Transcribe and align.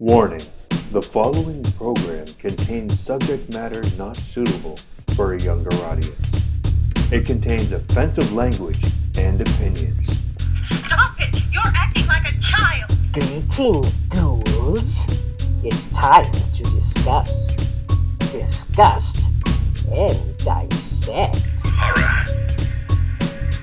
Warning 0.00 0.40
the 0.92 1.02
following 1.02 1.62
program 1.72 2.24
contains 2.38 2.98
subject 2.98 3.52
matter 3.52 3.82
not 3.98 4.16
suitable 4.16 4.78
for 5.14 5.34
a 5.34 5.40
younger 5.42 5.74
audience. 5.84 6.16
It 7.12 7.26
contains 7.26 7.70
offensive 7.72 8.32
language 8.32 8.82
and 9.18 9.38
opinions. 9.42 10.08
Stop 10.64 11.20
it! 11.20 11.42
You're 11.52 11.60
acting 11.76 12.06
like 12.06 12.26
a 12.26 12.40
child! 12.40 12.90
Greetings, 13.12 13.98
ghouls. 14.08 15.04
It's 15.62 15.86
time 15.88 16.32
to 16.32 16.62
discuss, 16.62 17.50
disgust, 18.32 19.28
and 19.92 20.38
dissect. 20.38 21.44
Horror. 21.62 22.24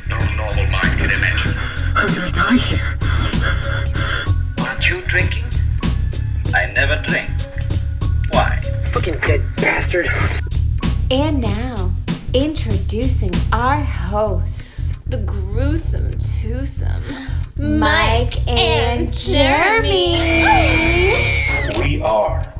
No 0.08 0.20
normal 0.36 0.68
mind 0.68 1.00
could 1.00 1.10
imagine. 1.10 1.54
I'm 1.96 2.14
gonna 2.14 2.32
die 2.32 2.58
here. 2.58 3.00
Aren't 4.64 4.88
you 4.88 5.02
drinking? 5.08 5.47
I 6.54 6.72
never 6.74 6.96
drink. 7.08 7.30
Why? 8.32 8.62
Fucking 8.92 9.20
dead 9.20 9.42
bastard. 9.58 10.08
And 11.12 11.42
now, 11.42 11.92
introducing 12.34 13.34
our 13.52 13.82
hosts, 13.82 14.94
the 15.08 15.18
gruesome 15.18 16.12
twosome, 16.18 17.04
Mike 17.58 18.48
and 18.48 19.12
Jeremy. 19.12 20.44
We 21.80 22.02
are 22.02 22.52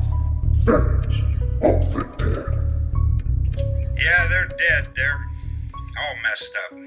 Friends 0.64 1.22
of 1.62 1.92
the 1.94 2.04
Dead. 2.18 2.54
Yeah, 3.98 4.26
they're 4.28 4.48
dead. 4.48 4.88
They're 4.94 5.18
all 5.98 6.16
messed 6.22 6.56
up. 6.70 6.78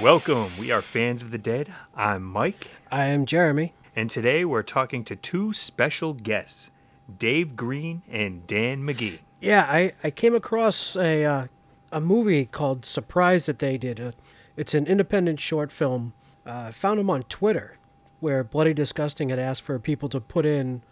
Welcome. 0.00 0.50
We 0.58 0.70
are 0.72 0.82
fans 0.82 1.22
of 1.22 1.30
the 1.30 1.38
dead. 1.38 1.72
I'm 1.94 2.22
Mike, 2.22 2.70
I 2.90 3.04
am 3.06 3.24
Jeremy. 3.24 3.72
and 3.94 4.10
today 4.10 4.44
we're 4.44 4.62
talking 4.62 5.04
to 5.04 5.16
two 5.16 5.54
special 5.54 6.12
guests, 6.12 6.70
Dave 7.18 7.56
Green 7.56 8.02
and 8.08 8.46
Dan 8.46 8.86
McGee. 8.86 9.20
Yeah, 9.40 9.66
I, 9.68 9.94
I 10.04 10.10
came 10.10 10.34
across 10.34 10.96
a 10.96 11.24
uh, 11.24 11.46
a 11.90 12.00
movie 12.00 12.44
called 12.44 12.84
Surprise 12.84 13.46
that 13.46 13.58
they 13.58 13.78
did. 13.78 13.98
Uh, 14.00 14.12
it's 14.56 14.74
an 14.74 14.86
independent 14.86 15.40
short 15.40 15.72
film. 15.72 16.12
Uh, 16.44 16.72
found 16.72 16.98
them 17.00 17.08
on 17.08 17.22
Twitter, 17.24 17.78
where 18.20 18.44
Bloody 18.44 18.74
Disgusting 18.74 19.30
had 19.30 19.38
asked 19.38 19.62
for 19.62 19.78
people 19.78 20.08
to 20.10 20.20
put 20.20 20.44
in 20.44 20.82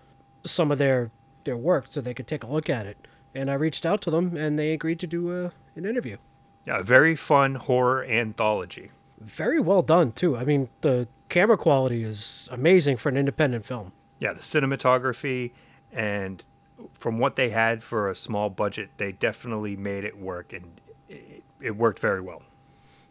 some 0.44 0.72
of 0.72 0.78
their 0.78 1.10
their 1.44 1.56
work 1.58 1.86
so 1.90 2.00
they 2.00 2.14
could 2.14 2.26
take 2.26 2.42
a 2.42 2.46
look 2.46 2.70
at 2.70 2.86
it. 2.86 3.06
And 3.34 3.50
I 3.50 3.54
reached 3.54 3.84
out 3.84 4.00
to 4.02 4.10
them, 4.10 4.34
and 4.36 4.58
they 4.58 4.72
agreed 4.72 4.98
to 5.00 5.06
do 5.06 5.30
uh, 5.46 5.50
an 5.76 5.84
interview. 5.84 6.16
Yeah, 6.64 6.78
a 6.78 6.82
very 6.82 7.14
fun 7.14 7.56
horror 7.56 8.04
anthology. 8.04 8.90
Very 9.20 9.60
well 9.60 9.82
done 9.82 10.12
too. 10.12 10.36
I 10.36 10.44
mean, 10.44 10.68
the 10.80 11.08
camera 11.28 11.56
quality 11.56 12.04
is 12.04 12.48
amazing 12.50 12.96
for 12.96 13.08
an 13.08 13.16
independent 13.16 13.66
film. 13.66 13.92
Yeah, 14.18 14.32
the 14.32 14.40
cinematography 14.40 15.52
and 15.92 16.44
from 16.92 17.18
what 17.18 17.36
they 17.36 17.50
had 17.50 17.82
for 17.82 18.10
a 18.10 18.14
small 18.14 18.50
budget, 18.50 18.90
they 18.96 19.12
definitely 19.12 19.76
made 19.76 20.04
it 20.04 20.18
work 20.18 20.52
and 20.52 20.80
it, 21.08 21.42
it 21.60 21.76
worked 21.76 21.98
very 21.98 22.20
well. 22.20 22.42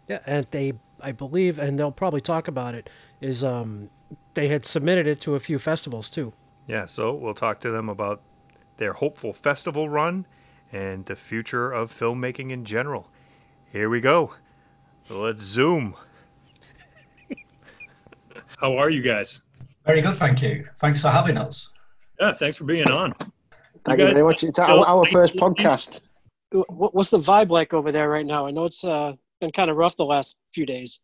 Yeah, 0.07 0.19
and 0.25 0.47
they, 0.51 0.73
I 0.99 1.11
believe, 1.11 1.57
and 1.57 1.79
they'll 1.79 1.91
probably 1.91 2.21
talk 2.21 2.47
about 2.47 2.75
it, 2.75 2.89
is 3.21 3.43
um, 3.43 3.89
they 4.33 4.49
had 4.49 4.65
submitted 4.65 5.07
it 5.07 5.21
to 5.21 5.35
a 5.35 5.39
few 5.39 5.59
festivals 5.59 6.09
too. 6.09 6.33
Yeah, 6.67 6.85
so 6.85 7.13
we'll 7.13 7.33
talk 7.33 7.59
to 7.61 7.71
them 7.71 7.87
about 7.89 8.21
their 8.77 8.93
hopeful 8.93 9.33
festival 9.33 9.89
run 9.89 10.25
and 10.71 11.05
the 11.05 11.15
future 11.15 11.71
of 11.71 11.93
filmmaking 11.93 12.51
in 12.51 12.65
general. 12.65 13.07
Here 13.73 13.89
we 13.89 14.01
go. 14.01 14.31
Let's 15.09 15.41
zoom. 15.41 15.95
How 18.59 18.77
are 18.77 18.91
you 18.91 19.01
guys? 19.01 19.41
Very 19.83 19.99
good, 20.01 20.15
thank 20.15 20.43
you. 20.43 20.67
Thanks 20.79 21.01
for 21.01 21.09
having 21.09 21.37
us. 21.39 21.69
Yeah, 22.19 22.33
thanks 22.33 22.55
for 22.57 22.65
being 22.65 22.87
on. 22.91 23.15
Thank 23.83 23.99
You 23.99 24.05
you 24.05 24.13
very 24.13 24.23
much. 24.23 24.43
It's 24.43 24.59
our, 24.59 24.85
our 24.85 25.07
first 25.07 25.35
podcast. 25.37 26.01
What's 26.69 27.09
the 27.09 27.17
vibe 27.17 27.49
like 27.49 27.73
over 27.73 27.91
there 27.91 28.09
right 28.09 28.27
now? 28.27 28.45
I 28.45 28.51
know 28.51 28.65
it's 28.65 28.83
uh, 28.83 29.13
been 29.41 29.51
kind 29.51 29.71
of 29.71 29.75
rough 29.75 29.95
the 29.97 30.05
last 30.05 30.37
few 30.51 30.67
days. 30.67 30.99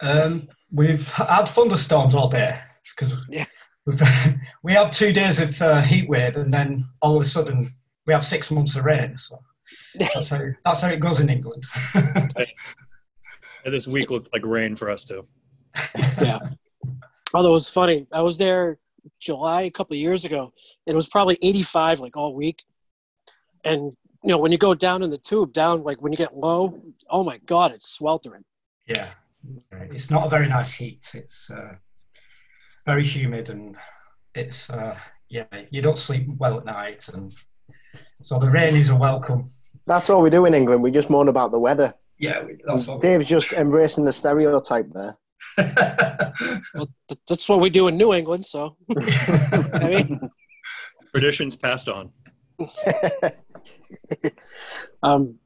Um, 0.00 0.48
we've 0.72 1.08
had 1.12 1.44
thunderstorms 1.44 2.16
all 2.16 2.28
day 2.28 2.58
because 2.90 3.14
Yeah. 3.30 3.44
we've 3.86 4.02
we 4.64 4.72
have 4.72 4.90
two 4.90 5.12
days 5.12 5.38
of 5.38 5.62
uh, 5.62 5.82
heat 5.82 6.08
wave, 6.08 6.36
and 6.36 6.52
then 6.52 6.88
all 7.00 7.14
of 7.14 7.22
a 7.22 7.24
sudden 7.24 7.72
we 8.04 8.12
have 8.12 8.24
six 8.24 8.50
months 8.50 8.74
of 8.74 8.84
rain. 8.84 9.16
So 9.16 9.38
that's 9.94 10.28
how 10.28 10.40
that's 10.64 10.80
how 10.80 10.88
it 10.88 11.00
goes 11.00 11.20
in 11.20 11.28
England. 11.28 11.64
This 13.64 13.86
week 13.86 14.10
looks 14.10 14.28
like 14.32 14.44
rain 14.44 14.76
for 14.76 14.90
us 14.90 15.04
too. 15.04 15.26
Yeah. 16.20 16.38
Although 17.32 17.50
it 17.50 17.52
was 17.52 17.70
funny, 17.70 18.06
I 18.12 18.20
was 18.20 18.36
there 18.36 18.78
July 19.20 19.62
a 19.62 19.70
couple 19.70 19.94
of 19.94 20.00
years 20.00 20.24
ago, 20.24 20.52
and 20.86 20.92
it 20.92 20.94
was 20.94 21.08
probably 21.08 21.38
85 21.40 22.00
like 22.00 22.16
all 22.16 22.34
week. 22.34 22.62
And 23.64 23.92
you 24.22 24.30
know, 24.30 24.38
when 24.38 24.52
you 24.52 24.58
go 24.58 24.74
down 24.74 25.02
in 25.02 25.10
the 25.10 25.18
tube, 25.18 25.52
down 25.52 25.82
like 25.82 26.00
when 26.02 26.12
you 26.12 26.18
get 26.18 26.36
low, 26.36 26.80
oh 27.10 27.24
my 27.24 27.38
god, 27.46 27.72
it's 27.72 27.88
sweltering. 27.88 28.44
yeah, 28.86 29.08
it's 29.90 30.10
not 30.10 30.26
a 30.26 30.30
very 30.30 30.48
nice 30.48 30.72
heat. 30.72 31.10
It's 31.14 31.50
uh, 31.50 31.74
very 32.86 33.04
humid, 33.04 33.48
and 33.48 33.76
it's 34.34 34.70
uh, 34.70 34.98
yeah, 35.28 35.44
you 35.70 35.82
don't 35.82 35.98
sleep 35.98 36.26
well 36.36 36.58
at 36.58 36.64
night, 36.64 37.08
and 37.12 37.34
so 38.24 38.38
the 38.38 38.48
rain 38.48 38.74
is 38.74 38.88
a 38.88 38.96
welcome. 38.96 39.50
That's 39.86 40.08
all 40.08 40.22
we 40.22 40.30
do 40.30 40.46
in 40.46 40.54
England. 40.54 40.82
We 40.82 40.90
just 40.90 41.10
moan 41.10 41.28
about 41.28 41.52
the 41.52 41.58
weather. 41.58 41.94
Yeah, 42.18 42.42
that's 42.64 42.88
all. 42.88 42.98
Dave's 42.98 43.26
just 43.26 43.52
embracing 43.52 44.04
the 44.06 44.12
stereotype 44.12 44.86
there. 44.92 45.16
Well, 46.74 46.88
th- 47.08 47.20
that's 47.28 47.48
what 47.48 47.60
we 47.60 47.70
do 47.70 47.86
in 47.86 47.96
New 47.96 48.12
England. 48.12 48.44
So 48.44 48.76
I 48.98 49.88
mean, 49.88 50.30
Traditions 51.12 51.54
passed 51.54 51.88
on. 51.88 52.10
Um, 55.02 55.38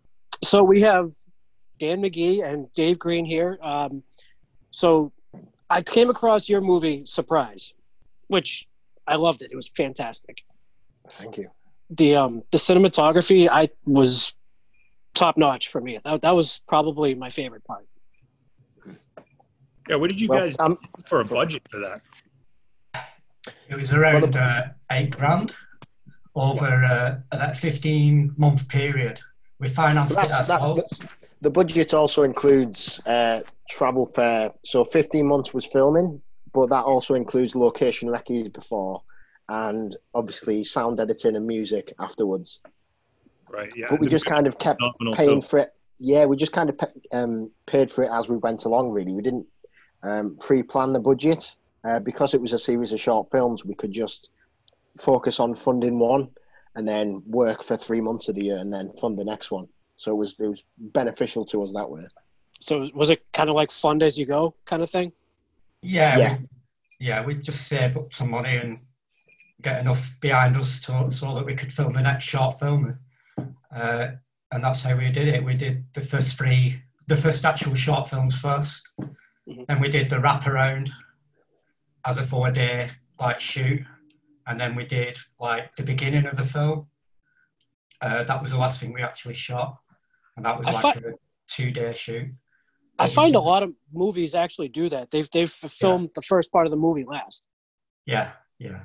so 0.43 0.63
we 0.63 0.81
have 0.83 1.11
Dan 1.79 2.01
McGee 2.01 2.45
and 2.45 2.73
Dave 2.75 2.99
Green 2.99 3.25
here. 3.25 3.59
Um, 3.63 4.03
so 4.71 5.13
I 5.69 5.83
came 5.83 6.11
across 6.11 6.49
your 6.49 6.61
movie 6.61 7.05
Surprise, 7.05 7.75
which 8.29 8.69
I 9.07 9.17
loved 9.17 9.43
it. 9.43 9.51
It 9.53 9.57
was 9.57 9.69
fantastic. 9.69 10.39
Thank 11.17 11.37
you. 11.39 11.49
The 11.91 12.17
um, 12.17 12.43
the 12.51 12.59
cinematography 12.59 13.49
I 13.51 13.69
was 13.87 14.35
top 15.15 15.37
notch 15.39 15.69
for 15.69 15.81
me. 15.81 15.99
That, 16.05 16.23
that 16.23 16.35
was 16.35 16.63
probably 16.69 17.15
my 17.15 17.31
favorite 17.31 17.65
part. 17.65 17.87
Yeah, 19.89 19.97
what 19.97 20.11
did 20.11 20.21
you 20.21 20.29
Well, 20.29 20.41
guys 20.41 20.57
um, 20.59 20.79
for 21.05 21.21
a 21.21 21.25
budget 21.25 21.63
for 21.71 21.79
that? 21.79 22.03
It 23.71 23.81
was 23.81 23.93
around 23.93 24.37
uh, 24.37 24.65
eight 24.93 25.11
grand 25.11 25.55
over 26.35 26.67
uh, 26.85 27.17
that 27.37 27.57
15 27.57 28.35
month 28.37 28.69
period. 28.69 29.21
We 29.59 29.69
financed 29.69 30.13
it 30.13 30.17
That's- 30.29 30.47
that- 30.49 30.61
ourselves. 30.61 31.01
The 31.41 31.51
budget 31.51 31.95
also 31.95 32.25
includes 32.25 32.99
uh, 33.07 33.43
travel 33.71 34.07
fare. 34.07 34.51
So 34.65 34.85
15 34.85 35.25
months 35.25 35.55
was 35.55 35.65
filming, 35.67 36.21
but 36.53 36.69
that 36.71 36.83
also 36.85 37.15
includes 37.15 37.55
location 37.55 38.09
recce 38.09 38.53
before 38.53 39.03
and 39.49 39.97
obviously 40.15 40.63
sound 40.65 41.01
editing 41.01 41.37
and 41.37 41.47
music 41.47 41.93
afterwards. 41.99 42.61
Right. 43.49 43.73
Yeah. 43.75 43.87
But 43.91 44.01
we 44.01 44.09
just 44.09 44.27
kind 44.27 44.47
of 44.47 44.59
kept 44.59 44.81
paying 45.15 45.41
too. 45.41 45.47
for 45.47 45.59
it. 45.61 45.71
Yeah, 46.01 46.27
we 46.27 46.37
just 46.37 46.53
kind 46.53 46.69
of 46.69 46.79
pa- 46.79 46.87
um, 47.13 47.51
paid 47.67 47.91
for 47.91 48.05
it 48.05 48.11
as 48.13 48.29
we 48.29 48.37
went 48.37 48.65
along. 48.67 48.91
Really, 48.91 49.15
we 49.15 49.23
didn't 49.23 49.47
um, 50.03 50.37
pre-plan 50.41 50.93
the 50.93 51.01
budget 51.01 51.55
uh, 51.85 51.99
because 51.99 52.35
it 52.35 52.41
was 52.41 52.53
a 52.53 52.59
series 52.59 52.93
of 52.93 53.01
short 53.01 53.31
films. 53.31 53.65
We 53.65 53.75
could 53.75 53.91
just 53.91 54.31
focus 54.99 55.41
on 55.41 55.55
funding 55.55 55.99
one 55.99 56.29
and 56.77 56.87
then 56.87 57.23
work 57.27 57.63
for 57.63 57.77
three 57.77 58.01
months 58.01 58.29
of 58.29 58.35
the 58.35 58.45
year 58.45 58.59
and 58.59 58.73
then 58.73 58.93
fund 59.01 59.19
the 59.19 59.25
next 59.25 59.51
one. 59.51 59.69
So 59.97 60.13
it 60.13 60.17
was 60.17 60.37
it 60.39 60.47
was 60.47 60.63
beneficial 60.79 61.45
to 61.47 61.63
us 61.65 61.73
that 61.73 61.89
way. 61.89 62.05
So 62.61 62.87
was 62.95 63.11
it 63.11 63.25
kind 63.33 63.49
of 63.49 63.57
like 63.57 63.71
fund 63.71 64.03
as 64.03 64.19
you 64.19 64.27
go 64.27 64.55
kind 64.67 64.83
of 64.83 64.91
thing? 64.91 65.13
Yeah, 65.81 66.19
Yeah. 66.19 66.37
We, 66.37 66.47
yeah, 67.01 67.25
we 67.25 67.35
just 67.35 67.67
save 67.67 67.97
up 67.97 68.13
some 68.13 68.31
money 68.31 68.57
and 68.57 68.79
get 69.63 69.81
enough 69.81 70.17
behind 70.21 70.57
us 70.57 70.81
to, 70.83 71.11
so 71.11 71.35
that 71.35 71.45
we 71.45 71.55
could 71.55 71.73
film 71.73 71.93
the 71.95 72.03
next 72.03 72.25
short 72.25 72.59
film. 72.59 72.99
Uh, 73.75 74.09
and 74.51 74.65
that's 74.65 74.83
how 74.83 74.97
we 74.97 75.11
did 75.11 75.29
it. 75.29 75.45
We 75.45 75.55
did 75.55 75.85
the 75.95 76.01
first 76.01 76.39
three, 76.39 76.83
the 77.07 77.17
first 77.17 77.45
actual 77.45 77.75
short 77.75 78.09
films 78.09 78.41
1st 78.41 78.83
Mhm. 79.49 79.67
Then 79.67 79.81
we 79.81 79.89
did 79.89 80.09
the 80.09 80.17
wraparound 80.17 80.91
as 82.05 82.19
a 82.19 82.23
four 82.23 82.51
day 82.51 82.91
like 83.19 83.41
shoot. 83.41 83.83
And 84.47 84.61
then 84.61 84.75
we 84.75 84.85
did 84.85 85.19
like 85.41 85.73
the 85.73 85.83
beginning 85.83 86.27
of 86.27 86.37
the 86.37 86.45
film. 86.45 86.89
Uh, 88.01 88.25
that 88.25 88.41
was 88.41 88.53
the 88.53 88.59
last 88.59 88.81
thing 88.81 88.93
we 88.93 89.03
actually 89.03 89.35
shot. 89.35 89.79
And 90.37 90.45
that 90.47 90.59
was 90.59 90.69
I 90.69 90.73
like 90.73 90.83
fi- 90.95 91.09
a 91.09 91.13
two 91.49 91.71
day 91.71 91.93
shoot. 91.95 92.29
I 92.99 93.05
Which 93.05 93.15
find 93.15 93.35
a 93.35 93.41
lot 93.41 93.63
of 93.63 93.73
movies 93.93 94.35
actually 94.35 94.69
do 94.69 94.89
that. 94.89 95.11
They've 95.11 95.31
they've 95.31 95.51
filmed 95.51 96.11
the 96.15 96.23
first 96.23 96.53
part 96.53 96.67
of 96.67 96.71
the 96.71 96.77
movie 96.77 97.05
last. 97.05 97.49
Yeah, 98.07 98.33
yeah. 98.59 98.85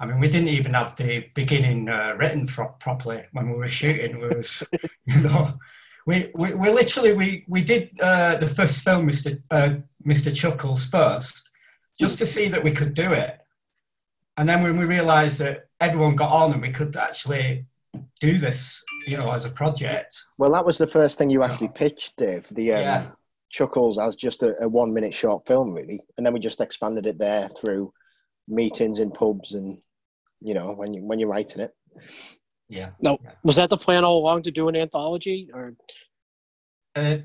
I 0.00 0.06
mean, 0.06 0.18
we 0.18 0.30
didn't 0.30 0.48
even 0.48 0.72
have 0.72 0.96
the 0.96 1.26
beginning 1.34 1.88
uh, 1.90 2.14
written 2.18 2.46
pro- 2.46 2.74
properly 2.80 3.22
when 3.32 3.50
we 3.50 3.58
were 3.58 3.68
shooting. 3.68 4.18
We 4.18 4.28
was, 4.28 4.66
you 5.04 5.20
know, 5.20 5.58
we, 6.06 6.30
we, 6.34 6.54
we 6.54 6.70
literally 6.70 7.12
we 7.12 7.44
we 7.46 7.62
did 7.62 7.90
uh, 8.00 8.36
the 8.36 8.48
first 8.48 8.82
film, 8.82 9.06
Mister 9.06 9.38
uh, 9.50 9.74
Mr. 10.06 10.34
Chuckles 10.34 10.86
first, 10.86 11.50
just 11.98 12.18
to 12.18 12.26
see 12.26 12.48
that 12.48 12.64
we 12.64 12.72
could 12.72 12.94
do 12.94 13.12
it. 13.12 13.38
And 14.38 14.48
then 14.48 14.62
when 14.62 14.78
we 14.78 14.86
realised 14.86 15.38
that 15.40 15.68
everyone 15.80 16.16
got 16.16 16.30
on 16.30 16.54
and 16.54 16.62
we 16.62 16.70
could 16.70 16.96
actually 16.96 17.66
do 18.20 18.38
this, 18.38 18.82
you 19.06 19.18
know, 19.18 19.30
as 19.32 19.44
a 19.44 19.50
project. 19.50 20.18
Well, 20.38 20.52
that 20.52 20.64
was 20.64 20.78
the 20.78 20.86
first 20.86 21.18
thing 21.18 21.28
you 21.28 21.42
actually 21.42 21.68
pitched, 21.68 22.16
Dave. 22.16 22.48
The 22.52 22.72
um, 22.72 22.80
Yeah. 22.80 23.10
Chuckles 23.50 23.98
as 23.98 24.16
just 24.16 24.42
a, 24.44 24.54
a 24.62 24.68
one 24.68 24.94
minute 24.94 25.12
short 25.12 25.44
film, 25.44 25.74
really, 25.74 26.00
and 26.16 26.24
then 26.24 26.32
we 26.32 26.40
just 26.40 26.60
expanded 26.60 27.06
it 27.06 27.18
there 27.18 27.50
through 27.50 27.92
meetings 28.48 29.00
in 29.00 29.10
pubs 29.10 29.54
and 29.54 29.78
you 30.40 30.54
know 30.54 30.74
when 30.74 30.94
you 30.94 31.02
when 31.04 31.18
you're 31.18 31.28
writing 31.28 31.60
it. 31.60 31.74
Yeah. 32.68 32.90
No, 33.00 33.18
was 33.42 33.56
that 33.56 33.68
the 33.68 33.76
plan 33.76 34.04
all 34.04 34.18
along 34.18 34.42
to 34.42 34.50
do 34.50 34.68
an 34.68 34.76
anthology, 34.76 35.50
or 35.52 35.74
Uh, 36.94 37.18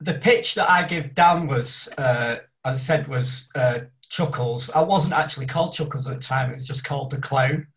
the 0.00 0.14
pitch 0.14 0.54
that 0.54 0.70
I 0.70 0.84
give 0.84 1.14
Dan 1.14 1.46
was, 1.46 1.88
uh, 1.98 2.36
as 2.64 2.74
I 2.74 2.78
said, 2.78 3.08
was 3.08 3.48
uh, 3.54 3.80
Chuckles. 4.08 4.70
I 4.70 4.82
wasn't 4.82 5.14
actually 5.14 5.46
called 5.46 5.72
Chuckles 5.72 6.08
at 6.08 6.18
the 6.18 6.22
time; 6.22 6.50
it 6.50 6.56
was 6.56 6.66
just 6.66 6.84
called 6.84 7.10
the 7.10 7.20
Clown. 7.20 7.68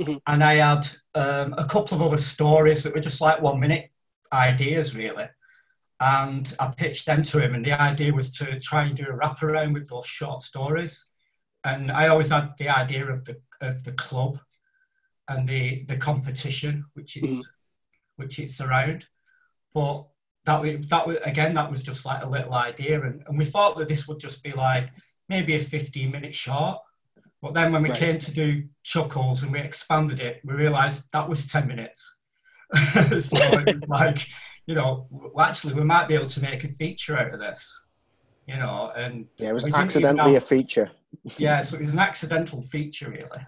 Mhm. 0.00 0.20
And 0.26 0.42
I 0.42 0.54
had 0.56 0.88
um, 1.14 1.54
a 1.56 1.64
couple 1.64 1.96
of 1.96 2.02
other 2.02 2.18
stories 2.18 2.82
that 2.82 2.94
were 2.94 3.00
just 3.00 3.20
like 3.20 3.40
one-minute 3.40 3.90
ideas, 4.32 4.96
really. 4.96 5.28
And 6.00 6.52
I 6.58 6.72
pitched 6.76 7.06
them 7.06 7.22
to 7.22 7.38
him, 7.38 7.54
and 7.54 7.64
the 7.64 7.80
idea 7.80 8.12
was 8.12 8.32
to 8.38 8.58
try 8.58 8.82
and 8.84 8.96
do 8.96 9.04
a 9.04 9.16
wraparound 9.16 9.74
with 9.74 9.88
those 9.88 10.06
short 10.06 10.42
stories. 10.42 11.06
And 11.62 11.92
I 11.92 12.08
always 12.08 12.30
had 12.30 12.54
the 12.58 12.68
idea 12.68 13.06
of 13.06 13.24
the 13.24 13.40
of 13.64 13.84
the 13.84 13.92
club 13.92 14.38
and 15.28 15.48
the 15.48 15.84
the 15.84 15.96
competition, 15.96 16.84
which 16.94 17.16
is 17.16 17.30
Mhm. 17.30 17.42
which 18.16 18.38
it's 18.38 18.60
around. 18.60 19.06
But 19.72 20.06
that 20.44 20.60
was, 20.60 20.86
that 20.88 21.06
was 21.06 21.16
again 21.24 21.54
that 21.54 21.70
was 21.70 21.82
just 21.82 22.04
like 22.04 22.22
a 22.22 22.28
little 22.28 22.54
idea, 22.54 23.02
and, 23.02 23.22
and 23.26 23.38
we 23.38 23.44
thought 23.44 23.76
that 23.78 23.88
this 23.88 24.06
would 24.06 24.20
just 24.20 24.42
be 24.42 24.52
like 24.52 24.90
maybe 25.28 25.54
a 25.54 25.60
15 25.60 26.10
minute 26.10 26.34
short. 26.34 26.78
But 27.40 27.54
then 27.54 27.72
when 27.72 27.82
we 27.82 27.90
Right. 27.90 27.98
came 27.98 28.18
to 28.18 28.30
do 28.30 28.68
Chuckles 28.82 29.42
and 29.42 29.52
we 29.52 29.58
expanded 29.60 30.20
it, 30.20 30.40
we 30.44 30.54
realised 30.54 31.10
that 31.12 31.28
was 31.28 31.46
10 31.46 31.66
minutes. 31.68 32.18
so 32.92 33.00
it 33.00 33.10
was 33.10 33.30
like, 33.88 34.26
you 34.66 34.74
know, 34.74 35.06
well, 35.10 35.46
actually 35.46 35.74
we 35.74 35.84
might 35.84 36.08
be 36.08 36.14
able 36.14 36.28
to 36.28 36.40
make 36.40 36.64
a 36.64 36.68
feature 36.68 37.18
out 37.18 37.34
of 37.34 37.40
this, 37.40 37.86
you 38.46 38.56
know, 38.56 38.92
and 38.96 39.26
Yeah, 39.38 39.50
it 39.50 39.52
was 39.52 39.64
we 39.64 39.70
didn't 39.70 39.76
even 39.80 39.84
accidentally 39.86 40.30
know- 40.32 40.36
a 40.38 40.40
feature. 40.40 40.90
yeah, 41.36 41.60
so 41.66 41.76
it 41.76 41.80
was 41.82 41.92
an 41.92 41.98
accidental 41.98 42.62
feature, 42.62 43.10
really. 43.10 43.46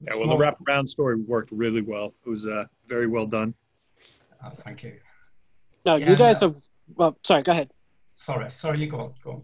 Yeah, 0.00 0.16
well, 0.16 0.36
the 0.36 0.36
wraparound 0.36 0.88
story 0.88 1.16
worked 1.16 1.50
really 1.52 1.80
well. 1.80 2.14
It 2.24 2.28
was 2.28 2.46
uh, 2.46 2.66
very 2.86 3.06
well 3.06 3.26
done. 3.26 3.54
Oh, 4.44 4.50
thank 4.50 4.82
you. 4.82 4.98
no? 5.84 5.96
Yeah, 5.96 6.10
you 6.10 6.16
guys 6.16 6.42
no. 6.42 6.48
have. 6.48 6.56
Well, 6.94 7.18
sorry. 7.24 7.42
Go 7.42 7.52
ahead. 7.52 7.70
Sorry, 8.14 8.50
sorry, 8.50 8.80
you 8.80 8.86
go 8.86 9.00
on, 9.00 9.14
go 9.22 9.30
on. 9.32 9.42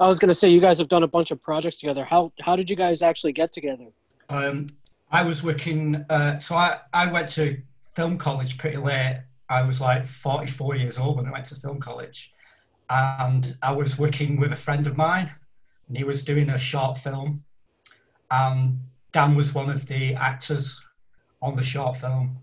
I 0.00 0.08
was 0.08 0.18
going 0.18 0.28
to 0.28 0.34
say 0.34 0.48
you 0.48 0.60
guys 0.60 0.78
have 0.78 0.88
done 0.88 1.04
a 1.04 1.08
bunch 1.08 1.30
of 1.30 1.42
projects 1.42 1.78
together. 1.78 2.04
How 2.04 2.32
how 2.40 2.56
did 2.56 2.68
you 2.68 2.76
guys 2.76 3.02
actually 3.02 3.32
get 3.32 3.52
together? 3.52 3.86
Um, 4.28 4.68
I 5.10 5.22
was 5.22 5.42
working, 5.42 6.04
uh, 6.08 6.38
so 6.38 6.54
I, 6.54 6.78
I 6.92 7.10
went 7.10 7.28
to 7.30 7.60
film 7.94 8.16
college 8.16 8.58
pretty 8.58 8.76
late. 8.76 9.22
I 9.48 9.62
was 9.62 9.80
like 9.80 10.06
44 10.06 10.76
years 10.76 10.98
old 10.98 11.16
when 11.16 11.26
I 11.26 11.32
went 11.32 11.46
to 11.46 11.56
film 11.56 11.80
college. 11.80 12.32
And 12.88 13.56
I 13.62 13.72
was 13.72 13.98
working 13.98 14.38
with 14.38 14.52
a 14.52 14.56
friend 14.56 14.86
of 14.86 14.96
mine, 14.96 15.30
and 15.88 15.96
he 15.96 16.04
was 16.04 16.24
doing 16.24 16.48
a 16.48 16.58
short 16.58 16.98
film. 16.98 17.44
And 18.30 18.80
Dan 19.12 19.34
was 19.34 19.54
one 19.54 19.70
of 19.70 19.86
the 19.86 20.14
actors 20.14 20.80
on 21.42 21.56
the 21.56 21.62
short 21.62 21.96
film. 21.96 22.38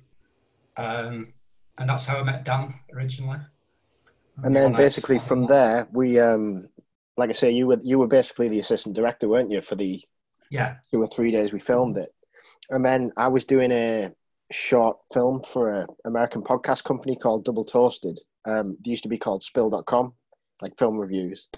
Um, 0.76 1.34
and 1.78 1.90
that's 1.90 2.06
how 2.06 2.20
I 2.20 2.24
met 2.24 2.44
Dan 2.44 2.74
originally. 2.94 3.40
And 4.44 4.56
then 4.56 4.74
basically 4.74 5.20
from 5.20 5.48
there, 5.48 5.88
we 5.92 6.20
um, 6.20 6.70
like 7.18 7.30
I 7.30 7.34
say, 7.34 7.52
you 7.52 7.68
were 7.68 7.80
you 7.82 8.00
were 8.00 8.08
basically 8.08 8.50
the 8.50 8.60
assistant 8.60 8.96
director, 8.96 9.28
weren't 9.28 9.52
you, 9.52 9.62
for 9.62 9.76
the 9.76 10.02
Yeah, 10.50 10.76
two 10.92 11.02
or 11.02 11.08
three 11.08 11.32
days 11.32 11.52
we 11.52 11.60
filmed 11.60 11.98
it. 11.98 12.10
And 12.70 12.86
then 12.86 13.12
I 13.18 13.28
was 13.28 13.46
doing 13.46 13.72
a 13.72 14.12
short 14.52 14.98
film 15.14 15.42
for 15.46 15.72
an 15.72 15.88
American 16.06 16.44
podcast 16.44 16.84
company 16.84 17.16
called 17.16 17.46
Double 17.46 17.66
Toasted. 17.66 18.20
Um, 18.46 18.78
they 18.84 18.92
used 18.92 19.04
to 19.04 19.10
be 19.10 19.18
called 19.18 19.44
Spill.com, 19.44 20.14
like 20.62 20.78
film 20.78 21.00
reviews. 21.00 21.50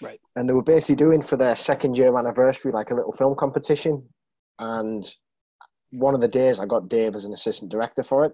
Right. 0.00 0.20
And 0.36 0.48
they 0.48 0.54
were 0.54 0.62
basically 0.62 0.96
doing 0.96 1.22
for 1.22 1.36
their 1.36 1.56
second 1.56 1.98
year 1.98 2.16
anniversary 2.16 2.72
like 2.72 2.90
a 2.90 2.94
little 2.94 3.12
film 3.12 3.34
competition. 3.36 4.08
And 4.58 5.06
one 5.90 6.14
of 6.14 6.20
the 6.20 6.28
days 6.28 6.60
I 6.60 6.66
got 6.66 6.88
Dave 6.88 7.14
as 7.14 7.24
an 7.24 7.32
assistant 7.32 7.70
director 7.70 8.02
for 8.02 8.24
it. 8.24 8.32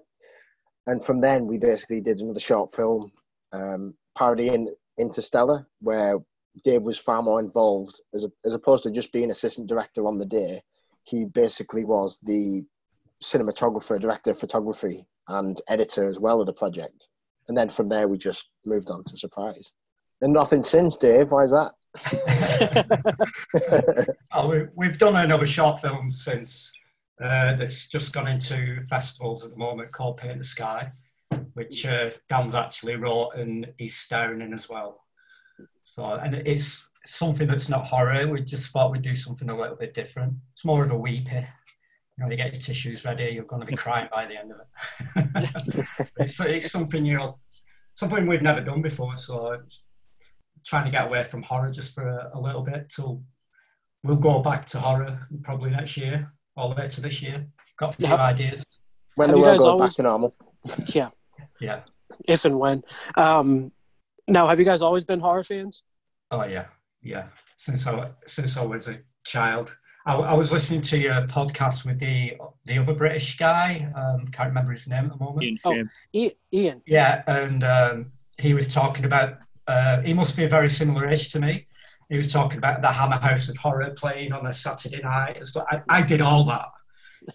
And 0.86 1.04
from 1.04 1.20
then 1.20 1.46
we 1.46 1.58
basically 1.58 2.00
did 2.00 2.20
another 2.20 2.40
short 2.40 2.72
film 2.72 3.10
um, 3.52 3.94
parodying 4.16 4.74
Interstellar, 4.98 5.66
where 5.80 6.18
Dave 6.62 6.82
was 6.82 6.98
far 6.98 7.22
more 7.22 7.40
involved 7.40 8.00
as, 8.14 8.24
a, 8.24 8.28
as 8.44 8.54
opposed 8.54 8.84
to 8.84 8.90
just 8.90 9.12
being 9.12 9.30
assistant 9.30 9.68
director 9.68 10.06
on 10.06 10.18
the 10.18 10.26
day. 10.26 10.62
He 11.04 11.24
basically 11.24 11.84
was 11.84 12.18
the 12.22 12.64
cinematographer, 13.22 14.00
director 14.00 14.30
of 14.30 14.38
photography, 14.38 15.06
and 15.28 15.60
editor 15.68 16.06
as 16.06 16.20
well 16.20 16.40
of 16.40 16.46
the 16.46 16.52
project. 16.52 17.08
And 17.48 17.56
then 17.56 17.68
from 17.68 17.88
there, 17.88 18.08
we 18.08 18.18
just 18.18 18.48
moved 18.64 18.90
on 18.90 19.04
to 19.04 19.16
Surprise. 19.16 19.72
And 20.20 20.32
nothing 20.32 20.62
since, 20.62 20.96
Dave. 20.96 21.32
Why 21.32 21.44
is 21.44 21.50
that? 21.50 21.72
Oh, 24.36 24.48
we, 24.48 24.66
we've 24.74 24.98
done 24.98 25.14
another 25.14 25.46
short 25.46 25.78
film 25.80 26.10
since 26.10 26.72
uh, 27.20 27.54
that's 27.54 27.88
just 27.88 28.12
gone 28.12 28.26
into 28.26 28.80
festivals 28.88 29.44
at 29.44 29.50
the 29.52 29.56
moment 29.56 29.92
called 29.92 30.16
Paint 30.16 30.40
the 30.40 30.44
Sky, 30.44 30.90
which 31.52 31.86
uh, 31.86 32.10
Dan's 32.28 32.56
actually 32.56 32.96
wrote 32.96 33.30
and 33.36 33.72
he's 33.78 33.96
starring 33.96 34.40
in 34.40 34.52
as 34.52 34.68
well. 34.68 35.04
So, 35.84 36.04
and 36.16 36.34
it's 36.34 36.88
something 37.04 37.46
that's 37.46 37.68
not 37.68 37.84
horror. 37.84 38.26
We 38.26 38.42
just 38.42 38.72
thought 38.72 38.90
we'd 38.90 39.02
do 39.02 39.14
something 39.14 39.48
a 39.48 39.56
little 39.56 39.76
bit 39.76 39.94
different. 39.94 40.34
It's 40.52 40.64
more 40.64 40.84
of 40.84 40.90
a 40.90 40.98
weepy. 40.98 41.46
You 42.18 42.24
know, 42.24 42.30
you 42.30 42.36
get 42.36 42.54
your 42.54 42.60
tissues 42.60 43.04
ready, 43.04 43.30
you're 43.32 43.44
going 43.44 43.60
to 43.60 43.66
be 43.66 43.76
crying 43.76 44.08
by 44.12 44.26
the 44.26 44.36
end 44.36 44.52
of 44.52 44.58
it. 44.60 45.86
it's, 46.18 46.40
it's 46.40 46.72
something, 46.72 47.04
you 47.04 47.16
know, 47.16 47.38
something 47.94 48.26
we've 48.26 48.42
never 48.42 48.60
done 48.60 48.82
before. 48.82 49.14
So, 49.14 49.52
it's 49.52 49.84
trying 50.64 50.84
to 50.84 50.90
get 50.90 51.06
away 51.06 51.22
from 51.22 51.42
horror 51.42 51.70
just 51.70 51.94
for 51.94 52.06
a, 52.08 52.30
a 52.34 52.40
little 52.40 52.62
bit 52.62 52.88
till 52.88 53.22
we'll 54.02 54.16
go 54.16 54.40
back 54.40 54.66
to 54.66 54.80
horror 54.80 55.26
probably 55.42 55.70
next 55.70 55.96
year 55.96 56.28
or 56.56 56.68
later 56.70 57.00
this 57.00 57.22
year. 57.22 57.46
Got 57.78 57.94
a 57.94 57.96
few 57.96 58.06
Have- 58.06 58.20
ideas. 58.20 58.62
When 59.16 59.28
Have 59.28 59.36
the 59.36 59.42
world 59.42 59.58
goes 59.58 59.66
always- 59.66 59.90
back 59.90 59.96
to 59.96 60.02
normal. 60.02 60.34
Yeah, 60.94 61.10
Yeah. 61.60 61.80
if 62.26 62.44
and 62.44 62.58
when. 62.58 62.82
Um, 63.16 63.70
now, 64.26 64.46
have 64.46 64.58
you 64.58 64.64
guys 64.64 64.80
always 64.82 65.04
been 65.04 65.20
horror 65.20 65.44
fans? 65.44 65.82
Oh 66.30 66.44
yeah, 66.44 66.66
yeah. 67.02 67.26
Since 67.56 67.86
I 67.86 68.10
since 68.26 68.56
I 68.56 68.64
was 68.64 68.88
a 68.88 68.96
child, 69.24 69.76
I, 70.06 70.14
I 70.16 70.34
was 70.34 70.50
listening 70.50 70.80
to 70.82 70.98
your 70.98 71.14
podcast 71.26 71.84
with 71.86 71.98
the 72.00 72.36
the 72.64 72.78
other 72.78 72.94
British 72.94 73.36
guy. 73.36 73.92
Um, 73.94 74.26
can't 74.28 74.48
remember 74.48 74.72
his 74.72 74.88
name 74.88 75.04
at 75.04 75.10
the 75.12 75.18
moment. 75.24 75.44
Ian 75.44 75.90
Oh. 76.14 76.30
Ian. 76.52 76.82
Yeah, 76.86 77.22
and 77.26 77.62
um, 77.62 78.12
he 78.38 78.54
was 78.54 78.66
talking 78.72 79.04
about. 79.04 79.38
Uh, 79.66 80.00
he 80.02 80.12
must 80.14 80.36
be 80.36 80.44
a 80.44 80.48
very 80.48 80.68
similar 80.68 81.08
age 81.08 81.30
to 81.32 81.40
me. 81.40 81.66
He 82.08 82.16
was 82.16 82.32
talking 82.32 82.58
about 82.58 82.82
the 82.82 82.92
Hammer 82.92 83.18
House 83.18 83.48
of 83.48 83.56
Horror 83.56 83.90
playing 83.90 84.32
on 84.32 84.46
a 84.46 84.52
Saturday 84.52 85.00
night. 85.02 85.42
I, 85.70 85.82
I 85.88 86.02
did 86.02 86.20
all 86.20 86.44
that. 86.44 86.68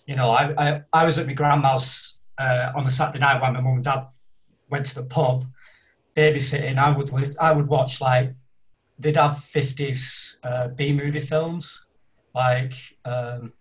You 0.06 0.16
know, 0.16 0.30
I, 0.30 0.54
I, 0.58 0.82
I 0.94 1.06
was 1.06 1.18
at 1.18 1.26
my 1.26 1.34
grandma's 1.34 2.20
uh, 2.38 2.72
on 2.76 2.86
a 2.86 2.92
Saturday 2.92 3.20
night 3.20 3.42
when 3.42 3.54
my 3.54 3.62
mum 3.62 3.76
and 3.76 3.84
dad 3.84 4.08
went 4.70 4.86
to 4.88 4.96
the 4.96 5.04
pub, 5.04 5.46
babysitting. 6.16 6.78
I 6.78 6.96
would 6.96 7.36
I 7.40 7.52
would 7.52 7.68
watch 7.68 8.00
like 8.00 8.34
they'd 9.00 9.16
have 9.16 9.40
fifties 9.40 10.40
uh, 10.44 10.68
B 10.68 10.94
movie 10.94 11.20
films 11.20 11.86
like 12.36 12.74
um, 13.06 13.54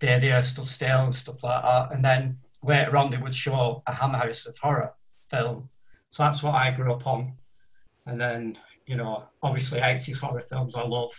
Day 0.00 0.18
the 0.18 0.32
Earth 0.32 0.46
Stood 0.46 0.66
Still 0.66 1.04
and 1.04 1.14
stuff 1.14 1.44
like 1.44 1.62
that, 1.62 1.92
and 1.92 2.04
then 2.04 2.38
later 2.64 2.96
on 2.96 3.10
they 3.10 3.18
would 3.18 3.34
show 3.34 3.82
a 3.86 3.94
Hammer 3.94 4.18
House 4.18 4.46
of 4.46 4.58
Horror 4.58 4.94
film. 5.30 5.68
So 6.10 6.24
that's 6.24 6.42
what 6.42 6.54
I 6.54 6.72
grew 6.72 6.92
up 6.92 7.06
on. 7.06 7.34
And 8.08 8.18
then, 8.18 8.56
you 8.86 8.96
know, 8.96 9.24
obviously 9.42 9.80
80s 9.80 10.18
horror 10.18 10.40
films 10.40 10.74
I 10.74 10.82
love 10.82 11.12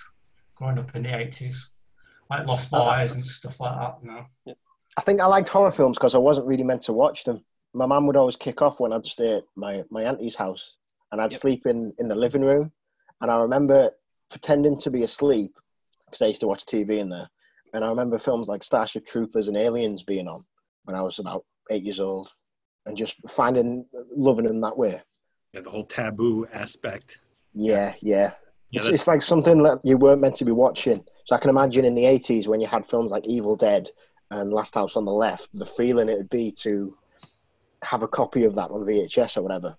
growing 0.55 0.79
up 0.79 0.95
in 0.95 1.03
the 1.03 1.09
80s, 1.09 1.69
like 2.29 2.47
Lost 2.47 2.71
Boys 2.71 3.11
and 3.13 3.23
stuff 3.23 3.59
like 3.59 3.77
that. 3.79 3.97
You 4.01 4.11
know. 4.11 4.55
I 4.97 5.01
think 5.01 5.21
I 5.21 5.27
liked 5.27 5.49
horror 5.49 5.71
films 5.71 5.97
because 5.97 6.15
I 6.15 6.17
wasn't 6.17 6.47
really 6.47 6.63
meant 6.63 6.81
to 6.83 6.93
watch 6.93 7.23
them. 7.23 7.45
My 7.75 7.85
mum 7.85 8.07
would 8.07 8.15
always 8.15 8.35
kick 8.35 8.63
off 8.63 8.79
when 8.79 8.91
I'd 8.91 9.05
stay 9.05 9.35
at 9.37 9.43
my, 9.55 9.83
my 9.91 10.01
auntie's 10.01 10.35
house 10.35 10.77
and 11.11 11.21
I'd 11.21 11.31
Yep. 11.31 11.41
sleep 11.41 11.65
in, 11.67 11.93
in 11.99 12.07
the 12.07 12.15
living 12.15 12.41
room. 12.41 12.71
And 13.21 13.29
I 13.29 13.37
remember 13.37 13.91
pretending 14.31 14.79
to 14.81 14.89
be 14.89 15.03
asleep 15.03 15.53
because 16.05 16.23
I 16.23 16.27
used 16.27 16.41
to 16.41 16.47
watch 16.47 16.65
TV 16.65 16.97
in 16.97 17.09
there. 17.09 17.29
And 17.75 17.85
I 17.85 17.89
remember 17.89 18.17
films 18.17 18.47
like 18.47 18.63
Starship 18.63 19.05
Troopers 19.05 19.47
and 19.47 19.55
Aliens 19.57 20.01
being 20.01 20.27
on 20.27 20.43
when 20.85 20.95
I 20.95 21.01
was 21.01 21.19
about 21.19 21.45
eight 21.69 21.83
years 21.83 21.99
old 21.99 22.31
and 22.87 22.97
just 22.97 23.17
finding, 23.29 23.85
loving 24.15 24.45
them 24.45 24.59
that 24.61 24.75
way. 24.75 24.99
Yeah, 25.53 25.61
the 25.61 25.69
whole 25.69 25.85
taboo 25.85 26.47
aspect. 26.51 27.19
Yeah, 27.53 27.93
yeah. 28.01 28.31
Yeah, 28.71 28.81
it's, 28.81 28.89
it's 28.89 29.07
like 29.07 29.21
something 29.21 29.63
that 29.63 29.79
you 29.83 29.97
weren't 29.97 30.21
meant 30.21 30.35
to 30.35 30.45
be 30.45 30.51
watching. 30.51 31.03
So 31.25 31.35
I 31.35 31.39
can 31.39 31.49
imagine 31.49 31.85
in 31.85 31.95
the 31.95 32.03
80s 32.03 32.47
when 32.47 32.59
you 32.61 32.67
had 32.67 32.85
films 32.85 33.09
like 33.09 33.25
Evil 33.25 33.55
Dead 33.55 33.89
and 34.29 34.51
Last 34.53 34.75
House 34.75 34.95
on 34.95 35.05
the 35.05 35.11
Left, 35.11 35.49
the 35.55 35.65
feeling 35.65 36.07
it 36.07 36.17
would 36.17 36.29
be 36.29 36.51
to 36.59 36.95
have 37.83 38.03
a 38.03 38.07
copy 38.07 38.43
of 38.43 38.53
that 38.55 38.69
on 38.69 38.85
VHS 38.85 39.37
or 39.37 39.41
whatever. 39.41 39.75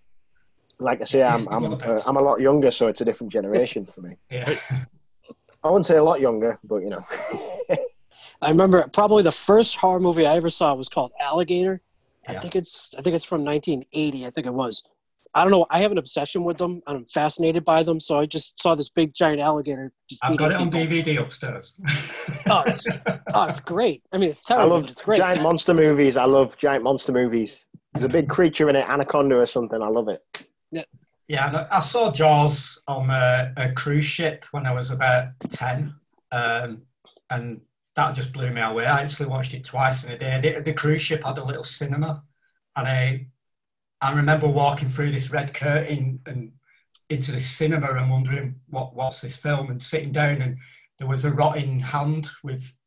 Like 0.81 1.03
I 1.03 1.05
say, 1.05 1.23
I'm 1.23 1.47
I'm 1.49 1.75
uh, 1.85 2.01
I'm 2.07 2.17
a 2.17 2.23
lot 2.23 2.41
younger, 2.41 2.71
so 2.73 2.89
it's 2.89 3.01
a 3.01 3.05
different 3.05 3.33
generation 3.33 3.87
for 3.87 4.01
me. 4.01 4.17
Yeah. 4.31 4.57
I 5.63 5.69
wouldn't 5.69 5.87
say 5.87 5.99
a 5.99 6.03
lot 6.03 6.21
younger, 6.21 6.59
but 6.65 6.79
you 6.79 6.89
know. 6.91 7.05
I 8.43 8.49
remember 8.49 8.89
probably 8.93 9.23
the 9.23 9.31
first 9.33 9.77
horror 9.77 10.01
movie 10.01 10.27
I 10.27 10.35
ever 10.37 10.49
saw 10.49 10.75
was 10.75 10.89
called 10.89 11.13
Alligator. 11.21 11.81
I 12.27 12.33
Yeah. 12.33 12.41
think 12.41 12.57
it's 12.57 12.95
I 12.99 13.03
think 13.03 13.15
it's 13.15 13.25
from 13.25 13.45
1980. 13.45 14.27
I 14.27 14.31
think 14.31 14.47
it 14.47 14.55
was. 14.55 14.83
I 15.35 15.43
don't 15.43 15.53
know. 15.53 15.67
I 15.71 15.81
have 15.81 15.93
an 15.93 15.99
obsession 15.99 16.43
with 16.43 16.59
them. 16.59 16.83
I'm 16.87 17.07
fascinated 17.07 17.65
by 17.65 17.83
them. 17.83 18.01
So 18.01 18.19
I 18.19 18.27
just 18.27 18.61
saw 18.61 18.75
this 18.75 18.91
big 18.91 19.15
giant 19.15 19.41
alligator. 19.41 19.93
Just 20.09 20.25
I've 20.25 20.37
got 20.37 20.51
it 20.51 20.57
on 20.57 20.71
people. 20.71 20.87
DVD 20.87 21.21
upstairs. 21.21 21.79
Oh, 22.49 22.63
it's, 22.67 22.85
oh, 23.35 23.45
it's 23.45 23.61
great. 23.61 24.03
I 24.13 24.19
mean, 24.19 24.31
it's 24.31 24.43
terrible. 24.43 24.63
I 24.63 24.65
terrible. 24.65 24.81
love 24.81 24.91
it's 24.91 25.03
great. 25.03 25.19
giant 25.19 25.43
monster 25.43 25.73
movies. 25.73 26.17
I 26.17 26.25
love 26.25 26.57
giant 26.57 26.83
monster 26.83 27.13
movies. 27.13 27.65
There's 27.95 28.05
a 28.05 28.09
big 28.09 28.29
creature 28.29 28.69
in 28.69 28.75
it, 28.75 28.89
anaconda 28.89 29.37
or 29.37 29.47
something. 29.47 29.81
I 29.81 29.89
love 29.89 30.09
it. 30.09 30.21
Yeah, 31.31 31.47
and 31.47 31.57
I 31.59 31.67
I 31.71 31.79
saw 31.79 32.11
Jaws 32.11 32.83
on 32.89 33.09
a, 33.09 33.53
a 33.57 33.71
cruise 33.71 34.05
ship 34.05 34.45
when 34.51 34.67
I 34.67 34.73
was 34.73 34.91
about 34.91 35.29
10. 35.49 35.95
Um, 36.33 36.83
and 37.31 37.61
that 37.95 38.17
just 38.17 38.33
blew 38.33 38.51
me 38.51 38.61
away. 38.61 38.85
I 38.87 39.03
actually 39.03 39.29
watched 39.29 39.55
it 39.55 39.63
twice 39.63 40.03
in 40.03 40.11
a 40.11 40.19
day. 40.19 40.41
The, 40.41 40.61
the 40.61 40.73
cruise 40.73 41.03
ship 41.03 41.23
had 41.23 41.39
a 41.39 41.45
little 41.45 41.63
cinema. 41.63 42.25
And 42.75 42.89
I, 42.89 43.27
I 44.01 44.13
remember 44.13 44.49
walking 44.49 44.89
through 44.89 45.13
this 45.13 45.31
red 45.31 45.53
curtain 45.53 46.21
and 46.27 46.53
into 47.09 47.33
the 47.33 47.41
cinema 47.41 47.93
and 47.95 48.11
wondering 48.11 48.55
what 48.69 48.95
what's 48.95 49.21
this 49.21 49.37
film 49.37 49.71
and 49.71 49.83
sitting 49.83 50.13
down 50.13 50.41
and 50.41 50.59
there 50.99 51.09
was 51.09 51.25
a 51.25 51.31
rotting 51.31 51.81
hand 51.81 52.29
with 52.45 52.79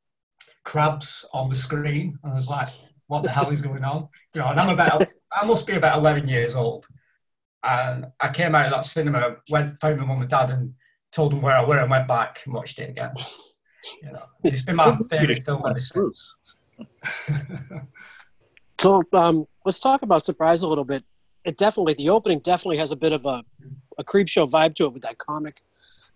crabs 0.64 1.26
on 1.34 1.50
the 1.50 1.56
screen. 1.56 2.18
And 2.24 2.34
I 2.34 2.36
was 2.36 2.48
like, 2.48 2.70
what 3.08 3.24
the 3.24 3.32
hell 3.32 3.50
is 3.50 3.62
going 3.62 3.84
on? 3.84 4.08
You 4.34 4.42
know, 4.42 4.50
and 4.50 4.60
I'm 4.60 4.74
about, 4.74 5.04
I 5.32 5.46
must 5.46 5.68
be 5.68 5.74
about 5.74 5.98
11 5.98 6.28
years 6.28 6.56
old. 6.56 6.86
And 7.64 8.08
I 8.20 8.30
came 8.30 8.56
out 8.56 8.68
of 8.68 8.72
that 8.72 8.86
cinema, 8.86 9.38
went 9.50 9.78
found 9.78 10.00
my 10.00 10.06
mum 10.06 10.22
and 10.22 10.30
dad, 10.30 10.52
and 10.52 10.74
told 11.12 11.32
them 11.32 11.42
where 11.42 11.56
I 11.56 11.66
were, 11.66 11.80
and 11.80 11.90
went 11.90 12.08
back 12.08 12.42
and 12.46 12.54
watched 12.54 12.80
it 12.80 12.90
again. 12.90 13.14
You 14.02 14.12
know, 14.12 14.24
it's 14.44 14.64
been 14.64 14.76
my 14.76 14.98
favourite 15.10 15.44
film 15.44 15.64
ever 15.68 15.80
since. 15.80 16.36
So 18.80 19.04
um, 19.14 19.46
let's 19.66 19.80
talk 19.80 20.02
about 20.02 20.24
Surprise 20.24 20.64
a 20.64 20.68
little 20.68 20.84
bit. 20.84 21.04
It 21.46 21.58
definitely, 21.58 21.94
the 21.96 22.10
opening 22.10 22.40
definitely 22.40 22.78
has 22.78 22.92
a 22.92 22.96
bit 22.96 23.12
of 23.12 23.26
a, 23.26 23.44
a 23.98 24.04
Creepshow 24.04 24.50
vibe 24.50 24.76
to 24.76 24.86
it 24.86 24.94
with 24.94 25.04
that 25.04 25.18
comic, 25.18 25.62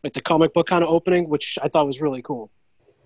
like 0.04 0.14
the 0.14 0.22
comic 0.22 0.54
book 0.54 0.68
kind 0.68 0.84
of 0.84 0.90
opening, 0.90 1.30
which 1.30 1.58
I 1.62 1.68
thought 1.68 1.86
was 1.86 2.02
really 2.02 2.22
cool. 2.22 2.50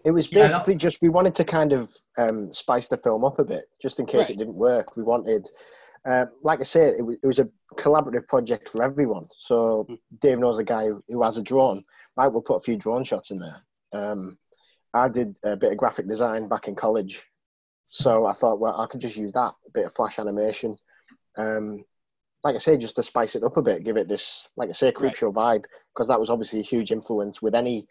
It 0.04 0.12
was 0.12 0.32
Yeah, 0.32 0.48
basically 0.48 0.76
just 0.76 1.02
we 1.02 1.10
wanted 1.10 1.36
to 1.36 1.44
kind 1.44 1.74
of 1.74 1.92
um, 2.18 2.54
spice 2.54 2.88
the 2.88 2.98
film 2.98 3.24
up 3.24 3.40
a 3.40 3.44
bit, 3.44 3.66
just 3.82 4.00
in 4.00 4.06
case 4.06 4.22
Right. 4.22 4.30
it 4.32 4.38
didn't 4.38 4.58
work. 4.58 4.96
We 4.96 5.04
wanted, 5.04 5.48
uh, 6.08 6.26
like 6.44 6.60
I 6.60 6.64
say, 6.64 6.88
it 6.90 7.06
was, 7.06 7.18
it 7.24 7.28
was 7.28 7.40
a 7.40 7.48
collaborative 7.76 8.28
project 8.28 8.70
for 8.70 8.84
everyone. 8.84 9.28
So 9.38 9.88
Dave 10.20 10.40
knows 10.40 10.60
a 10.60 10.64
guy 10.64 10.86
who, 10.86 11.04
who 11.08 11.22
has 11.24 11.38
a 11.38 11.44
drone. 11.44 11.84
Right, 12.18 12.28
we'll 12.28 12.42
put 12.42 12.56
a 12.56 12.60
few 12.60 12.78
drone 12.78 13.04
shots 13.04 13.32
in 13.32 13.40
there. 13.40 13.64
Um, 13.94 14.38
I 14.94 15.08
did 15.08 15.38
a 15.44 15.56
bit 15.56 15.72
of 15.72 15.78
graphic 15.78 16.08
design 16.08 16.48
back 16.48 16.68
in 16.68 16.76
college, 16.76 17.24
so 17.94 18.26
I 18.26 18.32
thought, 18.32 18.60
well, 18.62 18.80
I 18.80 18.88
could 18.88 19.02
just 19.02 19.18
use 19.18 19.34
that 19.34 19.54
bit 19.74 19.86
of 19.86 19.94
flash 19.94 20.18
animation. 20.18 20.78
Um, 21.38 21.84
like 22.42 22.56
I 22.56 22.58
say, 22.58 22.78
just 22.78 22.96
to 22.96 23.04
spice 23.04 23.36
it 23.36 23.44
up 23.44 23.58
a 23.58 23.62
bit, 23.62 23.84
give 23.84 23.98
it 23.98 24.08
this, 24.08 24.48
like 24.56 24.70
I 24.70 24.72
say, 24.72 24.94
creep 24.94 25.10
Right. 25.10 25.18
show 25.18 25.32
vibe, 25.32 25.66
because 25.94 26.08
that 26.08 26.20
was 26.20 26.30
obviously 26.30 26.62
a 26.62 26.64
huge 26.64 26.92
influence 26.94 27.42
with 27.42 27.54
any 27.54 27.86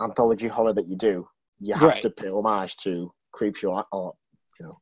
anthology 0.00 0.48
horror 0.48 0.72
that 0.72 0.88
you 0.88 0.96
do. 0.96 1.28
You 1.60 1.74
have 1.74 1.82
Right. 1.84 2.02
to 2.02 2.10
pay 2.10 2.28
homage 2.28 2.76
to 2.78 3.12
Creepshow 3.32 3.70
or, 3.70 3.84
or, 3.92 4.14
you 4.58 4.66
know, 4.66 4.78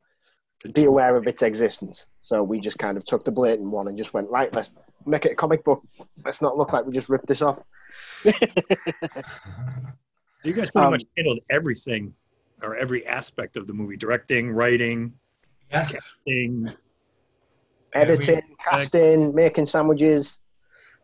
be 0.72 0.84
aware 0.84 1.16
of 1.16 1.26
its 1.26 1.42
existence. 1.42 2.06
So 2.22 2.42
we 2.42 2.58
just 2.58 2.78
kind 2.78 2.96
of 2.96 3.04
took 3.04 3.24
the 3.24 3.30
blatant 3.32 3.70
one 3.70 3.88
and 3.88 3.98
just 3.98 4.14
went 4.14 4.30
right. 4.30 4.52
Let's 4.54 4.70
make 5.04 5.26
it 5.26 5.32
a 5.32 5.36
comic 5.36 5.64
book. 5.64 5.82
Let's 6.24 6.40
not 6.40 6.56
look 6.56 6.72
like 6.72 6.86
we 6.86 6.94
just 6.94 7.10
ripped 7.10 7.28
this 7.28 7.42
off. 7.42 7.62
So 10.42 10.50
you 10.50 10.54
guys 10.54 10.70
pretty 10.70 10.86
Um, 10.86 10.92
much 10.92 11.04
handled 11.16 11.40
everything 11.50 12.14
or 12.62 12.76
every 12.76 13.06
aspect 13.06 13.56
of 13.56 13.66
the 13.66 13.72
movie 13.72 13.96
directing, 13.96 14.50
writing, 14.50 15.12
Yeah. 15.70 15.88
casting. 15.88 16.70
Editing, 17.94 18.42
casting, 18.62 19.34
making 19.34 19.66
sandwiches, 19.66 20.40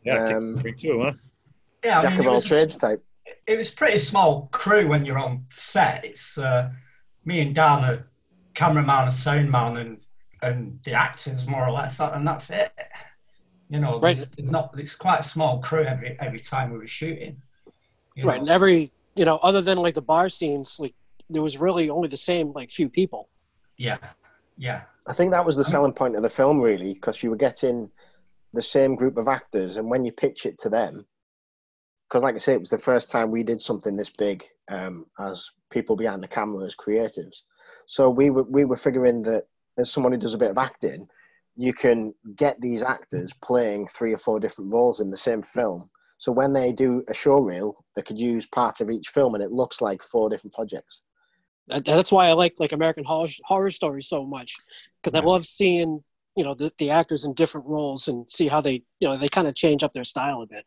Yeah, 0.04 0.24
Um, 0.24 0.62
too, 0.76 1.00
huh? 1.00 1.12
Yeah, 1.84 2.00
I 2.00 2.02
jack 2.02 2.10
mean, 2.12 2.20
of 2.20 2.26
it 2.26 2.28
all 2.28 2.34
was, 2.36 2.44
trades 2.46 2.76
type. 2.76 3.04
it 3.46 3.56
was 3.56 3.70
pretty 3.70 3.98
small 3.98 4.48
crew 4.52 4.88
when 4.88 5.04
you're 5.04 5.18
on 5.18 5.46
set. 5.48 6.04
It's 6.04 6.36
uh, 6.38 6.70
me 7.24 7.40
and 7.40 7.54
Dan, 7.54 7.84
a 7.84 8.04
cameraman, 8.54 9.08
a 9.08 9.12
sound 9.12 9.50
man, 9.50 9.76
and 9.76 9.98
and 10.42 10.80
the 10.82 10.92
actors 10.92 11.46
more 11.46 11.64
or 11.66 11.70
less, 11.70 12.00
and 12.00 12.26
that's 12.26 12.50
it. 12.50 12.72
You 13.68 13.78
know, 13.78 14.00
Right. 14.00 14.16
there's, 14.16 14.28
there's 14.30 14.50
not. 14.50 14.74
It's 14.76 14.96
quite 14.96 15.20
a 15.20 15.22
small 15.22 15.60
crew 15.60 15.84
every 15.84 16.18
every 16.20 16.40
time 16.40 16.72
we 16.72 16.78
were 16.78 16.86
shooting. 16.88 17.40
you 18.16 18.24
Right. 18.26 18.34
know, 18.34 18.38
And 18.40 18.46
so- 18.48 18.54
every, 18.54 18.92
you 19.14 19.24
know, 19.24 19.36
other 19.36 19.62
than 19.62 19.78
like 19.78 19.94
the 19.94 20.02
bar 20.02 20.28
scenes, 20.28 20.78
like 20.80 20.94
there 21.32 21.42
was 21.42 21.58
really 21.58 21.90
only 21.90 22.08
the 22.08 22.16
same 22.16 22.52
like 22.52 22.70
few 22.70 22.88
people. 22.88 23.28
yeah, 23.76 23.98
yeah, 24.58 24.82
I 25.06 25.12
think 25.12 25.30
that 25.32 25.44
was 25.44 25.56
the 25.56 25.64
selling 25.64 25.92
point 25.92 26.16
of 26.16 26.22
the 26.22 26.30
film, 26.30 26.60
really, 26.60 26.94
because 26.94 27.22
you 27.22 27.30
were 27.30 27.36
getting 27.36 27.90
the 28.52 28.62
same 28.62 28.94
group 28.94 29.16
of 29.16 29.28
actors, 29.28 29.76
and 29.76 29.90
when 29.90 30.04
you 30.04 30.12
pitch 30.12 30.46
it 30.46 30.58
to 30.58 30.68
them, 30.68 31.06
because 32.08 32.22
like 32.22 32.34
I 32.34 32.38
say, 32.38 32.54
it 32.54 32.60
was 32.60 32.68
the 32.68 32.78
first 32.78 33.10
time 33.10 33.30
we 33.30 33.42
did 33.42 33.60
something 33.60 33.96
this 33.96 34.10
big 34.10 34.44
um, 34.70 35.06
as 35.18 35.50
people 35.70 35.96
behind 35.96 36.22
the 36.22 36.28
camera 36.28 36.64
as 36.64 36.76
creatives. 36.76 37.42
So 37.86 38.10
we 38.10 38.30
were 38.30 38.44
we 38.44 38.64
were 38.64 38.76
figuring 38.76 39.22
that 39.22 39.44
as 39.78 39.90
someone 39.90 40.12
who 40.12 40.18
does 40.18 40.34
a 40.34 40.38
bit 40.38 40.50
of 40.50 40.58
acting, 40.58 41.08
you 41.56 41.72
can 41.72 42.14
get 42.36 42.60
these 42.60 42.82
actors 42.82 43.32
playing 43.42 43.86
three 43.86 44.12
or 44.12 44.18
four 44.18 44.38
different 44.38 44.72
roles 44.72 45.00
in 45.00 45.10
the 45.10 45.16
same 45.16 45.42
film. 45.42 45.88
So 46.18 46.30
when 46.30 46.52
they 46.52 46.72
do 46.72 47.02
a 47.08 47.14
show 47.14 47.40
reel, 47.40 47.84
they 47.96 48.02
could 48.02 48.18
use 48.18 48.46
part 48.46 48.80
of 48.80 48.90
each 48.90 49.08
film, 49.08 49.34
and 49.34 49.42
it 49.42 49.50
looks 49.50 49.80
like 49.80 50.02
four 50.02 50.28
different 50.28 50.54
projects. 50.54 51.00
That, 51.68 51.84
that's 51.84 52.12
why 52.12 52.28
I 52.28 52.32
like 52.32 52.54
like 52.58 52.72
American 52.72 53.04
horror, 53.04 53.28
horror 53.44 53.70
stories 53.70 54.08
so 54.08 54.24
much 54.26 54.54
because 55.00 55.14
I 55.14 55.20
love 55.20 55.46
seeing 55.46 56.02
you 56.36 56.44
know 56.44 56.54
the, 56.54 56.72
the 56.78 56.90
actors 56.90 57.24
in 57.24 57.34
different 57.34 57.66
roles 57.66 58.08
and 58.08 58.28
see 58.28 58.48
how 58.48 58.60
they 58.60 58.82
you 59.00 59.08
know 59.08 59.16
they 59.16 59.28
kind 59.28 59.46
of 59.46 59.54
change 59.54 59.82
up 59.82 59.92
their 59.92 60.04
style 60.04 60.42
a 60.42 60.46
bit. 60.46 60.64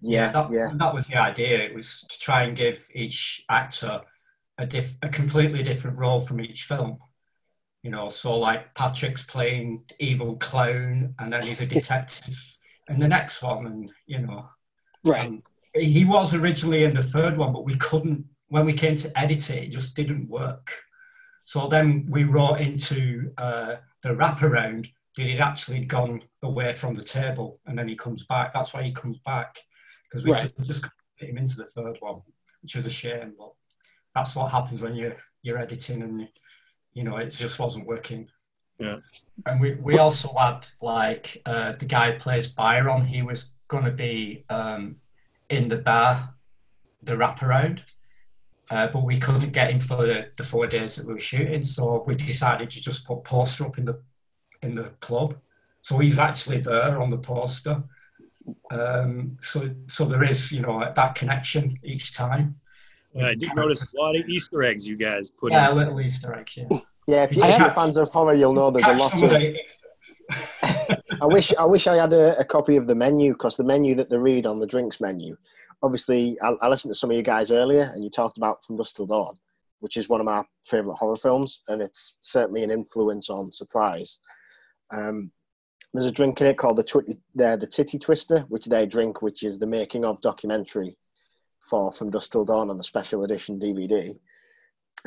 Yeah, 0.00 0.32
that, 0.32 0.50
yeah. 0.50 0.70
That 0.74 0.94
was 0.94 1.06
the 1.08 1.16
idea. 1.16 1.58
It 1.58 1.74
was 1.74 2.04
to 2.08 2.18
try 2.18 2.44
and 2.44 2.56
give 2.56 2.86
each 2.94 3.44
actor 3.50 4.02
a 4.56 4.66
diff, 4.66 4.96
a 5.02 5.08
completely 5.08 5.62
different 5.62 5.98
role 5.98 6.20
from 6.20 6.40
each 6.40 6.64
film. 6.64 6.98
You 7.82 7.90
know, 7.90 8.08
so 8.08 8.38
like 8.38 8.74
Patrick's 8.74 9.22
playing 9.24 9.84
evil 9.98 10.36
clown, 10.36 11.14
and 11.18 11.32
then 11.32 11.42
he's 11.42 11.60
a 11.60 11.66
detective 11.78 12.56
in 12.88 12.98
the 12.98 13.08
next 13.08 13.42
one, 13.42 13.66
and 13.66 13.92
you 14.06 14.20
know, 14.20 14.48
Right. 15.04 15.28
um, 15.28 15.42
he 15.74 16.04
was 16.04 16.34
originally 16.34 16.84
in 16.84 16.94
the 16.94 17.02
third 17.02 17.36
one, 17.36 17.52
but 17.52 17.64
we 17.64 17.76
couldn't. 17.76 18.24
When 18.48 18.64
we 18.66 18.72
came 18.72 18.96
to 18.96 19.18
edit 19.18 19.50
it, 19.50 19.64
it 19.64 19.68
just 19.70 19.94
didn't 19.96 20.28
work. 20.28 20.72
So 21.44 21.68
then 21.68 22.06
we 22.10 22.24
wrote 22.24 22.56
into 22.60 23.32
uh, 23.38 23.76
the 24.02 24.10
wraparound 24.10 24.90
that 25.16 25.26
he'd 25.26 25.40
actually 25.40 25.84
gone 25.84 26.22
away 26.42 26.72
from 26.72 26.94
the 26.94 27.02
table, 27.02 27.60
and 27.66 27.76
then 27.76 27.88
he 27.88 27.96
comes 27.96 28.24
back. 28.24 28.52
That's 28.52 28.72
why 28.74 28.82
he 28.82 28.92
comes 28.92 29.18
back 29.24 29.58
because 30.04 30.24
we 30.24 30.32
Right. 30.32 30.52
just 30.62 30.82
couldn't 30.82 30.94
fit 31.18 31.30
him 31.30 31.38
into 31.38 31.56
the 31.56 31.66
third 31.66 31.96
one, 32.00 32.20
which 32.62 32.74
was 32.74 32.86
a 32.86 32.90
shame. 32.90 33.34
But 33.38 33.50
that's 34.14 34.34
what 34.36 34.50
happens 34.52 34.82
when 34.82 34.94
you're 34.94 35.16
you're 35.42 35.58
editing, 35.58 36.02
and 36.02 36.28
you 36.94 37.04
know 37.04 37.16
it 37.16 37.28
just 37.30 37.58
wasn't 37.58 37.86
working. 37.86 38.28
Yeah. 38.78 38.98
And 39.46 39.60
we, 39.60 39.74
we 39.74 39.98
also 39.98 40.32
had 40.36 40.68
like 40.80 41.42
uh, 41.44 41.72
the 41.78 41.84
guy 41.86 42.12
who 42.12 42.18
plays 42.18 42.46
Byron. 42.46 43.04
He 43.06 43.22
was 43.22 43.52
going 43.68 43.84
to 43.84 43.90
be 43.90 44.44
um, 44.48 44.96
in 45.50 45.68
the 45.68 45.78
bar, 45.78 46.34
the 47.02 47.14
wraparound, 47.14 47.80
uh, 48.70 48.88
but 48.88 49.04
we 49.04 49.18
couldn't 49.18 49.52
get 49.52 49.70
him 49.70 49.80
for 49.80 49.96
the, 50.06 50.28
the 50.36 50.42
four 50.42 50.66
days 50.66 50.96
that 50.96 51.06
we 51.06 51.14
were 51.14 51.20
shooting. 51.20 51.62
So 51.62 52.04
we 52.06 52.14
decided 52.14 52.70
to 52.70 52.82
just 52.82 53.06
put 53.06 53.24
poster 53.24 53.64
up 53.64 53.78
in 53.78 53.84
the 53.84 54.00
in 54.62 54.74
the 54.74 54.90
club. 55.00 55.36
So 55.80 55.98
he's 55.98 56.18
actually 56.18 56.60
there 56.60 57.00
on 57.00 57.10
the 57.10 57.18
poster. 57.18 57.82
Um, 58.70 59.38
so 59.40 59.70
so 59.86 60.04
there 60.04 60.24
is 60.24 60.52
you 60.52 60.60
know 60.60 60.80
that 60.94 61.14
connection 61.14 61.78
each 61.82 62.14
time. 62.14 62.56
Uh, 63.18 63.26
I 63.26 63.34
did 63.34 63.54
notice 63.54 63.92
a 63.92 63.96
lot 63.96 64.16
of 64.16 64.28
Easter 64.28 64.62
eggs 64.62 64.86
you 64.86 64.96
guys 64.96 65.30
put 65.30 65.52
in. 65.52 65.58
Yeah, 65.58 65.68
a 65.68 65.72
in. 65.72 65.78
little 65.78 66.00
Easter 66.00 66.34
egg. 66.34 66.50
Yeah. 66.56 66.78
Yeah, 67.08 67.24
if, 67.24 67.34
you, 67.34 67.42
I 67.42 67.48
if 67.48 67.58
you're 67.58 67.70
fans 67.70 67.96
of 67.96 68.10
horror, 68.10 68.34
you'll 68.34 68.52
know 68.52 68.70
there's 68.70 68.84
a 68.84 68.92
lot 68.92 69.14
of. 69.14 69.32
of 69.32 69.56
I 71.22 71.24
wish 71.24 71.54
I 71.58 71.64
wish 71.64 71.86
I 71.86 71.96
had 71.96 72.12
a, 72.12 72.38
a 72.38 72.44
copy 72.44 72.76
of 72.76 72.86
the 72.86 72.94
menu 72.94 73.32
because 73.32 73.56
the 73.56 73.64
menu 73.64 73.94
that 73.94 74.10
they 74.10 74.18
read 74.18 74.44
on 74.44 74.60
the 74.60 74.66
drinks 74.66 75.00
menu. 75.00 75.34
Obviously, 75.82 76.36
I, 76.42 76.52
I 76.60 76.68
listened 76.68 76.92
to 76.92 76.98
some 76.98 77.10
of 77.10 77.16
you 77.16 77.22
guys 77.22 77.50
earlier, 77.50 77.90
and 77.94 78.02
you 78.02 78.10
talked 78.10 78.36
about 78.36 78.64
From 78.64 78.76
Dusk 78.76 78.96
Till 78.96 79.06
Dawn, 79.06 79.36
which 79.80 79.96
is 79.96 80.08
one 80.08 80.20
of 80.20 80.26
my 80.26 80.42
favorite 80.64 80.96
horror 80.96 81.16
films, 81.16 81.62
and 81.68 81.80
it's 81.80 82.16
certainly 82.20 82.62
an 82.62 82.70
influence 82.70 83.30
on 83.30 83.52
Surprise. 83.52 84.18
Um, 84.90 85.30
there's 85.94 86.06
a 86.06 86.12
drink 86.12 86.40
in 86.40 86.46
it 86.46 86.58
called 86.58 86.76
the 86.76 86.84
twi- 86.84 87.02
the, 87.34 87.56
the 87.56 87.66
Titty 87.66 87.98
Twister, 87.98 88.40
which 88.48 88.66
they 88.66 88.86
drink, 88.86 89.22
which 89.22 89.42
is 89.42 89.58
the 89.58 89.66
making 89.66 90.04
of 90.04 90.20
documentary 90.20 90.96
for 91.60 91.92
From 91.92 92.10
Dusk 92.10 92.32
Till 92.32 92.44
Dawn 92.44 92.70
on 92.70 92.78
the 92.78 92.84
special 92.84 93.24
edition 93.24 93.58
DVD. 93.58 94.18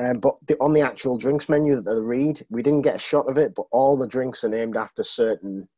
Um, 0.00 0.20
but 0.20 0.34
the, 0.48 0.56
on 0.58 0.72
the 0.72 0.80
actual 0.80 1.18
drinks 1.18 1.48
menu 1.48 1.76
that 1.76 1.82
they 1.82 2.00
read, 2.00 2.44
we 2.48 2.62
didn't 2.62 2.82
get 2.82 2.96
a 2.96 3.00
shot 3.00 3.28
of 3.28 3.36
it, 3.36 3.54
but 3.54 3.66
all 3.70 3.96
the 3.96 4.06
drinks 4.06 4.42
are 4.42 4.48
named 4.48 4.76
after 4.76 5.04
certain 5.04 5.68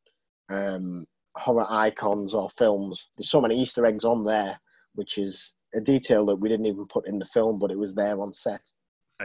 um, 0.50 1.04
horror 1.34 1.66
icons 1.68 2.32
or 2.32 2.48
films. 2.50 3.08
There's 3.16 3.30
so 3.30 3.40
many 3.40 3.60
Easter 3.60 3.84
eggs 3.84 4.04
on 4.04 4.24
there, 4.24 4.58
which 4.94 5.18
is 5.18 5.52
a 5.74 5.80
detail 5.80 6.24
that 6.26 6.36
we 6.36 6.48
didn't 6.48 6.66
even 6.66 6.86
put 6.86 7.06
in 7.06 7.18
the 7.18 7.26
film, 7.26 7.58
but 7.58 7.70
it 7.70 7.78
was 7.78 7.94
there 7.94 8.20
on 8.20 8.32
set. 8.32 8.60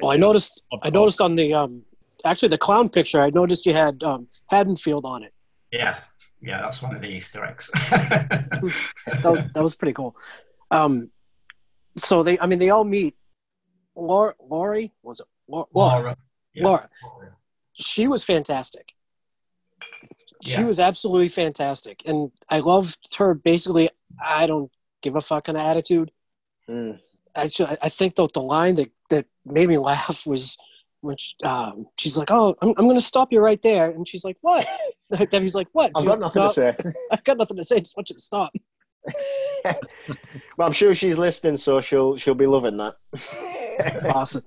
Oh, 0.02 0.12
I 0.12 0.18
noticed. 0.18 0.64
I 0.84 0.90
noticed 0.90 1.22
on 1.22 1.36
the 1.36 1.54
um, 1.54 1.82
actually 2.26 2.50
the 2.50 2.58
clown 2.58 2.90
picture. 2.90 3.22
I 3.22 3.30
noticed 3.32 3.66
you 3.66 3.74
had 3.74 4.04
um, 4.04 4.28
Haddonfield 4.50 5.06
on 5.06 5.24
it. 5.24 5.34
Yeah, 5.72 6.00
yeah, 6.42 6.62
that's 6.62 6.82
one 6.82 6.96
of 6.96 7.02
the 7.02 7.08
Easter 7.08 7.44
eggs. 7.44 7.70
that 7.90 8.60
was 9.24 9.40
that 9.54 9.64
was 9.64 9.76
pretty 9.76 9.94
cool. 9.94 10.16
Um, 10.72 11.10
so 11.98 12.22
they, 12.24 12.40
I 12.40 12.46
mean, 12.46 12.60
they 12.60 12.70
all 12.70 12.84
meet. 12.84 13.16
Laura, 13.96 14.34
Laurie 14.40 14.92
was 15.04 15.20
it? 15.20 15.26
Laura. 15.48 15.66
Laura. 15.74 16.18
Yeah. 16.54 16.64
Laura. 16.66 16.90
She 17.74 18.08
was 18.08 18.24
fantastic. 18.24 18.94
She 20.44 20.54
Yeah. 20.62 20.66
was 20.66 20.80
absolutely 20.80 21.30
fantastic, 21.30 22.04
and 22.06 22.32
I 22.50 22.60
loved 22.60 23.00
her. 23.18 23.34
Basically, 23.34 23.90
I 24.24 24.46
don't 24.48 24.72
give 25.02 25.16
a 25.16 25.22
fuck 25.22 25.46
kind 25.46 25.58
of 25.58 25.66
attitude. 25.66 26.12
Mm. 26.70 27.00
I- 27.36 27.78
I 27.82 27.90
think 27.90 28.16
that 28.16 28.34
the 28.34 28.42
line 28.42 28.76
that 28.76 28.92
that 29.10 29.26
made 29.46 29.70
me 29.70 29.78
laugh 29.92 30.26
was 30.26 30.58
when 31.02 31.16
she, 31.18 31.34
um, 31.46 31.86
she's 31.98 32.18
like, 32.18 32.30
"Oh, 32.32 32.56
I'm, 32.62 32.70
I'm 32.78 32.86
going 32.86 32.98
to 32.98 33.02
stop 33.02 33.32
you 33.32 33.40
right 33.40 33.62
there," 33.62 33.90
and 33.92 34.08
she's 34.08 34.24
like, 34.26 34.38
"What?" 34.42 34.68
Debbie's 35.30 35.56
like, 35.56 35.68
"What?" 35.72 35.92
I've 35.96 36.06
got 36.06 36.20
nothing 36.20 36.44
to 36.44 36.50
say. 36.50 36.76
I've 37.12 37.24
got 37.24 37.38
nothing 37.38 37.58
to 37.58 37.64
say. 37.66 37.80
Just 37.80 37.96
want 37.98 38.10
you 38.10 38.16
to 38.16 38.22
stop. 38.22 38.52
Well, 40.58 40.68
I'm 40.68 40.72
sure 40.74 40.94
she's 40.94 41.18
listening, 41.18 41.56
so 41.58 41.82
she'll 41.82 42.18
she'll 42.18 42.36
be 42.36 42.48
loving 42.48 42.78
that. 42.78 42.96
awesome. 44.14 44.44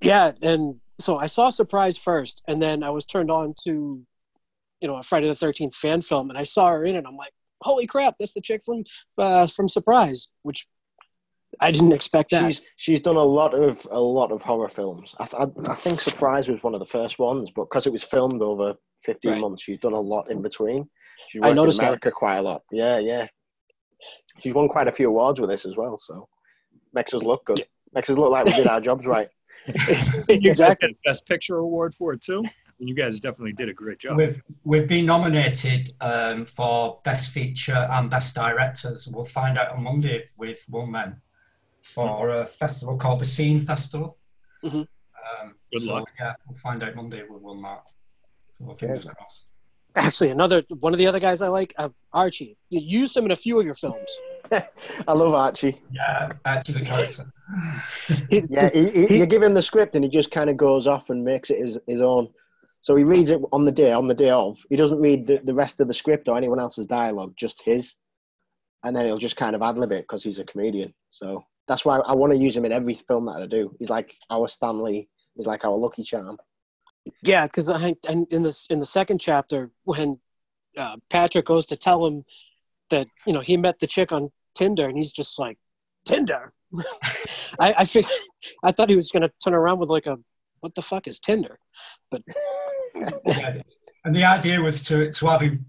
Yeah, 0.00 0.32
and 0.42 0.80
so 1.00 1.18
I 1.18 1.26
saw 1.26 1.50
Surprise 1.50 1.98
first, 1.98 2.42
and 2.46 2.62
then 2.62 2.82
I 2.82 2.90
was 2.90 3.04
turned 3.04 3.30
on 3.30 3.54
to, 3.64 4.00
you 4.80 4.88
know, 4.88 4.96
a 4.96 5.02
Friday 5.02 5.28
the 5.28 5.34
Thirteenth 5.34 5.74
fan 5.74 6.00
film, 6.02 6.30
and 6.30 6.38
I 6.38 6.44
saw 6.44 6.70
her 6.70 6.84
in 6.84 6.94
it. 6.94 7.04
I'm 7.06 7.16
like, 7.16 7.32
holy 7.62 7.86
crap, 7.86 8.14
that's 8.18 8.32
the 8.32 8.40
chick 8.40 8.62
from 8.64 8.84
uh, 9.18 9.46
from 9.46 9.68
Surprise, 9.68 10.28
which 10.42 10.66
I 11.60 11.70
didn't 11.70 11.92
expect 11.92 12.30
that. 12.30 12.46
She's 12.46 12.62
she's 12.76 13.00
done 13.00 13.16
a 13.16 13.22
lot 13.22 13.54
of 13.54 13.86
a 13.90 14.00
lot 14.00 14.32
of 14.32 14.42
horror 14.42 14.68
films. 14.68 15.14
I, 15.18 15.26
th- 15.26 15.42
I, 15.66 15.72
I 15.72 15.74
think 15.74 16.00
Surprise 16.00 16.48
was 16.48 16.62
one 16.62 16.74
of 16.74 16.80
the 16.80 16.86
first 16.86 17.18
ones, 17.18 17.50
but 17.54 17.64
because 17.64 17.86
it 17.86 17.92
was 17.92 18.02
filmed 18.04 18.42
over 18.42 18.74
15 19.02 19.30
Right. 19.32 19.40
months, 19.40 19.62
she's 19.62 19.78
done 19.78 19.92
a 19.92 20.00
lot 20.00 20.30
in 20.30 20.42
between. 20.42 20.88
She's 21.28 21.40
I 21.42 21.46
worked 21.46 21.50
in 21.50 21.56
noticed 21.56 21.78
that. 21.80 21.84
America 21.86 22.10
quite 22.10 22.36
a 22.38 22.42
lot. 22.42 22.62
Yeah, 22.72 22.98
yeah. 22.98 23.28
She's 24.40 24.52
won 24.54 24.68
quite 24.68 24.88
a 24.88 24.92
few 24.92 25.08
awards 25.08 25.40
with 25.40 25.48
this 25.50 25.64
as 25.64 25.76
well, 25.76 25.96
so 25.98 26.28
makes 26.92 27.14
us 27.14 27.22
look 27.22 27.44
good. 27.44 27.64
Makes 27.92 28.10
us 28.10 28.18
look 28.18 28.30
like 28.32 28.46
we 28.46 28.52
did 28.52 28.66
our 28.66 28.80
jobs 28.80 29.06
right. 29.06 29.30
Exactly. 30.28 30.96
Best 31.04 31.26
Picture 31.26 31.56
award 31.58 31.94
for 31.94 32.12
it 32.12 32.20
too. 32.22 32.42
And 32.80 32.88
you 32.88 32.94
guys 32.94 33.20
definitely 33.20 33.52
did 33.52 33.68
a 33.68 33.72
great 33.72 33.98
job. 33.98 34.16
We've 34.16 34.42
we've 34.64 34.88
been 34.88 35.06
nominated 35.06 35.90
um, 36.00 36.44
for 36.44 37.00
best 37.04 37.32
feature 37.32 37.86
and 37.90 38.10
best 38.10 38.34
directors. 38.34 39.08
We'll 39.08 39.24
find 39.24 39.56
out 39.58 39.70
on 39.72 39.82
Monday 39.82 40.16
if 40.16 40.32
we've 40.36 40.62
won 40.68 40.92
them 40.92 41.20
for 41.82 42.30
a 42.30 42.44
festival 42.46 42.96
called 42.96 43.20
the 43.20 43.24
Scene 43.24 43.60
Festival. 43.60 44.16
Mhm. 44.64 44.86
Um, 45.40 45.54
Good 45.72 45.82
so, 45.82 45.94
luck. 45.94 46.08
Yeah, 46.18 46.34
we'll 46.48 46.56
find 46.56 46.82
out 46.82 46.94
Monday 46.96 47.20
if 47.20 47.30
we 47.30 47.36
won 47.36 47.62
that. 47.62 47.82
So 48.58 48.74
fingers 48.74 49.04
crossed. 49.04 49.46
Actually, 49.96 50.30
another 50.30 50.64
one 50.80 50.92
of 50.92 50.98
the 50.98 51.06
other 51.06 51.20
guys 51.20 51.40
I 51.40 51.46
like, 51.48 51.72
uh, 51.78 51.88
Archie. 52.12 52.56
You 52.70 52.80
use 52.80 53.16
him 53.16 53.26
in 53.26 53.30
a 53.30 53.36
few 53.36 53.60
of 53.60 53.64
your 53.64 53.76
films. 53.76 54.18
I 54.52 55.12
love 55.12 55.32
Archie. 55.34 55.80
Yeah, 55.92 56.32
Archie's 56.44 56.76
a 56.78 56.84
character. 56.84 57.24
He- 58.28 58.42
Yeah, 58.50 58.70
he, 58.72 59.06
he, 59.06 59.18
you 59.18 59.26
give 59.26 59.42
him 59.42 59.54
the 59.54 59.62
script 59.62 59.94
and 59.94 60.04
he 60.04 60.10
just 60.10 60.32
kind 60.32 60.50
of 60.50 60.56
goes 60.56 60.88
off 60.88 61.10
and 61.10 61.24
makes 61.24 61.50
it 61.50 61.58
his, 61.58 61.78
his 61.86 62.00
own. 62.02 62.28
So 62.84 62.94
he 62.96 63.02
reads 63.02 63.30
it 63.30 63.40
on 63.50 63.64
the 63.64 63.72
day, 63.72 63.92
on 63.92 64.08
the 64.08 64.14
day 64.14 64.28
of. 64.28 64.62
He 64.68 64.76
doesn't 64.76 65.00
read 65.00 65.26
the, 65.26 65.40
the 65.42 65.54
rest 65.54 65.80
of 65.80 65.88
the 65.88 65.94
script 65.94 66.28
or 66.28 66.36
anyone 66.36 66.60
else's 66.60 66.86
dialogue, 66.86 67.32
just 67.34 67.62
his. 67.62 67.94
And 68.82 68.94
then 68.94 69.06
he'll 69.06 69.16
just 69.16 69.38
kind 69.38 69.56
of 69.56 69.62
ad 69.62 69.78
lib 69.78 69.90
it 69.90 70.02
because 70.02 70.22
he's 70.22 70.38
a 70.38 70.44
comedian. 70.44 70.92
So 71.10 71.42
that's 71.66 71.86
why 71.86 72.00
I 72.00 72.12
want 72.12 72.34
to 72.34 72.38
use 72.38 72.54
him 72.54 72.66
in 72.66 72.72
every 72.72 72.92
film 72.92 73.24
that 73.24 73.40
I 73.40 73.46
do. 73.46 73.74
He's 73.78 73.88
like 73.88 74.14
our 74.28 74.48
Stanley. 74.48 75.08
He's 75.34 75.46
like 75.46 75.64
our 75.64 75.74
Lucky 75.74 76.02
Charm. 76.02 76.36
Yeah, 77.22 77.46
because 77.46 77.68
and 77.68 77.96
in 78.30 78.42
this 78.42 78.66
in 78.68 78.80
the 78.80 78.84
second 78.84 79.18
chapter 79.18 79.70
when 79.84 80.18
uh, 80.76 80.96
Patrick 81.08 81.46
goes 81.46 81.64
to 81.66 81.76
tell 81.76 82.04
him 82.06 82.22
that 82.90 83.06
you 83.26 83.32
know 83.32 83.40
he 83.40 83.56
met 83.56 83.78
the 83.78 83.86
chick 83.86 84.12
on 84.12 84.30
Tinder 84.54 84.86
and 84.86 84.96
he's 84.98 85.12
just 85.12 85.38
like 85.38 85.56
Tinder. 86.04 86.52
I 87.58 87.74
I 87.78 87.84
fig- 87.86 88.04
I 88.62 88.72
thought 88.72 88.90
he 88.90 88.96
was 88.96 89.10
gonna 89.10 89.30
turn 89.42 89.54
around 89.54 89.78
with 89.78 89.88
like 89.88 90.04
a 90.04 90.18
what 90.64 90.74
the 90.74 90.82
fuck 90.82 91.06
is 91.06 91.20
Tinder, 91.20 91.58
but. 92.10 92.22
And 94.06 94.14
the 94.14 94.24
idea 94.24 94.60
was 94.60 94.82
to, 94.82 95.10
to 95.10 95.26
have 95.28 95.40
him 95.40 95.64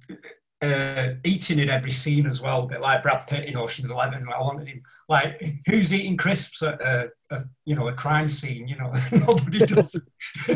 uh, 0.62 1.14
eating 1.24 1.60
in 1.60 1.70
every 1.70 1.92
scene 1.92 2.28
as 2.28 2.42
well, 2.42 2.64
a 2.64 2.68
bit 2.68 2.82
like 2.82 3.02
Brad 3.02 3.28
Pitt 3.28 3.48
in 3.48 3.56
Ocean's 3.56 3.90
Eleven. 3.90 4.28
I 4.28 4.42
wanted 4.42 4.68
him 4.68 4.82
like 5.08 5.62
who's 5.66 5.94
eating 5.94 6.18
crisps 6.18 6.62
at 6.62 6.82
a, 6.82 7.10
a 7.30 7.44
you 7.66 7.76
know 7.76 7.88
a 7.88 7.94
crime 7.94 8.28
scene. 8.28 8.68
You 8.68 8.76
know 8.76 8.94
nobody 9.12 9.60
does. 9.60 9.96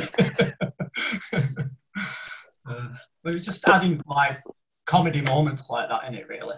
uh, 2.65 2.87
but 3.23 3.39
just 3.39 3.67
adding 3.69 4.01
like 4.07 4.41
comedy 4.85 5.21
moments 5.21 5.69
like 5.69 5.87
that 5.87 6.03
in 6.05 6.15
it. 6.15 6.27
Really, 6.27 6.57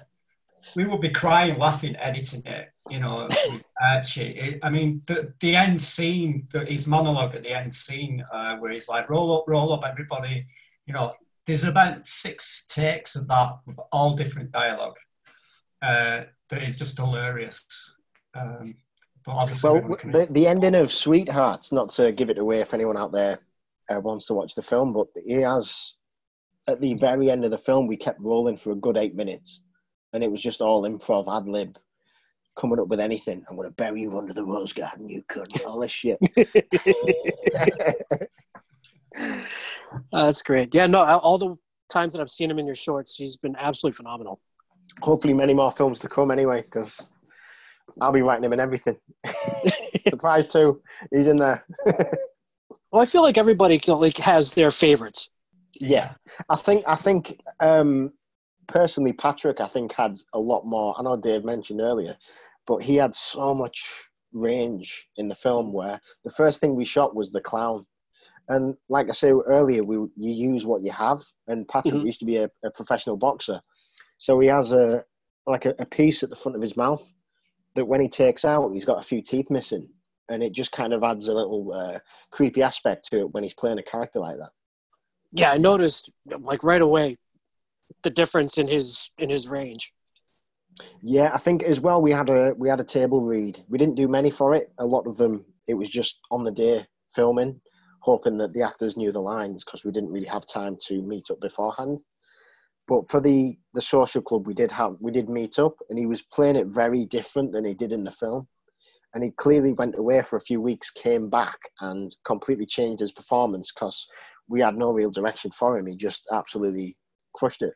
we 0.75 0.85
would 0.85 1.01
be 1.01 1.09
crying, 1.09 1.57
laughing, 1.57 1.95
editing 1.97 2.43
it. 2.45 2.69
You 2.89 2.99
know, 2.99 3.27
with 3.29 3.63
Archie. 3.81 4.37
It, 4.37 4.59
I 4.63 4.69
mean, 4.69 5.01
the 5.05 5.33
the 5.39 5.55
end 5.55 5.81
scene, 5.81 6.47
the, 6.51 6.65
his 6.65 6.87
monologue 6.87 7.35
at 7.35 7.43
the 7.43 7.51
end 7.51 7.73
scene, 7.73 8.23
uh, 8.33 8.57
where 8.57 8.71
he's 8.71 8.89
like, 8.89 9.09
"Roll 9.09 9.37
up, 9.37 9.45
roll 9.47 9.73
up, 9.73 9.85
everybody." 9.85 10.45
You 10.85 10.93
know, 10.93 11.13
there's 11.45 11.63
about 11.63 12.05
six 12.05 12.65
takes 12.65 13.15
of 13.15 13.27
that 13.27 13.59
with 13.65 13.79
all 13.91 14.15
different 14.15 14.51
dialogue. 14.51 14.97
Uh, 15.81 16.23
that 16.49 16.63
is 16.63 16.77
just 16.77 16.97
hilarious. 16.97 17.65
Um, 18.33 18.75
but 19.25 19.33
obviously, 19.33 19.69
Well, 19.69 19.81
we 19.81 20.11
the, 20.11 20.27
the 20.31 20.47
ending 20.47 20.75
of 20.75 20.91
Sweethearts, 20.91 21.71
not 21.71 21.89
to 21.91 22.11
give 22.11 22.29
it 22.29 22.37
away 22.37 22.59
if 22.59 22.73
anyone 22.73 22.97
out 22.97 23.11
there 23.11 23.39
uh, 23.89 23.99
wants 23.99 24.25
to 24.27 24.33
watch 24.33 24.55
the 24.55 24.61
film, 24.61 24.93
but 24.93 25.07
he 25.25 25.33
has, 25.33 25.95
at 26.67 26.81
the 26.81 26.93
very 26.95 27.29
end 27.29 27.45
of 27.45 27.51
the 27.51 27.57
film, 27.57 27.87
we 27.87 27.97
kept 27.97 28.19
rolling 28.19 28.57
for 28.57 28.71
a 28.71 28.75
good 28.75 28.97
eight 28.97 29.15
minutes. 29.15 29.61
And 30.13 30.23
it 30.23 30.31
was 30.31 30.41
just 30.41 30.61
all 30.61 30.83
improv, 30.83 31.35
ad 31.35 31.47
lib, 31.47 31.77
coming 32.57 32.79
up 32.79 32.87
with 32.87 32.99
anything. 32.99 33.43
I'm 33.49 33.55
going 33.55 33.67
to 33.67 33.73
bury 33.73 34.01
you 34.01 34.17
under 34.17 34.33
the 34.33 34.45
rose 34.45 34.73
garden, 34.73 35.09
you 35.09 35.23
cunt. 35.29 35.65
All 35.65 35.79
this 35.79 35.91
shit. 35.91 36.19
that's 40.11 40.41
great. 40.41 40.69
Yeah, 40.73 40.87
no, 40.87 41.03
all 41.03 41.37
the 41.37 41.55
times 41.89 42.13
that 42.13 42.21
I've 42.21 42.29
seen 42.29 42.51
him 42.51 42.59
in 42.59 42.65
your 42.65 42.75
shorts, 42.75 43.15
he's 43.15 43.37
been 43.37 43.55
absolutely 43.57 43.97
phenomenal. 43.97 44.39
Hopefully, 45.01 45.33
many 45.33 45.53
more 45.53 45.71
films 45.71 45.99
to 45.99 46.09
come 46.09 46.31
anyway, 46.31 46.61
because 46.61 47.07
I'll 48.01 48.11
be 48.11 48.21
writing 48.21 48.43
him 48.43 48.53
in 48.53 48.59
everything. 48.59 48.97
Surprise, 50.09 50.45
too. 50.45 50.81
He's 51.11 51.27
in 51.27 51.37
there. 51.37 51.65
Well, 52.91 53.01
I 53.01 53.05
feel 53.05 53.21
like 53.21 53.37
everybody 53.37 53.79
like 53.87 54.17
has 54.17 54.51
their 54.51 54.69
favorites. 54.69 55.29
Yeah, 55.79 56.13
I 56.49 56.57
think 56.57 56.83
I 56.85 56.95
think 56.95 57.39
um, 57.61 58.11
personally, 58.71 59.13
Patrick, 59.13 59.59
I 59.59 59.67
think 59.67 59.93
had 59.93 60.17
a 60.33 60.39
lot 60.39 60.65
more. 60.65 60.95
I 60.97 61.03
know 61.03 61.17
Dave 61.17 61.43
mentioned 61.43 61.81
earlier, 61.81 62.17
but 62.65 62.81
he 62.81 62.95
had 62.95 63.13
so 63.13 63.53
much 63.53 64.03
range 64.33 65.07
in 65.17 65.27
the 65.27 65.35
film. 65.35 65.73
Where 65.73 65.99
the 66.23 66.31
first 66.31 66.61
thing 66.61 66.75
we 66.75 66.85
shot 66.85 67.15
was 67.15 67.31
the 67.31 67.41
clown, 67.41 67.85
and 68.49 68.75
like 68.89 69.09
I 69.09 69.11
said 69.11 69.33
earlier, 69.45 69.83
we 69.83 69.95
you 69.95 70.33
use 70.53 70.65
what 70.65 70.81
you 70.81 70.91
have. 70.91 71.19
And 71.47 71.67
Patrick 71.67 72.01
Mhm. 72.01 72.05
used 72.05 72.19
to 72.21 72.25
be 72.25 72.37
a, 72.37 72.49
a 72.63 72.71
professional 72.71 73.17
boxer, 73.17 73.61
so 74.17 74.39
he 74.39 74.47
has 74.47 74.73
a 74.73 75.03
like 75.47 75.65
a, 75.65 75.75
a 75.79 75.85
piece 75.85 76.23
at 76.23 76.29
the 76.29 76.35
front 76.35 76.55
of 76.55 76.61
his 76.61 76.77
mouth 76.77 77.13
that 77.75 77.85
when 77.85 78.01
he 78.01 78.07
takes 78.07 78.45
out, 78.45 78.71
he's 78.71 78.85
got 78.85 78.99
a 78.99 79.03
few 79.03 79.21
teeth 79.21 79.49
missing, 79.49 79.87
and 80.29 80.41
it 80.43 80.53
just 80.53 80.71
kind 80.71 80.93
of 80.93 81.03
adds 81.03 81.27
a 81.27 81.33
little 81.33 81.71
uh, 81.73 81.99
creepy 82.31 82.61
aspect 82.61 83.05
to 83.05 83.19
it 83.19 83.31
when 83.31 83.43
he's 83.43 83.53
playing 83.53 83.79
a 83.79 83.83
character 83.83 84.19
like 84.19 84.37
that. 84.37 84.51
Yeah, 85.33 85.51
I 85.51 85.57
noticed 85.57 86.09
like 86.25 86.63
right 86.63 86.81
away 86.81 87.17
the 88.03 88.09
difference 88.09 88.57
in 88.57 88.67
his 88.67 89.11
in 89.17 89.29
his 89.29 89.47
range. 89.47 89.93
Yeah, 91.01 91.31
I 91.33 91.37
think 91.37 91.63
as 91.63 91.79
well 91.79 92.01
we 92.01 92.11
had 92.11 92.29
a 92.29 92.53
we 92.57 92.69
had 92.69 92.79
a 92.79 92.85
table 92.85 93.21
read. 93.21 93.63
We 93.69 93.77
didn't 93.77 93.95
do 93.95 94.07
many 94.07 94.31
for 94.31 94.53
it. 94.53 94.71
A 94.79 94.85
lot 94.85 95.07
of 95.07 95.17
them 95.17 95.45
it 95.67 95.73
was 95.73 95.89
just 95.89 96.19
on 96.31 96.43
the 96.43 96.51
day 96.51 96.85
filming, 97.13 97.59
hoping 97.99 98.37
that 98.37 98.53
the 98.53 98.63
actors 98.63 98.97
knew 98.97 99.11
the 99.11 99.21
lines 99.21 99.63
because 99.63 99.85
we 99.85 99.91
didn't 99.91 100.11
really 100.11 100.27
have 100.27 100.45
time 100.45 100.77
to 100.87 101.01
meet 101.01 101.29
up 101.31 101.39
beforehand. 101.39 102.01
But 102.87 103.07
for 103.09 103.19
the 103.19 103.57
the 103.73 103.81
social 103.81 104.21
club, 104.21 104.47
we 104.47 104.53
did 104.53 104.71
have 104.71 104.95
we 104.99 105.11
did 105.11 105.29
meet 105.29 105.59
up, 105.59 105.75
and 105.89 105.97
he 105.97 106.05
was 106.05 106.21
playing 106.21 106.55
it 106.55 106.67
very 106.67 107.05
different 107.05 107.51
than 107.51 107.65
he 107.65 107.73
did 107.73 107.91
in 107.91 108.03
the 108.03 108.11
film. 108.11 108.47
And 109.13 109.23
he 109.23 109.31
clearly 109.31 109.73
went 109.73 109.97
away 109.97 110.21
for 110.21 110.37
a 110.37 110.41
few 110.41 110.61
weeks, 110.61 110.89
came 110.89 111.29
back, 111.29 111.57
and 111.81 112.15
completely 112.23 112.65
changed 112.65 113.01
his 113.01 113.11
performance 113.11 113.71
because 113.73 114.07
we 114.47 114.61
had 114.61 114.77
no 114.77 114.91
real 114.91 115.11
direction 115.11 115.51
for 115.51 115.77
him. 115.77 115.85
He 115.85 115.95
just 115.95 116.21
absolutely 116.31 116.95
crushed 117.33 117.61
it. 117.61 117.73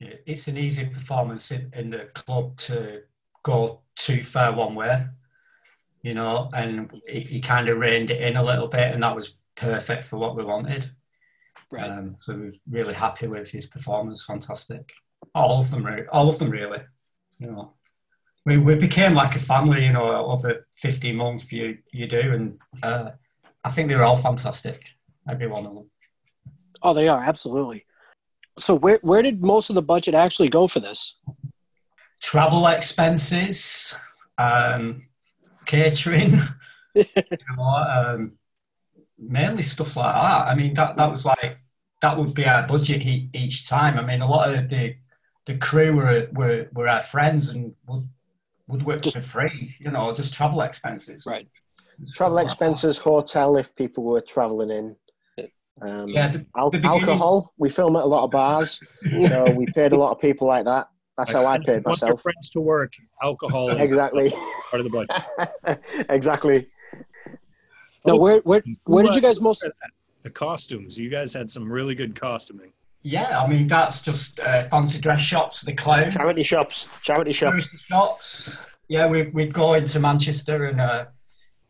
Yeah, 0.00 0.14
it's 0.26 0.48
an 0.48 0.58
easy 0.58 0.86
performance 0.86 1.50
in, 1.50 1.70
in 1.74 1.86
the 1.86 2.10
club 2.14 2.56
to 2.58 3.02
go 3.42 3.82
too 3.96 4.22
far 4.22 4.52
one 4.52 4.74
way, 4.74 5.06
you 6.02 6.14
know, 6.14 6.50
and 6.54 6.90
he, 7.06 7.20
he 7.20 7.40
kind 7.40 7.68
of 7.68 7.78
reined 7.78 8.10
it 8.10 8.20
in 8.20 8.36
a 8.36 8.44
little 8.44 8.68
bit, 8.68 8.92
and 8.92 9.02
that 9.02 9.14
was 9.14 9.40
perfect 9.54 10.06
for 10.06 10.18
what 10.18 10.36
we 10.36 10.44
wanted. 10.44 10.90
Right. 11.70 11.90
Um, 11.90 12.14
so 12.16 12.34
we're 12.34 12.52
really 12.68 12.94
happy 12.94 13.26
with 13.26 13.50
his 13.50 13.66
performance. 13.66 14.24
Fantastic. 14.24 14.92
All 15.34 15.60
of 15.60 15.70
them, 15.70 15.86
re- 15.86 16.06
all 16.10 16.28
of 16.28 16.38
them, 16.38 16.50
really. 16.50 16.80
You 17.38 17.46
know, 17.50 17.74
we 18.44 18.58
we 18.58 18.74
became 18.74 19.14
like 19.14 19.36
a 19.36 19.38
family. 19.38 19.84
You 19.84 19.92
know, 19.92 20.08
over 20.26 20.66
fifteen 20.74 21.16
months, 21.16 21.52
you 21.52 21.78
you 21.92 22.06
do, 22.06 22.32
and 22.32 22.60
uh, 22.82 23.10
I 23.64 23.70
think 23.70 23.88
they 23.88 23.96
were 23.96 24.02
all 24.04 24.16
fantastic. 24.16 24.82
Every 25.28 25.46
one 25.46 25.66
of 25.66 25.74
them. 25.74 25.90
Oh, 26.82 26.92
they 26.92 27.08
are 27.08 27.22
absolutely. 27.22 27.86
So 28.58 28.74
where 28.74 28.98
where 29.02 29.22
did 29.22 29.42
most 29.42 29.70
of 29.70 29.74
the 29.74 29.82
budget 29.82 30.14
actually 30.14 30.48
go 30.48 30.66
for 30.66 30.80
this? 30.80 31.18
Travel 32.20 32.66
expenses, 32.66 33.96
um, 34.38 35.06
catering, 35.64 36.40
you 36.94 37.04
know, 37.56 37.64
um, 37.64 38.32
mainly 39.18 39.62
stuff 39.62 39.96
like 39.96 40.14
that. 40.14 40.46
I 40.48 40.54
mean, 40.54 40.74
that 40.74 40.96
that 40.96 41.10
was 41.10 41.24
like 41.24 41.58
that 42.00 42.18
would 42.18 42.34
be 42.34 42.46
our 42.46 42.66
budget 42.66 43.02
each 43.04 43.68
time. 43.68 43.98
I 43.98 44.02
mean, 44.02 44.20
a 44.20 44.28
lot 44.28 44.52
of 44.52 44.68
the 44.68 44.96
the 45.46 45.56
crew 45.56 45.96
were 45.96 46.28
were, 46.32 46.68
were 46.72 46.88
our 46.88 47.00
friends 47.00 47.48
and 47.48 47.74
would 47.86 48.06
would 48.68 48.82
work 48.84 49.04
for 49.04 49.20
free. 49.20 49.74
You 49.80 49.90
know, 49.90 50.12
just 50.12 50.34
travel 50.34 50.60
expenses. 50.60 51.26
Right. 51.26 51.48
Travel 52.14 52.38
expenses, 52.38 52.98
hotel 52.98 53.56
if 53.56 53.74
people 53.76 54.04
were 54.04 54.20
travelling 54.20 54.70
in. 54.70 54.96
Um, 55.80 56.08
Yeah, 56.08 56.28
the- 56.28 56.46
al- 56.56 56.70
the 56.70 56.78
beginning- 56.78 57.00
alcohol. 57.00 57.52
We 57.56 57.70
film 57.70 57.96
at 57.96 58.02
a 58.04 58.06
lot 58.06 58.24
of 58.24 58.30
bars, 58.30 58.78
so 59.28 59.50
we 59.52 59.66
paid 59.74 59.92
a 59.92 59.96
lot 59.96 60.12
of 60.12 60.20
people 60.20 60.46
like 60.46 60.64
that. 60.66 60.88
That's 61.18 61.32
how 61.32 61.44
I 61.46 61.58
paid 61.58 61.84
Want 61.84 62.00
myself. 62.02 62.22
friends 62.22 62.50
to 62.50 62.60
work. 62.60 62.92
Alcohol 63.22 63.70
is 63.70 63.80
Exactly. 63.80 64.30
part 64.70 64.80
of 64.80 64.84
the 64.84 64.90
budget. 64.90 65.80
exactly. 66.10 66.68
No, 68.06 68.16
where 68.16 68.38
where 68.40 68.62
where 68.84 69.02
did 69.04 69.14
you 69.14 69.20
guys 69.22 69.40
most? 69.40 69.66
The 70.22 70.30
costumes. 70.30 70.98
You 70.98 71.08
guys 71.10 71.32
had 71.34 71.50
some 71.50 71.70
really 71.70 71.94
good 71.94 72.18
costuming. 72.18 72.72
Yeah, 73.02 73.40
I 73.40 73.46
mean 73.48 73.66
that's 73.66 74.02
just 74.02 74.40
uh, 74.40 74.62
fancy 74.64 75.00
dress 75.00 75.20
shops, 75.20 75.60
the 75.62 75.72
clown. 75.74 76.10
Charity 76.10 76.42
shops. 76.44 76.88
Charity 77.02 77.32
shops. 77.32 77.66
Charity 77.66 77.76
shops. 77.88 78.58
Yeah, 78.88 79.06
we, 79.06 79.22
we'd 79.28 79.52
go 79.52 79.74
into 79.74 79.98
Manchester 80.00 80.66
and 80.66 80.80
uh, 80.80 81.06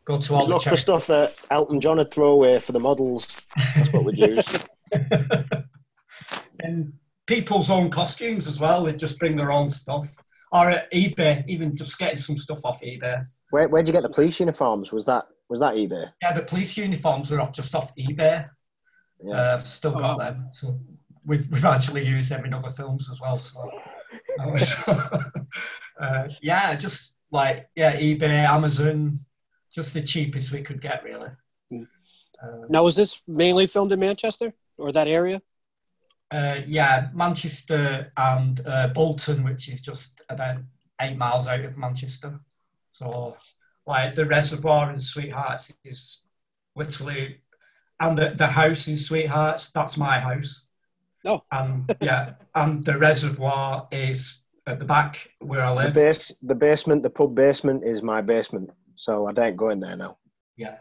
go 0.05 0.17
to 0.17 0.33
all 0.33 0.41
We 0.41 0.47
the 0.47 0.53
look 0.53 0.63
for 0.63 0.77
stuff 0.77 1.07
that 1.07 1.35
Elton 1.49 1.79
John 1.79 1.97
would 1.97 2.11
throw 2.11 2.31
away 2.31 2.59
for 2.59 2.71
the 2.71 2.79
models. 2.79 3.39
That's 3.75 3.91
what 3.93 4.05
we'd 4.05 4.17
use. 4.17 4.59
and 6.59 6.93
people's 7.25 7.69
own 7.69 7.89
costumes 7.89 8.47
as 8.47 8.59
well. 8.59 8.83
They'd 8.83 8.99
just 8.99 9.19
bring 9.19 9.35
their 9.35 9.51
own 9.51 9.69
stuff. 9.69 10.09
Or 10.51 10.69
at 10.69 10.91
eBay, 10.91 11.43
even 11.47 11.75
just 11.75 11.97
getting 11.97 12.17
some 12.17 12.37
stuff 12.37 12.63
off 12.63 12.81
eBay. 12.81 13.25
Where 13.49 13.67
where'd 13.67 13.87
you 13.87 13.93
get 13.93 14.03
the 14.03 14.09
police 14.09 14.39
uniforms? 14.39 14.91
Was 14.91 15.05
that 15.05 15.25
was 15.49 15.59
that 15.59 15.75
eBay? 15.75 16.11
Yeah, 16.21 16.33
the 16.33 16.43
police 16.43 16.77
uniforms 16.77 17.31
were 17.31 17.41
off 17.41 17.51
just 17.51 17.73
off 17.73 17.91
eBay. 17.95 18.47
Yeah. 19.23 19.33
Uh, 19.33 19.53
I've 19.53 19.65
still 19.65 19.93
got 19.93 20.19
them. 20.19 20.47
So 20.51 20.79
we've, 21.25 21.47
we've 21.49 21.65
actually 21.65 22.05
used 22.05 22.29
them 22.29 22.45
in 22.45 22.53
other 22.53 22.69
films 22.69 23.09
as 23.11 23.19
well. 23.19 23.37
So 23.37 23.67
was- 24.39 24.75
uh, 25.99 26.27
yeah, 26.41 26.75
just 26.75 27.17
like 27.31 27.67
yeah, 27.75 27.95
eBay, 27.95 28.47
Amazon, 28.47 29.19
just 29.73 29.93
the 29.93 30.01
cheapest 30.01 30.51
we 30.51 30.61
could 30.61 30.81
get 30.81 31.03
really. 31.03 31.29
Uh, 31.71 32.65
Now, 32.69 32.83
was 32.83 32.95
this 32.95 33.21
mainly 33.27 33.67
filmed 33.67 33.91
in 33.91 33.99
Manchester 33.99 34.53
or 34.77 34.91
that 34.91 35.07
area? 35.07 35.41
Uh, 36.31 36.61
yeah, 36.67 37.09
Manchester 37.13 38.11
and 38.17 38.61
uh, 38.65 38.87
Bolton, 38.89 39.43
which 39.43 39.69
is 39.69 39.81
just 39.81 40.21
about 40.29 40.57
eight 41.01 41.17
miles 41.17 41.47
out 41.47 41.65
of 41.65 41.77
Manchester. 41.77 42.39
So, 42.89 43.37
like 43.85 44.13
the 44.13 44.25
reservoir 44.25 44.91
in 44.91 44.99
Sweethearts 44.99 45.73
is 45.83 46.25
literally, 46.75 47.37
and 47.99 48.17
the, 48.17 48.33
the 48.35 48.47
house 48.47 48.87
in 48.87 48.97
Sweethearts, 48.97 49.71
that's 49.71 49.97
my 49.97 50.19
house. 50.19 50.69
Oh. 51.25 51.43
And 51.51 51.95
yeah, 52.01 52.33
and 52.55 52.83
the 52.83 52.97
reservoir 52.97 53.87
is 53.91 54.43
at 54.65 54.79
the 54.79 54.85
back 54.85 55.29
where 55.39 55.61
I 55.61 55.71
live. 55.71 55.93
The 55.93 55.99
live. 55.99 56.15
base 56.15 56.31
the 56.41 56.55
basement, 56.55 57.03
the 57.03 57.09
pub 57.09 57.35
basement 57.35 57.83
is 57.83 58.01
my 58.01 58.21
basement. 58.21 58.71
So 58.95 59.27
I 59.27 59.33
don't 59.33 59.55
go 59.55 59.69
in 59.69 59.79
there 59.79 59.95
now. 59.95 60.17
Yeah. 60.57 60.77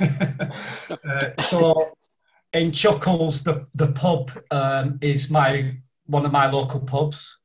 uh, 0.00 1.30
so 1.40 1.96
in 2.52 2.72
Chuckles, 2.72 3.42
the 3.42 3.66
the 3.74 3.92
pub 3.92 4.30
um, 4.50 4.98
is 5.00 5.30
my 5.30 5.76
one 6.06 6.24
of 6.24 6.32
my 6.32 6.50
local 6.50 6.80
pubs 6.80 7.40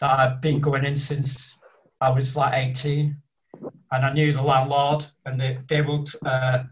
that 0.00 0.18
I've 0.18 0.40
been 0.40 0.60
going 0.60 0.84
in 0.84 0.96
since 0.96 1.58
I 2.00 2.10
was 2.10 2.36
like 2.36 2.54
eighteen, 2.54 3.18
and 3.92 4.06
I 4.06 4.12
knew 4.12 4.32
the 4.32 4.42
landlord, 4.42 5.04
and 5.24 5.38
they 5.38 5.58
they 5.68 5.82
would 5.82 6.08
uh, 6.24 6.64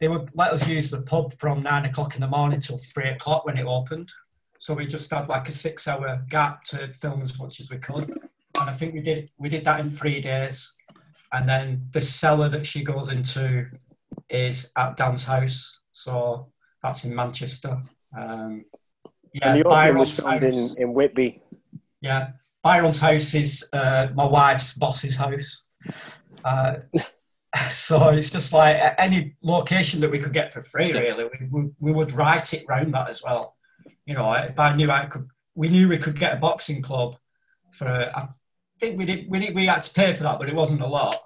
they 0.00 0.08
would 0.08 0.30
let 0.34 0.52
us 0.52 0.66
use 0.66 0.90
the 0.90 1.02
pub 1.02 1.32
from 1.34 1.62
nine 1.62 1.84
o'clock 1.84 2.14
in 2.14 2.20
the 2.20 2.26
morning 2.26 2.60
till 2.60 2.78
three 2.78 3.10
o'clock 3.10 3.46
when 3.46 3.58
it 3.58 3.66
opened. 3.66 4.10
So 4.58 4.74
we 4.74 4.86
just 4.86 5.10
had 5.10 5.28
like 5.28 5.48
a 5.48 5.52
six 5.52 5.88
hour 5.88 6.22
gap 6.28 6.64
to 6.64 6.88
film 6.90 7.22
as 7.22 7.38
much 7.38 7.60
as 7.60 7.70
we 7.70 7.78
could, 7.78 8.10
and 8.10 8.70
I 8.70 8.72
think 8.72 8.94
we 8.94 9.00
did 9.00 9.30
we 9.38 9.48
did 9.48 9.64
that 9.64 9.80
in 9.80 9.88
three 9.88 10.20
days. 10.20 10.76
And 11.32 11.48
then 11.48 11.88
the 11.92 12.00
cellar 12.00 12.48
that 12.48 12.66
she 12.66 12.82
goes 12.82 13.10
into 13.10 13.66
is 14.28 14.72
at 14.76 14.96
Dan's 14.96 15.26
house. 15.26 15.80
So 15.92 16.50
that's 16.82 17.04
in 17.04 17.14
Manchester. 17.14 17.82
Um, 18.16 18.64
yeah, 19.32 19.52
and 19.52 19.60
the 19.60 19.64
Byron's 19.64 20.22
house. 20.22 20.42
in, 20.42 20.82
in 20.82 20.94
Whitby. 20.94 21.42
Yeah, 22.00 22.30
Byron's 22.62 22.98
house 22.98 23.34
is 23.34 23.68
uh, 23.72 24.08
my 24.14 24.26
wife's 24.26 24.74
boss's 24.74 25.16
house. 25.16 25.62
Uh, 26.44 26.76
so 27.70 28.08
it's 28.10 28.30
just 28.30 28.52
like 28.52 28.94
any 28.98 29.36
location 29.42 30.00
that 30.00 30.10
we 30.10 30.18
could 30.18 30.32
get 30.32 30.52
for 30.52 30.62
free, 30.62 30.92
really. 30.92 31.24
We, 31.24 31.46
we, 31.50 31.70
we 31.78 31.92
would 31.92 32.12
write 32.12 32.52
it 32.54 32.64
round 32.68 32.94
that 32.94 33.08
as 33.08 33.22
well. 33.22 33.56
You 34.04 34.14
know, 34.14 34.32
if 34.32 34.58
I 34.58 34.74
knew 34.74 34.90
I 34.90 35.06
could, 35.06 35.28
we 35.54 35.68
knew 35.68 35.88
we 35.88 35.98
could 35.98 36.18
get 36.18 36.34
a 36.34 36.40
boxing 36.40 36.82
club 36.82 37.16
for. 37.72 37.88
I 37.88 38.28
think 38.80 38.98
we 38.98 39.04
did. 39.04 39.30
We 39.30 39.38
did, 39.38 39.54
we 39.54 39.66
had 39.66 39.82
to 39.82 39.92
pay 39.92 40.12
for 40.12 40.24
that, 40.24 40.38
but 40.38 40.48
it 40.48 40.54
wasn't 40.54 40.80
a 40.80 40.86
lot. 40.86 41.16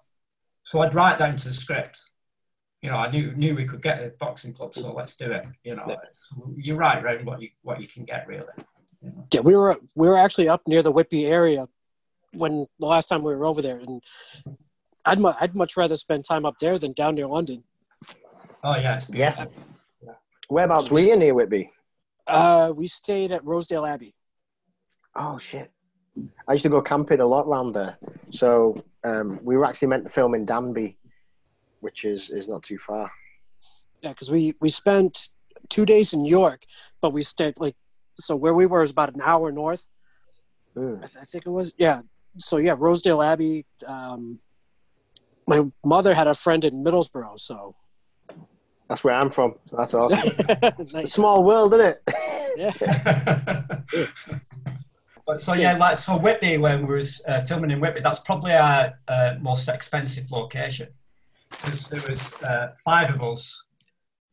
So 0.64 0.80
I'd 0.80 0.94
write 0.94 1.18
down 1.18 1.36
to 1.36 1.48
the 1.48 1.54
script. 1.54 2.00
You 2.82 2.90
know, 2.90 2.96
I 2.96 3.10
knew 3.10 3.32
knew 3.32 3.54
we 3.54 3.64
could 3.64 3.80
get 3.80 4.02
a 4.02 4.12
boxing 4.18 4.52
club, 4.52 4.74
so 4.74 4.92
let's 4.92 5.16
do 5.16 5.30
it. 5.32 5.46
You 5.62 5.76
know, 5.76 5.96
so 6.12 6.52
you 6.56 6.74
write 6.74 7.02
round 7.02 7.24
what 7.24 7.40
you 7.40 7.48
what 7.62 7.80
you 7.80 7.86
can 7.86 8.04
get 8.04 8.26
really. 8.26 8.44
Yeah, 9.32 9.40
we 9.40 9.56
were 9.56 9.78
we 9.94 10.08
were 10.08 10.18
actually 10.18 10.48
up 10.48 10.62
near 10.66 10.82
the 10.82 10.92
Whitby 10.92 11.26
area 11.26 11.66
when 12.32 12.66
the 12.78 12.86
last 12.86 13.06
time 13.08 13.22
we 13.22 13.34
were 13.34 13.46
over 13.46 13.62
there, 13.62 13.78
and 13.78 14.02
I'd 15.04 15.20
mu- 15.20 15.32
I'd 15.40 15.54
much 15.54 15.76
rather 15.76 15.96
spend 15.96 16.24
time 16.24 16.44
up 16.44 16.58
there 16.58 16.78
than 16.78 16.92
down 16.92 17.14
near 17.14 17.26
London. 17.26 17.64
Oh 18.62 18.76
yeah, 18.76 18.96
it's 18.96 19.08
Yeah. 19.10 19.46
Whereabouts 20.48 20.90
were 20.90 21.00
you 21.00 21.16
near 21.16 21.34
Whitby? 21.34 21.70
Uh, 22.26 22.72
we 22.74 22.86
stayed 22.86 23.32
at 23.32 23.44
Rosedale 23.44 23.86
Abbey. 23.86 24.14
Oh 25.14 25.38
shit! 25.38 25.70
I 26.48 26.52
used 26.52 26.62
to 26.64 26.68
go 26.68 26.80
camping 26.80 27.20
a 27.20 27.26
lot 27.26 27.46
around 27.46 27.72
there. 27.72 27.98
So 28.30 28.74
um, 29.04 29.40
we 29.42 29.56
were 29.56 29.64
actually 29.64 29.88
meant 29.88 30.04
to 30.04 30.10
film 30.10 30.34
in 30.34 30.44
Danby, 30.44 30.96
which 31.80 32.04
is 32.04 32.30
is 32.30 32.48
not 32.48 32.62
too 32.62 32.78
far. 32.78 33.10
Yeah, 34.02 34.10
because 34.10 34.30
we 34.30 34.54
we 34.60 34.68
spent 34.68 35.28
two 35.68 35.86
days 35.86 36.12
in 36.12 36.24
York, 36.24 36.62
but 37.00 37.12
we 37.12 37.22
stayed 37.22 37.54
like 37.58 37.76
so 38.18 38.36
where 38.36 38.54
we 38.54 38.66
were 38.66 38.82
is 38.82 38.90
about 38.90 39.14
an 39.14 39.20
hour 39.22 39.50
north. 39.50 39.88
Mm. 40.76 40.98
I, 41.02 41.06
th- 41.06 41.16
I 41.20 41.24
think 41.24 41.46
it 41.46 41.50
was 41.50 41.74
yeah. 41.78 42.02
So 42.38 42.58
yeah, 42.58 42.74
Rosedale 42.76 43.22
Abbey. 43.22 43.66
Um, 43.86 44.40
my 45.46 45.62
mother 45.84 46.14
had 46.14 46.26
a 46.26 46.34
friend 46.34 46.64
in 46.64 46.84
Middlesbrough, 46.84 47.38
so 47.38 47.76
That's 48.88 49.04
where 49.04 49.14
I'm 49.14 49.30
from. 49.30 49.56
That's 49.76 49.94
awesome. 49.94 50.32
nice. 50.92 51.12
Small 51.12 51.44
world, 51.44 51.74
isn't 51.74 51.96
it? 51.96 52.02
Yeah. 52.56 53.66
But 55.26 55.40
so 55.40 55.54
yeah, 55.54 55.76
like 55.78 55.96
so 55.98 56.18
Whitby 56.18 56.58
when 56.58 56.86
we 56.86 56.96
was 56.96 57.22
uh, 57.26 57.40
filming 57.40 57.70
in 57.70 57.80
Whitby, 57.80 58.00
that's 58.00 58.20
probably 58.20 58.52
our 58.52 58.92
uh, 59.08 59.34
most 59.40 59.68
expensive 59.68 60.30
location 60.30 60.88
because 61.50 61.88
there 61.88 62.02
was 62.08 62.42
uh, 62.42 62.74
five 62.84 63.14
of 63.14 63.22
us. 63.22 63.66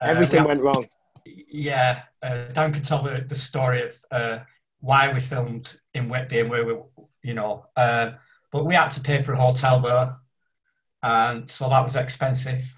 Uh, 0.02 0.08
Everything 0.10 0.42
we 0.42 0.48
went 0.48 0.60
had- 0.60 0.66
wrong. 0.66 0.86
Yeah, 1.26 2.02
uh, 2.24 2.46
Dan 2.52 2.74
can 2.74 2.82
tell 2.82 3.04
the, 3.04 3.24
the 3.28 3.36
story 3.36 3.84
of 3.84 3.92
uh, 4.10 4.40
why 4.80 5.14
we 5.14 5.20
filmed 5.20 5.78
in 5.94 6.10
Whitby 6.10 6.40
and 6.40 6.50
where 6.50 6.66
we, 6.66 6.74
you 7.22 7.36
know, 7.36 7.68
but 7.76 8.66
we 8.66 8.74
had 8.74 8.90
to 8.92 9.02
pay 9.02 9.22
for 9.22 9.34
a 9.34 9.38
hotel 9.38 9.80
there, 9.80 10.16
and 11.04 11.50
so 11.50 11.70
that 11.70 11.84
was 11.84 11.96
expensive. 11.96 12.76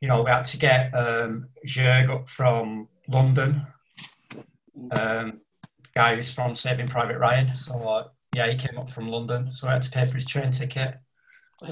You 0.00 0.08
know, 0.08 0.22
we 0.24 0.30
had 0.30 0.44
to 0.46 0.58
get 0.58 0.92
um, 0.92 1.46
Jörg 1.64 2.10
up 2.10 2.28
from 2.28 2.88
London. 3.08 3.64
Um, 4.98 5.41
guy 5.94 6.14
who's 6.14 6.32
from 6.32 6.54
Saving 6.54 6.88
Private 6.88 7.18
Ryan. 7.18 7.54
So 7.56 7.74
uh, 7.74 8.04
yeah, 8.34 8.50
he 8.50 8.56
came 8.56 8.78
up 8.78 8.88
from 8.88 9.08
London, 9.08 9.52
so 9.52 9.68
I 9.68 9.74
had 9.74 9.82
to 9.82 9.90
pay 9.90 10.04
for 10.04 10.14
his 10.14 10.26
train 10.26 10.50
ticket. 10.50 10.94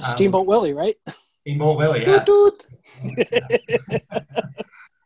Steamboat 0.03 0.47
Willie, 0.47 0.73
right? 0.73 0.95
Steamboat 1.41 1.77
Willie, 1.77 2.05
yes. 2.05 2.27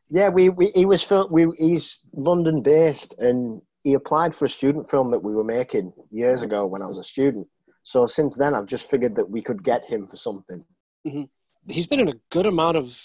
Yeah, 0.09 0.29
we, 0.29 0.49
we 0.49 0.67
he 0.67 0.85
was 0.85 1.11
we 1.29 1.47
he's 1.57 1.99
London 2.13 2.61
based 2.61 3.15
and 3.19 3.61
he 3.83 3.95
applied 3.95 4.33
for 4.33 4.45
a 4.45 4.49
student 4.49 4.89
film 4.89 5.09
that 5.09 5.19
we 5.19 5.33
were 5.33 5.43
making 5.43 5.91
years 6.11 6.41
ago 6.41 6.65
when 6.65 6.81
I 6.81 6.85
was 6.85 6.97
a 6.97 7.03
student. 7.03 7.47
So 7.83 8.05
since 8.05 8.37
then, 8.37 8.55
I've 8.55 8.65
just 8.65 8.89
figured 8.89 9.15
that 9.15 9.29
we 9.29 9.41
could 9.41 9.63
get 9.63 9.83
him 9.83 10.07
for 10.07 10.15
something. 10.15 10.63
He's 11.67 11.85
been 11.85 11.99
in 11.99 12.09
a 12.09 12.15
good 12.31 12.45
amount 12.45 12.77
of 12.77 12.97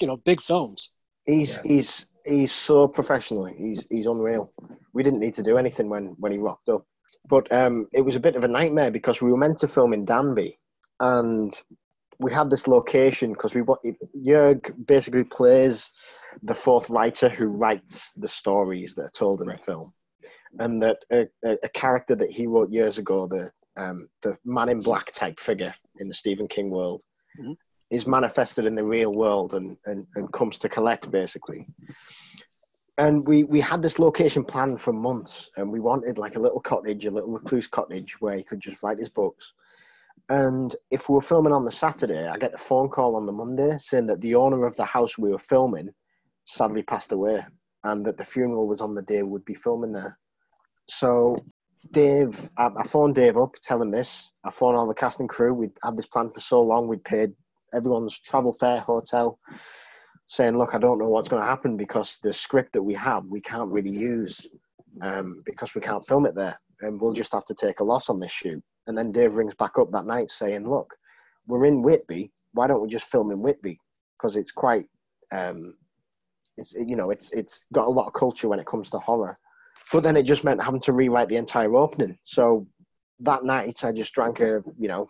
you 0.00 0.06
know 0.06 0.16
big 0.16 0.40
films. 0.40 0.92
He's 1.24 1.58
he's 1.60 2.06
he's 2.28 2.52
so 2.52 2.86
professional. 2.86 3.44
He's 3.46 3.86
he's 3.90 4.06
unreal. 4.06 4.52
We 4.92 5.02
didn't 5.02 5.20
need 5.20 5.34
to 5.34 5.42
do 5.42 5.58
anything 5.58 5.88
when 5.88 6.16
when 6.18 6.32
he 6.32 6.38
rocked 6.38 6.68
up. 6.68 6.84
But 7.28 7.50
um, 7.52 7.88
it 7.92 8.02
was 8.02 8.16
a 8.16 8.20
bit 8.20 8.36
of 8.36 8.44
a 8.44 8.48
nightmare 8.48 8.90
because 8.90 9.20
we 9.20 9.30
were 9.30 9.36
meant 9.36 9.58
to 9.58 9.68
film 9.68 9.92
in 9.92 10.04
Danby, 10.04 10.58
and 11.00 11.52
we 12.18 12.32
had 12.32 12.50
this 12.50 12.66
location 12.66 13.32
because 13.32 13.54
we 13.54 13.62
wa- 13.62 13.76
Jörg 14.26 14.86
basically 14.86 15.24
plays 15.24 15.90
the 16.42 16.54
fourth 16.54 16.88
writer 16.90 17.28
who 17.28 17.46
writes 17.46 18.12
the 18.12 18.28
stories 18.28 18.94
that 18.94 19.02
are 19.04 19.10
told 19.10 19.40
in 19.42 19.48
the 19.48 19.58
film, 19.58 19.92
and 20.58 20.82
that 20.82 20.98
a, 21.12 21.26
a, 21.44 21.68
character 21.68 22.14
that 22.14 22.30
he 22.30 22.46
wrote 22.46 22.70
years 22.70 22.98
ago, 22.98 23.28
the 23.28 23.50
um, 23.76 24.08
the 24.22 24.36
man 24.44 24.68
in 24.68 24.80
black 24.80 25.12
type 25.12 25.38
figure 25.38 25.74
in 25.98 26.08
the 26.08 26.14
Stephen 26.14 26.48
King 26.48 26.70
world, 26.70 27.02
Mhm. 27.40 27.56
Is 27.90 28.06
manifested 28.06 28.66
in 28.66 28.74
the 28.74 28.84
real 28.84 29.12
world 29.12 29.54
and, 29.54 29.76
and, 29.86 30.06
and 30.14 30.32
comes 30.32 30.58
to 30.58 30.68
collect 30.68 31.10
basically. 31.10 31.66
And 32.98 33.26
we, 33.26 33.44
we 33.44 33.60
had 33.60 33.80
this 33.80 34.00
location 34.00 34.42
planned 34.44 34.80
for 34.80 34.92
months, 34.92 35.50
and 35.56 35.70
we 35.70 35.78
wanted 35.78 36.18
like 36.18 36.34
a 36.34 36.40
little 36.40 36.60
cottage, 36.60 37.06
a 37.06 37.10
little 37.12 37.30
recluse 37.30 37.68
cottage 37.68 38.20
where 38.20 38.36
he 38.36 38.42
could 38.42 38.60
just 38.60 38.82
write 38.82 38.98
his 38.98 39.08
books. 39.08 39.52
And 40.28 40.74
if 40.90 41.08
we 41.08 41.14
were 41.14 41.20
filming 41.20 41.52
on 41.52 41.64
the 41.64 41.70
Saturday, 41.70 42.26
I 42.26 42.36
get 42.36 42.54
a 42.54 42.58
phone 42.58 42.88
call 42.88 43.14
on 43.14 43.24
the 43.24 43.32
Monday 43.32 43.78
saying 43.78 44.08
that 44.08 44.20
the 44.20 44.34
owner 44.34 44.66
of 44.66 44.74
the 44.74 44.84
house 44.84 45.16
we 45.16 45.30
were 45.30 45.38
filming 45.38 45.90
sadly 46.44 46.82
passed 46.82 47.12
away, 47.12 47.46
and 47.84 48.04
that 48.04 48.16
the 48.18 48.24
funeral 48.24 48.66
was 48.66 48.80
on 48.80 48.96
the 48.96 49.02
day 49.02 49.22
we'd 49.22 49.44
be 49.44 49.54
filming 49.54 49.92
there. 49.92 50.18
So 50.88 51.38
Dave, 51.92 52.50
I, 52.56 52.82
phoned 52.84 53.14
Dave 53.14 53.36
up, 53.36 53.54
telling 53.62 53.90
this. 53.90 54.30
I 54.44 54.50
phoned 54.50 54.76
all 54.76 54.88
the 54.88 54.94
casting 54.94 55.28
crew. 55.28 55.54
We'd 55.54 55.70
had 55.82 55.96
this 55.96 56.06
plan 56.06 56.30
for 56.30 56.40
so 56.40 56.60
long. 56.62 56.88
We'd 56.88 57.04
paid 57.04 57.32
everyone's 57.74 58.18
travel 58.18 58.52
fare, 58.52 58.80
hotel, 58.80 59.38
saying, 60.26 60.56
"Look, 60.56 60.74
I 60.74 60.78
don't 60.78 60.98
know 60.98 61.08
what's 61.08 61.28
going 61.28 61.42
to 61.42 61.48
happen 61.48 61.76
because 61.76 62.18
the 62.22 62.32
script 62.32 62.72
that 62.74 62.82
we 62.82 62.94
have, 62.94 63.24
we 63.26 63.40
can't 63.40 63.72
really 63.72 63.90
use 63.90 64.46
um, 65.02 65.42
because 65.44 65.74
we 65.74 65.80
can't 65.80 66.06
film 66.06 66.26
it 66.26 66.34
there, 66.34 66.58
and 66.82 67.00
we'll 67.00 67.12
just 67.12 67.32
have 67.32 67.44
to 67.46 67.54
take 67.54 67.80
a 67.80 67.84
loss 67.84 68.08
on 68.10 68.20
this 68.20 68.32
shoot." 68.32 68.62
And 68.86 68.96
then 68.96 69.12
Dave 69.12 69.34
rings 69.34 69.54
back 69.54 69.78
up 69.78 69.90
that 69.92 70.06
night 70.06 70.30
saying, 70.30 70.68
"Look, 70.68 70.94
we're 71.46 71.66
in 71.66 71.82
Whitby. 71.82 72.32
Why 72.52 72.66
don't 72.66 72.82
we 72.82 72.88
just 72.88 73.10
film 73.10 73.30
in 73.30 73.42
Whitby? 73.42 73.78
Because 74.16 74.36
it's 74.36 74.52
quite, 74.52 74.86
um, 75.32 75.76
it's 76.56 76.72
you 76.72 76.96
know, 76.96 77.10
it's 77.10 77.30
it's 77.32 77.64
got 77.72 77.86
a 77.86 77.90
lot 77.90 78.06
of 78.06 78.12
culture 78.12 78.48
when 78.48 78.60
it 78.60 78.66
comes 78.66 78.90
to 78.90 78.98
horror." 78.98 79.36
But 79.92 80.02
then 80.02 80.16
it 80.16 80.24
just 80.24 80.44
meant 80.44 80.62
having 80.62 80.80
to 80.82 80.92
rewrite 80.92 81.28
the 81.30 81.36
entire 81.36 81.74
opening. 81.74 82.18
So 82.22 82.66
that 83.20 83.44
night, 83.44 83.84
I 83.84 83.92
just 83.92 84.12
drank 84.14 84.40
a 84.40 84.62
you 84.78 84.88
know 84.88 85.06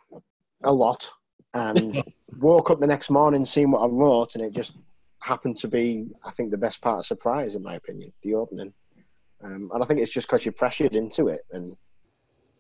a 0.65 0.73
lot 0.73 1.09
and 1.55 2.03
woke 2.39 2.71
up 2.71 2.79
the 2.79 2.87
next 2.87 3.11
morning 3.11 3.45
seeing 3.45 3.71
what 3.71 3.83
I 3.83 3.87
wrote, 3.87 4.35
and 4.35 4.45
it 4.45 4.53
just 4.53 4.77
happened 5.23 5.57
to 5.59 5.69
be, 5.69 6.09
I 6.25 6.31
think, 6.31 6.51
the 6.51 6.59
best 6.59 6.81
part 6.81 6.99
of 6.99 7.07
surprise, 7.07 7.55
in 7.55 7.63
my 7.63 7.75
opinion, 7.75 8.13
the 8.23 8.35
opening. 8.35 8.73
Um, 9.43 9.71
and 9.73 9.83
I 9.83 9.87
think 9.87 10.01
it's 10.01 10.13
just 10.13 10.29
because 10.29 10.45
you're 10.45 10.53
pressured 10.53 10.97
into 10.97 11.29
it, 11.29 11.41
and 11.53 11.77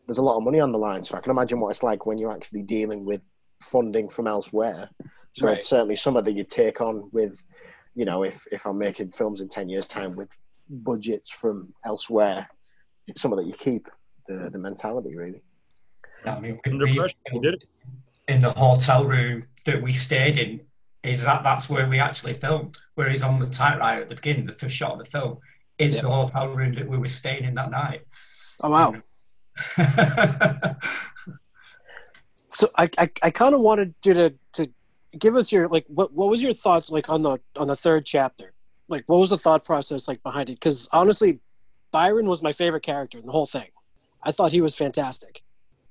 there's 0.07 0.19
a 0.19 0.23
lot 0.23 0.37
of 0.37 0.45
money 0.45 0.61
on 0.61 0.73
the 0.73 0.79
line. 0.79 1.05
So 1.05 1.17
I 1.17 1.21
can 1.21 1.31
imagine 1.31 1.61
what 1.61 1.71
it's 1.71 1.83
like 1.83 2.07
when 2.07 2.19
you're 2.19 2.33
actually 2.33 2.63
dealing 2.63 3.05
with 3.05 3.21
funding 3.63 4.09
from 4.09 4.27
elsewhere. 4.27 4.89
So 5.33 5.47
Right. 5.47 5.59
it's 5.59 5.69
certainly 5.69 5.97
something 5.97 6.25
that 6.25 6.33
you 6.33 6.45
take 6.45 6.81
on 6.81 7.11
with, 7.13 7.43
you 7.95 8.05
know, 8.05 8.23
if 8.23 8.47
if 8.51 8.65
I'm 8.67 8.79
making 8.79 9.13
films 9.13 9.41
in 9.41 9.49
ten 9.49 9.69
years' 9.69 9.87
time 9.87 10.17
with 10.17 10.31
budgets 10.71 11.31
from 11.31 11.73
elsewhere, 11.85 12.49
it's 13.07 13.21
something 13.21 13.39
that 13.39 13.47
you 13.47 13.53
keep 13.55 13.89
the 14.27 14.49
the 14.51 14.59
mentality 14.59 15.17
really. 15.17 15.43
I 16.25 16.41
mean, 16.41 16.59
Under 16.67 16.87
we, 16.87 16.97
pressure, 16.97 17.15
you 17.33 17.41
did 17.41 17.55
it. 17.55 17.65
In 18.29 18.41
the 18.41 18.51
hotel 18.51 19.05
room 19.05 19.47
that 19.67 19.83
we 19.83 19.93
stayed 19.93 20.37
in, 20.39 20.61
is 21.03 21.25
that 21.25 21.43
that's 21.43 21.69
where 21.71 21.89
we 21.89 21.99
actually 21.99 22.35
filmed. 22.35 22.79
Whereas 22.95 23.23
on 23.23 23.39
the 23.39 23.47
typewriter 23.49 24.03
at 24.03 24.09
the 24.09 24.15
beginning, 24.15 24.47
the 24.47 24.53
first 24.53 24.75
shot 24.77 24.93
of 24.93 24.99
the 24.99 25.05
film, 25.05 25.39
is 25.79 25.95
Yep. 25.95 26.03
the 26.03 26.11
hotel 26.11 26.49
room 26.49 26.75
that 26.75 26.89
we 26.89 26.99
were 26.99 27.09
staying 27.09 27.45
in 27.45 27.55
that 27.55 27.71
night. 27.71 28.03
Oh 28.63 28.71
wow! 28.71 28.95
So 32.51 32.71
I 32.77 32.89
I, 32.99 33.11
I 33.23 33.31
kind 33.31 33.55
of 33.55 33.61
wanted 33.61 33.95
you 34.05 34.15
to 34.15 34.35
to 34.55 34.71
give 35.19 35.37
us 35.37 35.53
your 35.53 35.69
like 35.69 35.85
what 35.89 36.13
what 36.13 36.29
was 36.29 36.43
your 36.43 36.55
thoughts 36.55 36.91
like 36.91 37.09
on 37.09 37.23
the 37.23 37.39
on 37.57 37.67
the 37.67 37.77
third 37.77 38.07
chapter? 38.07 38.53
Like 38.89 39.05
what 39.07 39.19
was 39.19 39.31
the 39.31 39.39
thought 39.39 39.65
process 39.65 40.09
like 40.09 40.23
behind 40.23 40.49
it? 40.49 40.55
Because 40.55 40.89
honestly, 40.93 41.41
Byron 41.93 42.27
was 42.27 42.43
my 42.43 42.53
favorite 42.53 42.83
character 42.83 43.19
in 43.19 43.27
the 43.27 43.33
whole 43.33 43.47
thing. 43.47 43.69
I 44.23 44.33
thought 44.33 44.53
he 44.53 44.61
was 44.61 44.75
fantastic. 44.75 45.43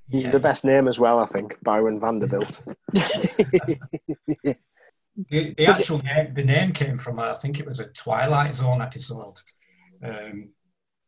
He's 0.10 0.24
Yeah. 0.24 0.32
the 0.32 0.40
best 0.40 0.64
name 0.64 0.88
as 0.88 1.00
well, 1.00 1.20
I 1.20 1.26
think, 1.26 1.58
Byron 1.64 2.00
Vanderbilt. 2.00 2.62
the, 2.94 4.56
the 5.30 5.66
actual 5.68 6.00
name, 6.00 6.34
the 6.34 6.44
name 6.44 6.72
came 6.74 6.98
from, 6.98 7.20
I 7.20 7.34
think 7.34 7.60
it 7.60 7.66
was 7.66 7.80
a 7.80 7.88
Twilight 7.88 8.56
Zone 8.56 8.82
episode. 8.82 9.36
Um, 10.04 10.50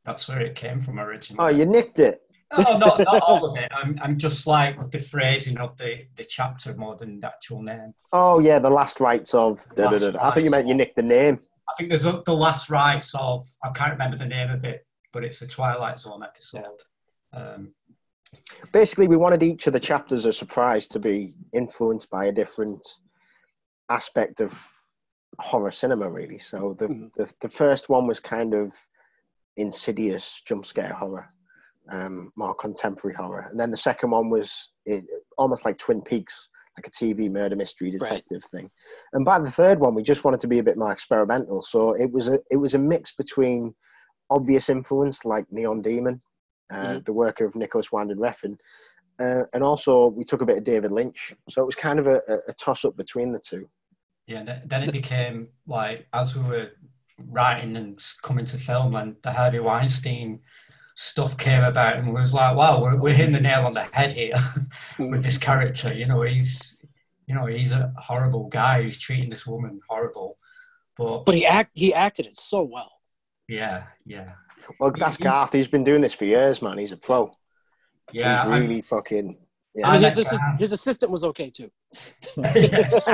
that's 0.04 0.28
where 0.28 0.42
it 0.42 0.56
came 0.56 0.80
from 0.80 1.00
originally. 1.00 1.44
Oh, 1.44 1.56
you 1.56 1.66
nicked 1.66 2.00
it. 2.00 2.22
No, 2.58 2.78
not, 2.78 3.00
not 3.00 3.22
all 3.22 3.46
of 3.46 3.58
it. 3.64 3.72
I'm, 3.72 4.00
I'm 4.02 4.18
just 4.18 4.48
like 4.48 4.90
the 4.92 4.98
phrasing 4.98 5.58
of 5.60 5.78
the, 5.78 6.06
the 6.16 6.24
chapter 6.26 6.74
more 6.74 6.96
than 6.96 7.20
the 7.20 7.28
actual 7.28 7.62
name. 7.62 7.94
Oh 8.12 8.40
yeah, 8.40 8.58
the 8.58 8.72
last 8.72 9.00
rites 9.00 9.36
of. 9.36 9.64
da, 9.76 9.84
da, 9.84 9.90
Last 9.92 10.02
da, 10.02 10.12
da. 10.12 10.20
I 10.20 10.32
thought 10.32 10.38
you 10.38 10.44
rites 10.44 10.52
meant 10.54 10.68
you 10.68 10.74
nicked 10.74 10.96
the 10.96 11.04
name. 11.04 11.40
I 11.70 11.74
think 11.78 11.90
there's 11.90 12.08
a, 12.08 12.24
the 12.26 12.34
last 12.36 12.72
rites 12.72 13.14
of, 13.14 13.46
I 13.64 13.70
can't 13.70 13.92
remember 13.92 14.18
the 14.18 14.26
name 14.26 14.50
of 14.50 14.64
it, 14.66 14.86
but 15.14 15.24
it's 15.24 15.44
a 15.44 15.48
Twilight 15.48 16.00
Zone 16.00 16.24
episode. 16.24 16.82
Um, 17.32 17.74
Basically, 18.72 19.08
we 19.08 19.18
wanted 19.18 19.44
each 19.44 19.68
of 19.68 19.74
the 19.74 19.80
chapters 19.80 20.26
a 20.26 20.34
surprise 20.34 20.88
to 20.88 21.00
be 21.00 21.36
influenced 21.54 22.10
by 22.10 22.26
a 22.26 22.32
different 22.32 22.86
aspect 23.90 24.42
of 24.42 24.68
horror 25.40 25.72
cinema, 25.72 26.10
really. 26.10 26.38
So 26.38 26.76
the 26.80 26.88
Mhm. 26.88 27.14
the, 27.16 27.34
the 27.42 27.50
first 27.50 27.90
one 27.90 28.08
was 28.08 28.20
kind 28.20 28.54
of 28.54 28.74
insidious 29.58 30.42
jump 30.42 30.66
scare 30.66 30.94
horror, 30.94 31.28
um, 31.90 32.32
more 32.36 32.54
contemporary 32.56 33.16
horror, 33.16 33.48
and 33.50 33.60
then 33.60 33.72
the 33.72 33.78
second 33.78 34.12
one 34.12 34.30
was 34.30 34.72
it, 34.86 35.06
almost 35.38 35.66
like 35.66 35.78
Twin 35.78 36.02
Peaks, 36.02 36.50
like 36.78 36.88
a 36.88 36.92
TV 36.92 37.30
murder 37.30 37.56
mystery 37.56 37.92
detective 37.92 38.44
thing. 38.46 38.70
And 39.14 39.26
by 39.26 39.40
the 39.40 39.52
third 39.52 39.80
one, 39.80 39.96
we 39.96 40.04
just 40.04 40.24
wanted 40.24 40.40
to 40.42 40.48
be 40.48 40.60
a 40.60 40.64
bit 40.64 40.78
more 40.78 40.92
experimental. 40.92 41.62
So 41.62 41.94
it 41.94 42.12
was 42.12 42.28
a 42.28 42.40
it 42.52 42.58
was 42.58 42.74
a 42.76 42.80
mix 42.80 43.12
between 43.14 43.74
obvious 44.30 44.70
influence 44.70 45.26
like 45.26 45.52
Neon 45.52 45.82
Demon, 45.82 46.22
uh, 46.72 47.00
the 47.06 47.14
work 47.14 47.42
of 47.42 47.56
Nicolas 47.56 47.92
Winding 47.92 48.18
Refn, 48.18 48.58
uh, 49.20 49.44
and 49.54 49.64
also 49.64 50.08
we 50.08 50.24
took 50.24 50.42
a 50.42 50.46
bit 50.46 50.58
of 50.58 50.64
David 50.64 50.92
Lynch. 50.92 51.34
So 51.50 51.62
it 51.62 51.66
was 51.66 51.76
kind 51.76 52.00
of 52.00 52.08
a, 52.08 52.22
a, 52.28 52.36
a 52.50 52.54
toss 52.54 52.86
up 52.86 52.96
between 52.96 53.32
the 53.32 53.40
two. 53.40 53.68
yeah, 54.28 54.44
then 54.66 54.84
it 54.84 54.92
became 54.92 55.50
like, 55.68 56.08
as 56.14 56.36
we 56.36 56.44
were 56.48 56.72
writing 57.28 57.76
and 57.76 58.00
coming 58.22 58.46
to 58.46 58.58
film, 58.58 58.96
and 58.96 59.16
the 59.24 59.32
Harvey 59.32 59.60
Weinstein 59.60 60.40
stuff 60.96 61.38
came 61.38 61.64
about, 61.64 61.98
and 61.98 62.14
was 62.14 62.34
like, 62.34 62.56
wow, 62.56 62.82
we're, 62.82 62.96
we're 62.96 63.14
hitting 63.14 63.34
the 63.34 63.42
nail 63.42 63.66
on 63.66 63.74
the 63.74 63.84
head 63.92 64.12
here 64.14 64.36
with 65.00 65.24
this 65.24 65.38
character. 65.38 65.94
You 65.94 66.06
know, 66.06 66.22
he's, 66.22 66.82
you 67.28 67.36
know, 67.36 67.46
he's 67.46 67.74
a 67.74 67.94
horrible 67.98 68.48
guy 68.48 68.84
who's 68.84 68.98
treating 69.00 69.30
this 69.30 69.48
woman 69.48 69.80
horrible. 69.90 70.38
But, 70.98 71.26
But 71.26 71.36
he 71.36 71.46
act 71.46 71.72
he 71.74 71.94
acted 71.94 72.26
it 72.26 72.38
so 72.38 72.62
well. 72.62 72.92
yeah, 73.48 73.84
yeah. 74.06 74.32
Well, 74.80 74.92
that's 74.98 75.18
Garth. 75.18 75.54
He's 75.54 75.68
been 75.68 75.84
doing 75.84 76.02
this 76.02 76.14
for 76.14 76.26
years, 76.26 76.62
man. 76.62 76.78
He's 76.78 76.92
a 76.92 76.98
pro. 76.98 77.32
Yeah, 78.12 78.30
He's 78.32 78.40
I'm- 78.40 78.62
really 78.62 78.82
fucking. 78.82 79.38
Yeah. 79.76 79.88
I 79.90 79.94
mean, 79.94 80.02
his, 80.02 80.18
assist, 80.18 80.44
his 80.58 80.72
assistant 80.72 81.12
was 81.12 81.24
okay 81.26 81.52
too. 81.52 81.70
Yes. 82.38 83.08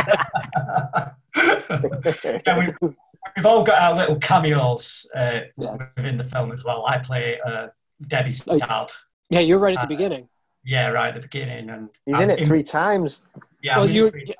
yeah, 1.35 2.57
we, 2.57 2.73
we've 2.81 3.45
all 3.45 3.63
got 3.63 3.81
our 3.81 3.93
little 3.95 4.15
cameos 4.17 5.09
uh, 5.15 5.39
Yeah. 5.57 5.75
within 5.97 6.17
the 6.17 6.23
film 6.23 6.51
as 6.53 6.63
well. 6.63 6.85
I 6.85 6.99
play 6.99 7.39
uh, 7.45 7.67
Debbie's 8.07 8.43
Oh. 8.47 8.57
dad. 8.57 8.87
Yeah, 9.29 9.41
you're 9.41 9.59
right 9.59 9.73
at 9.75 9.81
the 9.81 9.85
Uh, 9.85 9.89
beginning. 9.97 10.29
Yeah, 10.63 10.89
right 10.91 11.09
at 11.09 11.15
the 11.15 11.21
beginning, 11.27 11.69
and 11.69 11.89
He's 12.05 12.19
in 12.19 12.29
it 12.29 12.47
three 12.47 12.63
times. 12.63 13.21
Yeah, 13.61 13.77
Well, 13.77 13.89
you- 13.89 14.09
three 14.09 14.23
yeah. 14.27 14.35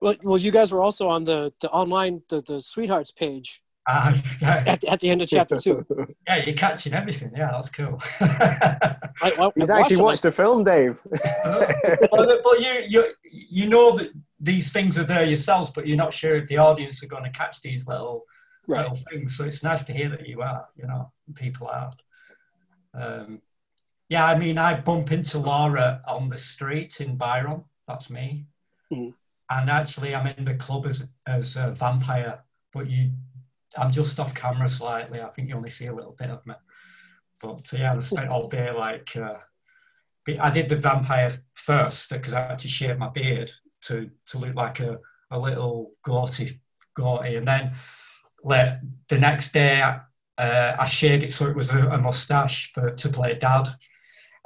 Well, 0.00 0.14
well, 0.22 0.38
you 0.38 0.52
guys 0.52 0.70
were 0.70 0.80
also 0.80 1.08
on 1.08 1.24
the, 1.24 1.52
the 1.60 1.68
online 1.70 2.22
the, 2.28 2.40
the 2.42 2.60
sweethearts 2.60 3.10
page 3.10 3.62
Ah, 3.90 4.22
yeah, 4.42 4.64
at, 4.66 4.84
at 4.84 5.00
the 5.00 5.08
end 5.08 5.22
of 5.22 5.28
chapter 5.28 5.58
two. 5.58 5.84
yeah, 6.26 6.44
you're 6.44 6.54
catching 6.54 6.92
everything. 6.92 7.32
Yeah, 7.34 7.52
that's 7.52 7.70
cool. 7.70 7.98
I, 8.20 8.98
I, 9.22 9.50
He's 9.56 9.70
I 9.70 9.80
actually 9.80 9.96
watched 9.96 10.04
watched 10.04 10.22
the 10.24 10.30
film, 10.30 10.62
Dave. 10.62 11.00
but, 11.10 12.10
but 12.10 12.60
you, 12.60 12.84
you, 12.86 13.14
you 13.30 13.68
know 13.68 13.96
that 13.96 14.10
these 14.38 14.70
things 14.70 14.98
are 14.98 15.04
there 15.04 15.24
yourselves, 15.24 15.70
but 15.70 15.86
you're 15.86 15.96
not 15.96 16.12
sure 16.12 16.36
if 16.36 16.48
the 16.48 16.58
audience 16.58 17.02
are 17.02 17.06
going 17.06 17.24
to 17.24 17.30
catch 17.30 17.62
these 17.62 17.88
little 17.88 18.26
right. 18.66 18.82
little 18.82 18.98
things. 19.10 19.38
So 19.38 19.44
it's 19.44 19.62
nice 19.62 19.84
to 19.84 19.94
hear 19.94 20.10
that 20.10 20.28
you 20.28 20.42
are, 20.42 20.66
you 20.76 20.86
know, 20.86 21.10
people 21.34 21.68
are. 21.68 21.92
Um, 22.92 23.40
yeah, 24.10 24.26
I 24.26 24.38
mean, 24.38 24.58
I 24.58 24.78
bump 24.78 25.12
into 25.12 25.38
Laura 25.38 26.02
on 26.06 26.28
the 26.28 26.36
street 26.36 27.00
in 27.00 27.16
Byron. 27.16 27.64
That's 27.86 28.10
me. 28.10 28.48
Mhm. 28.92 29.14
And 29.50 29.70
actually, 29.70 30.14
I'm 30.14 30.26
in 30.26 30.44
the 30.44 30.56
club 30.56 30.84
as 30.84 31.08
as 31.26 31.56
a 31.56 31.70
vampire, 31.70 32.40
but 32.70 32.86
you, 32.90 33.12
I'm 33.76 33.90
just 33.90 34.18
off 34.18 34.34
camera 34.34 34.68
slightly. 34.68 35.20
I 35.20 35.28
think 35.28 35.48
you 35.48 35.56
only 35.56 35.70
see 35.70 35.86
a 35.86 35.94
little 35.94 36.16
bit 36.18 36.30
of 36.30 36.46
me. 36.46 36.54
But 37.40 37.72
uh, 37.72 37.76
yeah, 37.76 37.94
I 37.94 37.98
spent 38.00 38.30
all 38.30 38.48
day 38.48 38.70
like. 38.72 39.16
Uh, 39.16 39.34
I 40.40 40.50
did 40.50 40.68
the 40.68 40.76
vampire 40.76 41.30
first 41.54 42.10
because 42.10 42.34
I 42.34 42.48
had 42.48 42.58
to 42.58 42.68
shave 42.68 42.98
my 42.98 43.08
beard 43.08 43.50
to 43.82 44.10
to 44.26 44.38
look 44.38 44.54
like 44.54 44.80
a, 44.80 44.98
a 45.30 45.38
little 45.38 45.92
gauty 46.02 46.60
gauty, 46.94 47.36
and 47.36 47.46
then 47.46 47.72
like, 48.44 48.78
the 49.08 49.18
next 49.18 49.52
day 49.52 49.80
uh, 50.38 50.76
I 50.78 50.84
shaved 50.86 51.24
it 51.24 51.32
so 51.32 51.46
it 51.46 51.56
was 51.56 51.70
a, 51.70 51.88
a 51.88 51.98
mustache 51.98 52.72
for 52.72 52.90
to 52.90 53.08
play 53.08 53.34
dad, 53.34 53.68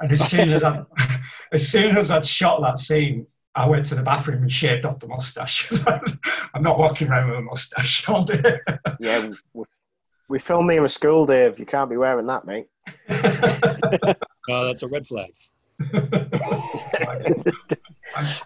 And 0.01 0.11
as 0.11 0.29
soon 0.29 0.53
as 0.53 0.65
I, 0.65 0.85
as 1.53 1.69
soon 1.69 1.97
as 1.97 2.11
I'd 2.11 2.25
shot 2.25 2.63
that 2.63 2.79
scene, 2.79 3.27
I 3.55 3.69
went 3.69 3.87
to 3.87 3.95
the 3.95 4.03
bathroom 4.03 4.43
and 4.43 4.51
shaved 4.51 4.87
off 4.87 4.99
the 4.99 5.07
mustache. 5.09 5.71
I'm 6.55 6.63
not 6.63 6.79
walking 6.79 7.09
around 7.09 7.31
with 7.31 7.39
a 7.39 7.43
mustache 7.43 8.09
all 8.09 8.25
day. 8.25 8.61
Yeah, 8.99 9.31
we, 9.53 9.65
we 10.29 10.39
film 10.39 10.67
near 10.67 10.85
a 10.85 10.89
school, 10.89 11.27
Dave. 11.27 11.59
You 11.59 11.67
can't 11.67 11.91
be 11.91 11.97
wearing 11.97 12.27
that, 12.27 12.47
mate. 12.47 12.69
Uh, 13.09 14.15
that's 14.49 14.83
a 14.83 14.89
red 14.89 15.07
flag. 15.07 15.33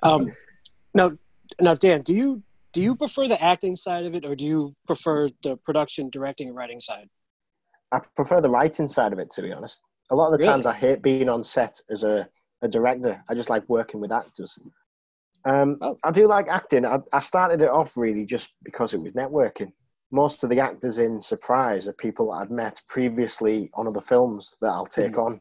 um, 0.02 0.32
now, 0.94 1.12
now, 1.60 1.74
Dan, 1.74 2.02
do 2.02 2.14
you 2.14 2.42
do 2.72 2.82
you 2.82 2.96
prefer 2.96 3.28
the 3.28 3.42
acting 3.42 3.76
side 3.76 4.04
of 4.04 4.14
it, 4.14 4.24
or 4.24 4.34
do 4.34 4.44
you 4.44 4.74
prefer 4.86 5.30
the 5.42 5.56
production, 5.58 6.10
directing, 6.10 6.48
and 6.48 6.56
writing 6.56 6.80
side? 6.80 7.08
I 7.92 8.00
prefer 8.16 8.40
the 8.40 8.50
writing 8.50 8.88
side 8.88 9.12
of 9.12 9.18
it, 9.20 9.30
to 9.30 9.42
be 9.42 9.52
honest. 9.52 9.80
A 10.10 10.14
lot 10.14 10.26
of 10.26 10.32
the 10.32 10.38
Really? 10.38 10.50
times 10.52 10.66
I 10.66 10.74
hate 10.74 11.00
being 11.02 11.28
on 11.28 11.42
set 11.44 11.80
as 11.90 12.02
a, 12.02 12.28
a 12.62 12.68
director. 12.68 13.22
I 13.28 13.34
just 13.34 13.50
like 13.50 13.66
working 13.68 14.00
with 14.00 14.12
actors. 14.12 14.58
Um, 15.46 15.78
Oh. 15.80 15.96
I 16.04 16.10
do 16.10 16.26
like 16.26 16.48
acting. 16.48 16.84
I, 16.84 16.98
I 17.12 17.20
started 17.20 17.60
it 17.62 17.68
off 17.70 17.96
really 17.96 18.26
just 18.26 18.50
because 18.64 18.94
it 18.94 19.00
was 19.00 19.12
networking. 19.12 19.72
Most 20.10 20.44
of 20.44 20.50
the 20.50 20.60
actors 20.60 20.98
in 20.98 21.20
Surprise 21.20 21.88
are 21.88 21.92
people 21.94 22.32
I'd 22.32 22.50
met 22.50 22.80
previously 22.88 23.70
on 23.74 23.86
other 23.86 24.00
films 24.00 24.54
that 24.60 24.68
I'll 24.68 24.86
take 24.86 25.12
Mm-hmm. 25.12 25.20
on. 25.20 25.40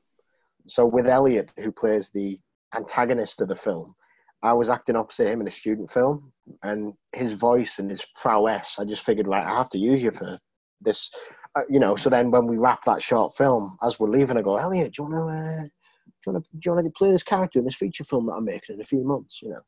So 0.68 0.86
with 0.86 1.08
Elliot, 1.08 1.52
who 1.58 1.72
plays 1.72 2.10
the 2.10 2.40
antagonist 2.76 3.42
of 3.42 3.48
the 3.48 3.56
film, 3.56 3.96
I 4.44 4.54
was 4.54 4.70
acting 4.70 4.96
opposite 4.96 5.28
him 5.28 5.42
in 5.42 5.48
a 5.48 5.52
student 5.52 5.90
film, 5.92 6.32
and 6.64 6.94
his 7.14 7.34
voice 7.34 7.80
and 7.80 7.90
his 7.90 8.06
prowess, 8.16 8.78
I 8.80 8.86
just 8.86 9.04
figured, 9.04 9.28
right, 9.28 9.46
I 9.46 9.58
have 9.58 9.70
to 9.70 9.78
use 9.78 10.04
you 10.04 10.12
for 10.12 10.38
this 10.82 11.10
uh, 11.56 11.62
you 11.70 11.80
know, 11.80 11.96
so 11.96 12.10
then 12.10 12.32
when 12.32 12.48
we 12.48 12.58
wrap 12.58 12.84
that 12.84 13.02
short 13.02 13.34
film, 13.34 13.78
as 13.82 14.00
we're 14.00 14.10
leaving, 14.10 14.38
I 14.38 14.42
go, 14.42 14.58
Elliot, 14.58 14.94
do 14.94 15.04
you 15.04 15.10
want 15.10 15.32
to, 15.32 15.38
uh, 15.38 15.64
do 15.64 16.12
you 16.28 16.34
want 16.34 16.44
to, 16.44 16.50
do 16.52 16.60
you 16.66 16.72
want 16.74 16.86
to 16.86 16.92
play 16.92 17.12
this 17.12 17.24
character 17.24 17.60
in 17.60 17.66
this 17.66 17.76
feature 17.76 18.04
film 18.04 18.26
that 18.26 18.34
I'm 18.34 18.44
making 18.46 18.76
in 18.76 18.82
a 18.82 18.86
few 18.86 19.04
months? 19.06 19.42
You 19.42 19.52
know, 19.52 19.62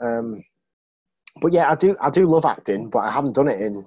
um, 0.00 0.42
but 1.40 1.52
yeah, 1.52 1.70
I 1.70 1.74
do, 1.74 1.96
I 2.00 2.10
do 2.10 2.26
love 2.26 2.44
acting, 2.44 2.90
but 2.90 3.00
I 3.00 3.10
haven't 3.10 3.34
done 3.34 3.48
it 3.48 3.60
in. 3.60 3.84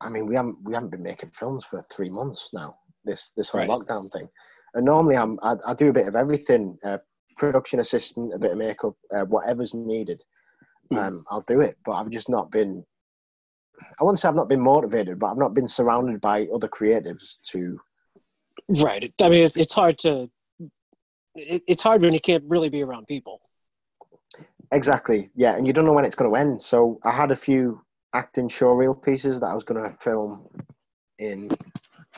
I 0.00 0.08
mean, 0.08 0.26
we 0.26 0.34
haven't, 0.34 0.58
we 0.64 0.74
haven't 0.74 0.90
been 0.90 1.02
making 1.02 1.30
films 1.30 1.64
for 1.64 1.82
three 1.92 2.10
months 2.10 2.50
now. 2.52 2.74
This, 3.04 3.32
this 3.36 3.48
whole 3.48 3.60
Right. 3.62 3.70
lockdown 3.70 4.12
thing, 4.12 4.28
and 4.74 4.84
normally 4.84 5.16
I'm, 5.16 5.38
I, 5.42 5.54
I 5.66 5.74
do 5.74 5.88
a 5.88 5.92
bit 5.92 6.06
of 6.06 6.14
everything, 6.14 6.78
uh, 6.84 6.98
production 7.36 7.80
assistant, 7.80 8.32
a 8.34 8.38
bit 8.38 8.52
of 8.52 8.58
makeup, 8.58 8.94
uh, 9.14 9.24
whatever's 9.24 9.74
needed. 9.74 10.22
Um, 10.92 11.24
I'll 11.30 11.44
do 11.48 11.62
it, 11.62 11.76
but 11.86 11.92
I've 11.92 12.10
just 12.10 12.28
not 12.28 12.50
been 12.50 12.84
I 14.00 14.04
wouldn't 14.04 14.18
say 14.18 14.28
I've 14.28 14.34
not 14.34 14.48
been 14.48 14.60
motivated, 14.60 15.18
but 15.18 15.30
I've 15.30 15.38
not 15.38 15.54
been 15.54 15.68
surrounded 15.68 16.20
by 16.20 16.46
other 16.54 16.68
creatives 16.68 17.40
to. 17.50 17.78
Right. 18.68 19.12
I 19.20 19.28
mean, 19.28 19.44
it's, 19.44 19.56
it's 19.56 19.74
hard 19.74 19.98
to. 20.00 20.30
It, 21.34 21.62
it's 21.66 21.82
hard 21.82 22.02
when 22.02 22.12
you 22.12 22.20
can't 22.20 22.44
really 22.46 22.68
be 22.68 22.82
around 22.82 23.06
people. 23.06 23.40
Exactly, 24.72 25.30
yeah, 25.34 25.54
and 25.56 25.66
you 25.66 25.72
don't 25.72 25.84
know 25.84 25.92
when 25.92 26.04
it's 26.04 26.14
going 26.14 26.30
to 26.30 26.36
end. 26.36 26.62
So 26.62 26.98
I 27.04 27.10
had 27.10 27.30
a 27.30 27.36
few 27.36 27.82
acting 28.14 28.48
showreel 28.48 29.00
pieces 29.02 29.38
that 29.40 29.46
I 29.46 29.54
was 29.54 29.64
going 29.64 29.82
to 29.82 29.96
film 29.98 30.48
in 31.18 31.50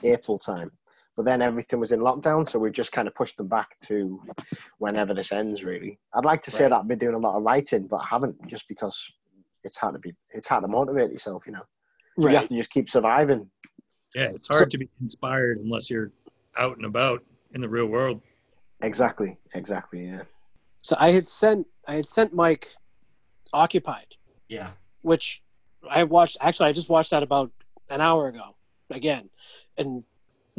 April 0.04 0.38
time, 0.38 0.70
but 1.16 1.24
then 1.24 1.42
everything 1.42 1.80
was 1.80 1.90
in 1.90 2.00
lockdown, 2.00 2.48
so 2.48 2.58
we 2.60 2.70
just 2.70 2.92
kind 2.92 3.08
of 3.08 3.14
pushed 3.14 3.36
them 3.36 3.48
back 3.48 3.70
to 3.86 4.22
whenever 4.78 5.14
this 5.14 5.32
ends. 5.32 5.64
Really, 5.64 5.98
I'd 6.14 6.24
like 6.24 6.42
to 6.42 6.52
say 6.52 6.64
Right. 6.64 6.70
that 6.70 6.78
I've 6.80 6.88
been 6.88 6.98
doing 6.98 7.16
a 7.16 7.18
lot 7.18 7.36
of 7.36 7.42
writing, 7.44 7.88
but 7.88 7.96
I 7.96 8.06
haven't, 8.08 8.46
just 8.46 8.68
because 8.68 9.04
it's 9.64 9.76
hard 9.76 9.94
to 9.94 9.98
be. 9.98 10.12
It's 10.32 10.46
hard 10.46 10.62
to 10.62 10.68
motivate 10.68 11.10
yourself, 11.10 11.46
you 11.46 11.52
know. 11.52 11.62
right. 12.18 12.32
You 12.32 12.38
have 12.38 12.48
to 12.48 12.56
just 12.56 12.70
keep 12.70 12.88
surviving. 12.88 13.50
Yeah, 14.14 14.30
it's 14.32 14.46
hard 14.46 14.70
to 14.70 14.78
be 14.78 14.88
inspired 15.00 15.58
unless 15.58 15.90
you're 15.90 16.12
out 16.56 16.76
and 16.76 16.86
about 16.86 17.24
in 17.52 17.60
the 17.60 17.68
real 17.68 17.86
world. 17.86 18.20
Exactly, 18.80 19.38
exactly, 19.54 20.06
yeah. 20.06 20.22
So 20.84 20.94
I 21.00 21.10
had 21.12 21.26
sent 21.26 21.66
I 21.88 21.94
had 21.96 22.06
sent 22.06 22.32
Mike 22.34 22.68
Occupied, 23.52 24.14
Yeah. 24.48 24.70
which 25.02 25.42
I 25.88 26.04
watched. 26.04 26.36
Actually, 26.40 26.68
I 26.68 26.72
just 26.72 26.88
watched 26.88 27.10
that 27.10 27.22
about 27.22 27.50
an 27.88 28.00
hour 28.00 28.28
ago 28.28 28.54
again, 28.90 29.30
and 29.78 30.04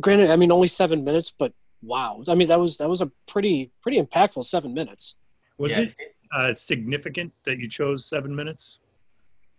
granted, 0.02 0.32
I 0.32 0.36
mean 0.36 0.52
only 0.52 0.68
seven 0.68 1.04
minutes, 1.04 1.32
but 1.32 1.54
wow, 1.84 2.24
I 2.28 2.36
mean 2.36 2.48
that 2.48 2.60
was 2.60 2.78
that 2.78 2.90
was 2.90 3.02
a 3.02 3.12
pretty 3.28 3.72
pretty 3.82 4.02
impactful 4.02 4.44
seven 4.46 4.74
minutes. 4.74 5.16
Was 5.58 5.78
Yeah. 5.78 5.84
it 5.84 5.96
uh, 6.34 6.54
significant 6.54 7.32
that 7.46 7.60
you 7.60 7.70
chose 7.70 8.08
seven 8.08 8.36
minutes? 8.36 8.80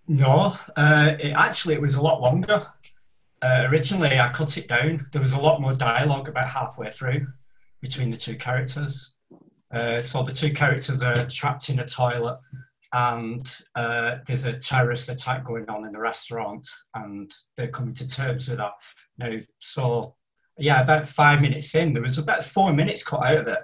No, 0.08 0.56
uh, 0.76 1.16
it, 1.18 1.30
actually, 1.32 1.74
it 1.74 1.80
was 1.80 1.94
a 1.94 2.02
lot 2.02 2.20
longer. 2.20 2.66
Uh, 3.42 3.66
originally, 3.70 4.18
I 4.18 4.28
cut 4.30 4.56
it 4.56 4.68
down. 4.68 5.08
There 5.12 5.22
was 5.22 5.32
a 5.32 5.40
lot 5.40 5.60
more 5.60 5.74
dialogue 5.74 6.28
about 6.28 6.48
halfway 6.50 6.90
through 6.90 7.28
between 7.80 8.10
the 8.10 8.16
two 8.16 8.36
characters. 8.36 9.15
Uh, 9.72 10.00
so 10.00 10.22
the 10.22 10.32
two 10.32 10.52
characters 10.52 11.02
are 11.02 11.26
trapped 11.26 11.68
in 11.68 11.78
a 11.80 11.84
toilet, 11.84 12.38
and 12.92 13.42
uh, 13.74 14.16
there's 14.26 14.44
a 14.44 14.52
terrorist 14.58 15.08
attack 15.08 15.44
going 15.44 15.68
on 15.68 15.84
in 15.84 15.92
the 15.92 15.98
restaurant, 16.00 16.66
and 16.94 17.32
they're 17.56 17.68
coming 17.68 17.94
to 17.94 18.08
terms 18.08 18.48
with 18.48 18.58
that. 18.58 18.72
Now, 19.18 19.38
so 19.58 20.14
yeah, 20.58 20.82
about 20.82 21.08
five 21.08 21.40
minutes 21.40 21.74
in, 21.74 21.92
there 21.92 22.02
was 22.02 22.18
about 22.18 22.44
four 22.44 22.72
minutes 22.72 23.02
cut 23.02 23.24
out 23.24 23.38
of 23.38 23.48
it 23.48 23.58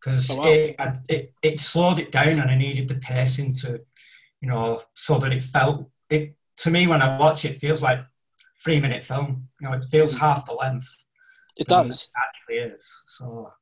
because 0.00 0.30
Oh, 0.30 0.42
wow. 0.42 0.46
it, 0.48 0.76
it 1.08 1.32
it 1.42 1.60
slowed 1.60 1.98
it 1.98 2.12
down, 2.12 2.40
and 2.40 2.50
I 2.50 2.56
needed 2.56 2.88
the 2.88 2.96
pacing 2.96 3.54
to 3.62 3.80
you 4.42 4.48
know, 4.48 4.80
so 4.94 5.18
that 5.18 5.32
it 5.32 5.42
felt 5.42 5.90
it 6.10 6.36
to 6.58 6.70
me 6.70 6.86
when 6.86 7.02
I 7.02 7.18
watch 7.18 7.44
it, 7.44 7.52
it 7.52 7.58
feels 7.58 7.82
like 7.82 8.00
three 8.62 8.80
minute 8.80 9.02
film. 9.02 9.48
You 9.60 9.68
know, 9.68 9.74
it 9.74 9.82
feels 9.90 10.18
half 10.18 10.44
the 10.44 10.52
length. 10.52 10.88
It 11.56 11.66
does. 11.66 12.04
It 12.04 12.10
actually 12.16 12.74
is. 12.74 13.02
So 13.06 13.52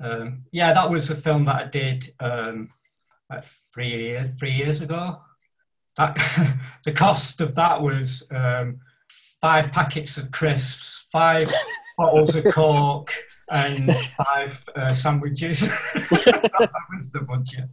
um, 0.00 0.44
yeah, 0.52 0.72
that 0.72 0.90
was 0.90 1.10
a 1.10 1.14
film 1.14 1.44
that 1.46 1.56
I 1.56 1.68
did 1.68 2.10
um, 2.20 2.70
like 3.30 3.44
three 3.44 3.90
years 3.90 4.34
three 4.38 4.52
years 4.52 4.80
ago. 4.80 5.20
That 5.96 6.16
the 6.84 6.92
cost 6.92 7.40
of 7.40 7.54
that 7.56 7.82
was 7.82 8.28
um, 8.30 8.80
five 9.40 9.72
packets 9.72 10.16
of 10.16 10.30
crisps, 10.30 11.06
five 11.10 11.52
bottles 11.98 12.34
of 12.34 12.44
coke, 12.46 13.12
and 13.50 13.92
five 13.94 14.64
uh, 14.74 14.92
sandwiches. 14.92 15.60
that 15.94 16.72
was 16.94 17.10
the 17.10 17.20
budget. 17.20 17.64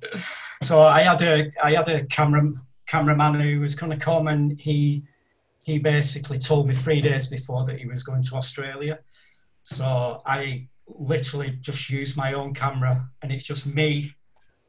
So 0.62 0.82
I 0.82 1.02
had 1.02 1.22
a 1.22 1.52
I 1.64 1.72
had 1.72 1.88
a 1.88 2.06
camera 2.06 2.52
cameraman 2.86 3.40
who 3.40 3.62
was 3.62 3.76
going 3.76 3.92
to 3.92 4.06
come, 4.06 4.28
and 4.28 4.60
he 4.60 5.04
he 5.62 5.80
basically 5.80 6.40
told 6.40 6.68
me 6.68 6.74
three 6.74 7.02
days 7.02 7.28
before 7.28 7.64
that 7.66 7.80
he 7.80 7.86
was 7.86 8.04
going 8.04 8.24
to 8.24 8.36
Australia. 8.36 9.00
So 9.64 10.22
I 10.26 10.68
literally 10.98 11.52
just 11.62 11.90
used 11.90 12.18
my 12.18 12.34
own 12.34 12.54
camera, 12.54 13.10
and 13.22 13.32
it's 13.32 13.44
just 13.44 13.74
me 13.74 14.14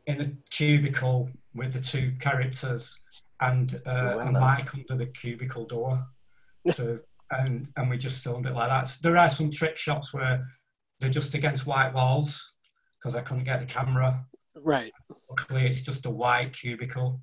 in 0.07 0.21
a 0.21 0.27
cubicle 0.51 1.31
with 1.55 1.73
the 1.73 1.81
two 1.81 2.13
characters 2.21 3.03
and 3.41 3.75
uh, 3.87 4.15
well 4.17 4.29
a 4.29 4.33
mic 4.57 4.75
under 4.75 4.97
the 4.97 5.07
cubicle 5.07 5.67
door. 5.67 6.07
To, 6.75 7.01
and, 7.31 7.69
and 7.77 7.89
we 7.89 7.97
just 7.97 8.23
filmed 8.23 8.45
it 8.45 8.53
like 8.53 8.69
that. 8.69 8.87
So 8.87 8.99
there 9.03 9.17
are 9.17 9.31
some 9.31 9.51
trick 9.51 9.79
shots 9.79 10.13
where 10.13 10.47
they're 10.99 11.09
just 11.09 11.33
against 11.33 11.67
white 11.67 11.95
walls 11.95 12.53
because 12.99 13.17
I 13.17 13.23
couldn't 13.23 13.45
get 13.45 13.61
the 13.61 13.67
camera. 13.67 14.27
Right. 14.55 14.93
Luckily, 15.31 15.67
it's 15.67 15.81
just 15.81 16.05
a 16.05 16.11
white 16.11 16.53
cubicle. 16.53 17.23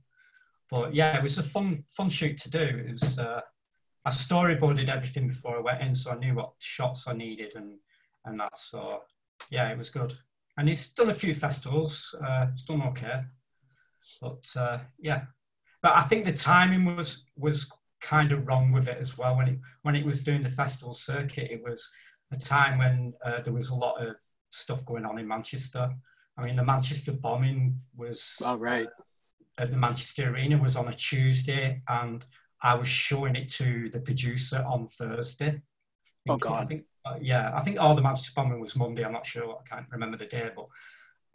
But 0.71 0.95
yeah, 0.95 1.15
it 1.17 1.23
was 1.23 1.37
a 1.37 1.43
fun 1.43 1.83
fun 1.87 2.09
shoot 2.09 2.37
to 2.37 2.49
do. 2.49 2.59
It 2.59 2.93
was 2.93 3.19
uh, 3.19 3.41
I 4.05 4.09
storyboarded 4.09 4.89
everything 4.89 5.27
before 5.27 5.57
I 5.57 5.61
went 5.61 5.81
in, 5.81 5.93
so 5.93 6.11
I 6.11 6.17
knew 6.17 6.33
what 6.33 6.53
shots 6.57 7.07
I 7.07 7.13
needed 7.13 7.53
and 7.55 7.77
and 8.27 8.39
that. 8.39 8.57
So 8.57 9.01
yeah, 9.49 9.69
it 9.69 9.77
was 9.77 9.89
good. 9.89 10.13
And 10.57 10.69
it's 10.69 10.93
done 10.93 11.09
a 11.09 11.13
few 11.13 11.33
festivals. 11.33 12.15
Uh, 12.23 12.47
it's 12.49 12.63
done 12.63 12.81
okay. 12.83 13.21
But 14.21 14.43
uh, 14.55 14.79
yeah, 14.99 15.23
but 15.81 15.93
I 15.95 16.01
think 16.03 16.25
the 16.25 16.33
timing 16.33 16.85
was 16.85 17.25
was 17.35 17.71
kind 18.01 18.31
of 18.31 18.47
wrong 18.47 18.71
with 18.71 18.87
it 18.87 18.97
as 18.99 19.17
well. 19.17 19.37
When 19.37 19.47
it 19.47 19.59
when 19.83 19.95
it 19.95 20.05
was 20.05 20.23
doing 20.23 20.41
the 20.41 20.49
festival 20.49 20.93
circuit, 20.93 21.51
it 21.51 21.61
was 21.63 21.91
a 22.31 22.37
time 22.37 22.77
when 22.77 23.13
uh, 23.23 23.41
there 23.41 23.53
was 23.53 23.69
a 23.69 23.75
lot 23.75 24.05
of 24.05 24.15
stuff 24.49 24.85
going 24.85 25.05
on 25.05 25.19
in 25.19 25.27
Manchester. 25.27 25.93
I 26.37 26.43
mean, 26.43 26.55
the 26.55 26.63
Manchester 26.63 27.13
bombing 27.13 27.79
was 27.95 28.37
All 28.45 28.57
right. 28.57 28.87
at 29.57 29.71
the 29.71 29.77
Manchester 29.77 30.29
Arena 30.29 30.57
was 30.57 30.75
on 30.75 30.87
a 30.87 30.93
Tuesday, 30.93 31.81
and 31.87 32.23
I 32.61 32.75
was 32.75 32.87
showing 32.87 33.35
it 33.35 33.49
to 33.53 33.89
the 33.89 33.99
producer 33.99 34.63
on 34.67 34.87
Thursday. 34.87 35.61
Oh, 36.29 36.35
I 36.35 36.37
God. 36.37 36.67
think, 36.67 36.83
uh, 36.83 36.96
yeah, 37.21 37.51
I 37.55 37.61
think 37.61 37.79
all 37.79 37.95
the 37.95 38.01
Manchester 38.01 38.31
bombing 38.35 38.59
was 38.59 38.75
Monday. 38.75 39.03
I'm 39.03 39.13
not 39.13 39.25
sure. 39.25 39.57
I 39.59 39.67
can't 39.75 39.85
remember 39.91 40.17
the 40.17 40.25
day, 40.25 40.49
but 40.55 40.65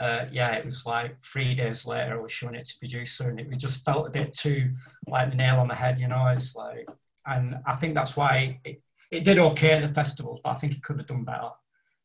uh, 0.05 0.27
yeah, 0.33 0.53
it 0.55 0.65
was 0.65 0.85
like 0.87 1.21
three 1.23 1.55
days 1.55 1.87
later. 1.87 2.19
I 2.19 2.23
was 2.23 2.33
showing 2.33 2.55
it 2.55 2.67
to 2.67 2.79
producer, 2.79 3.29
and 3.31 3.39
it 3.41 3.57
just 3.59 3.85
felt 3.85 4.07
a 4.07 4.11
bit 4.11 4.35
too 4.35 4.73
like 5.07 5.31
the 5.31 5.37
nail 5.37 5.61
on 5.61 5.69
the 5.69 5.75
head. 5.75 5.99
You 5.99 6.09
know, 6.09 6.27
it's 6.29 6.55
like, 6.57 6.89
and 7.27 7.57
I 7.67 7.75
think 7.77 7.95
that's 7.95 8.17
why 8.17 8.61
it, 8.65 8.83
it 9.11 9.25
did 9.25 9.39
okay 9.39 9.73
at 9.73 9.83
the 9.87 9.93
festivals, 9.93 10.41
but 10.43 10.51
I 10.51 10.55
think 10.55 10.73
it 10.75 10.83
could 10.83 10.99
have 10.99 11.07
done 11.07 11.25
better. 11.25 11.51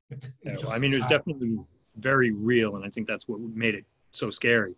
It- 0.09 0.23
it 0.25 0.31
Yeah, 0.43 0.55
well, 0.63 0.71
I 0.71 0.79
mean, 0.79 0.93
it 0.93 0.97
was 1.01 1.09
definitely 1.09 1.57
very 1.95 2.31
real, 2.31 2.75
and 2.75 2.85
I 2.85 2.89
think 2.89 3.07
that's 3.07 3.27
what 3.27 3.39
made 3.39 3.75
it 3.75 3.85
so 4.11 4.29
scary. 4.29 4.75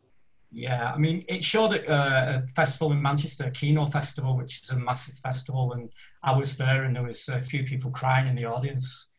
Yeah, 0.52 0.91
I 0.91 0.97
mean, 0.97 1.26
it 1.28 1.43
showed 1.43 1.74
at 1.74 1.88
uh, 1.88 2.41
a 2.43 2.47
festival 2.47 2.91
in 2.91 3.02
Manchester, 3.02 3.52
Kino 3.52 3.86
Festival, 3.86 4.36
which 4.36 4.64
is 4.64 4.70
a 4.72 4.80
massive 4.80 5.16
festival, 5.16 5.74
and 5.74 5.91
I 6.24 6.36
was 6.36 6.58
there, 6.58 6.86
and 6.86 6.95
there 6.95 7.04
was 7.04 7.28
a 7.30 7.39
few 7.39 7.64
people 7.64 7.91
crying 7.91 8.26
in 8.28 8.36
the 8.36 8.45
audience, 8.45 9.10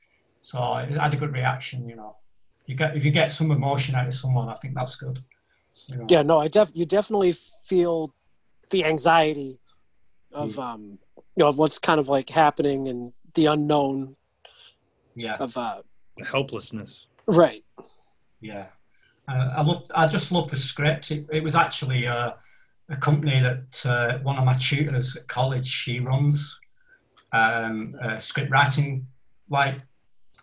so 0.41 0.77
it 0.79 0.91
had 0.99 1.15
a 1.15 1.17
good 1.17 1.33
reaction, 1.33 1.89
you 1.89 1.95
know. 1.95 2.17
You 2.67 2.75
get 2.75 2.97
if 2.97 3.05
you 3.05 3.11
get 3.13 3.31
some 3.31 3.51
emotion 3.53 3.95
out 3.95 4.07
of 4.09 4.15
someone, 4.15 4.49
I 4.49 4.55
think 4.55 4.75
that's 4.75 4.97
good. 4.97 5.23
You 5.87 5.99
know? 5.99 6.07
Yeah, 6.09 6.23
no, 6.23 6.39
I 6.41 6.49
def 6.49 6.71
you 6.75 6.85
definitely 6.85 7.33
feel 7.65 8.13
the 8.71 8.85
anxiety 8.85 9.59
of 10.33 10.59
um 10.59 10.99
you 11.17 11.23
know 11.39 11.49
of 11.49 11.59
what's 11.59 11.79
kind 11.79 11.99
of 12.01 12.09
like 12.09 12.29
happening 12.29 12.89
and 12.89 13.13
the 13.35 13.47
unknown 13.47 14.17
Yeah. 15.15 15.37
of 15.39 15.57
uh 15.57 15.83
The 16.19 16.25
helplessness. 16.25 17.07
right. 17.27 17.65
Yeah, 18.41 18.67
uh, 19.31 19.55
I 19.57 19.63
love. 19.63 19.91
I 19.95 20.07
just 20.07 20.33
love 20.33 20.51
the 20.51 20.57
script. 20.57 21.11
It, 21.11 21.27
it 21.31 21.43
was 21.43 21.55
actually 21.55 22.07
uh, 22.07 22.33
a 22.89 22.97
company 22.97 23.41
that 23.41 23.87
uh, 23.87 24.19
one 24.19 24.37
of 24.37 24.45
my 24.45 24.55
tutors 24.55 25.17
at 25.17 25.29
college 25.29 25.67
she 25.67 26.01
runs 26.01 26.59
um, 27.33 27.97
a 28.03 28.19
script 28.19 28.51
writing 28.51 29.07
like 29.49 29.77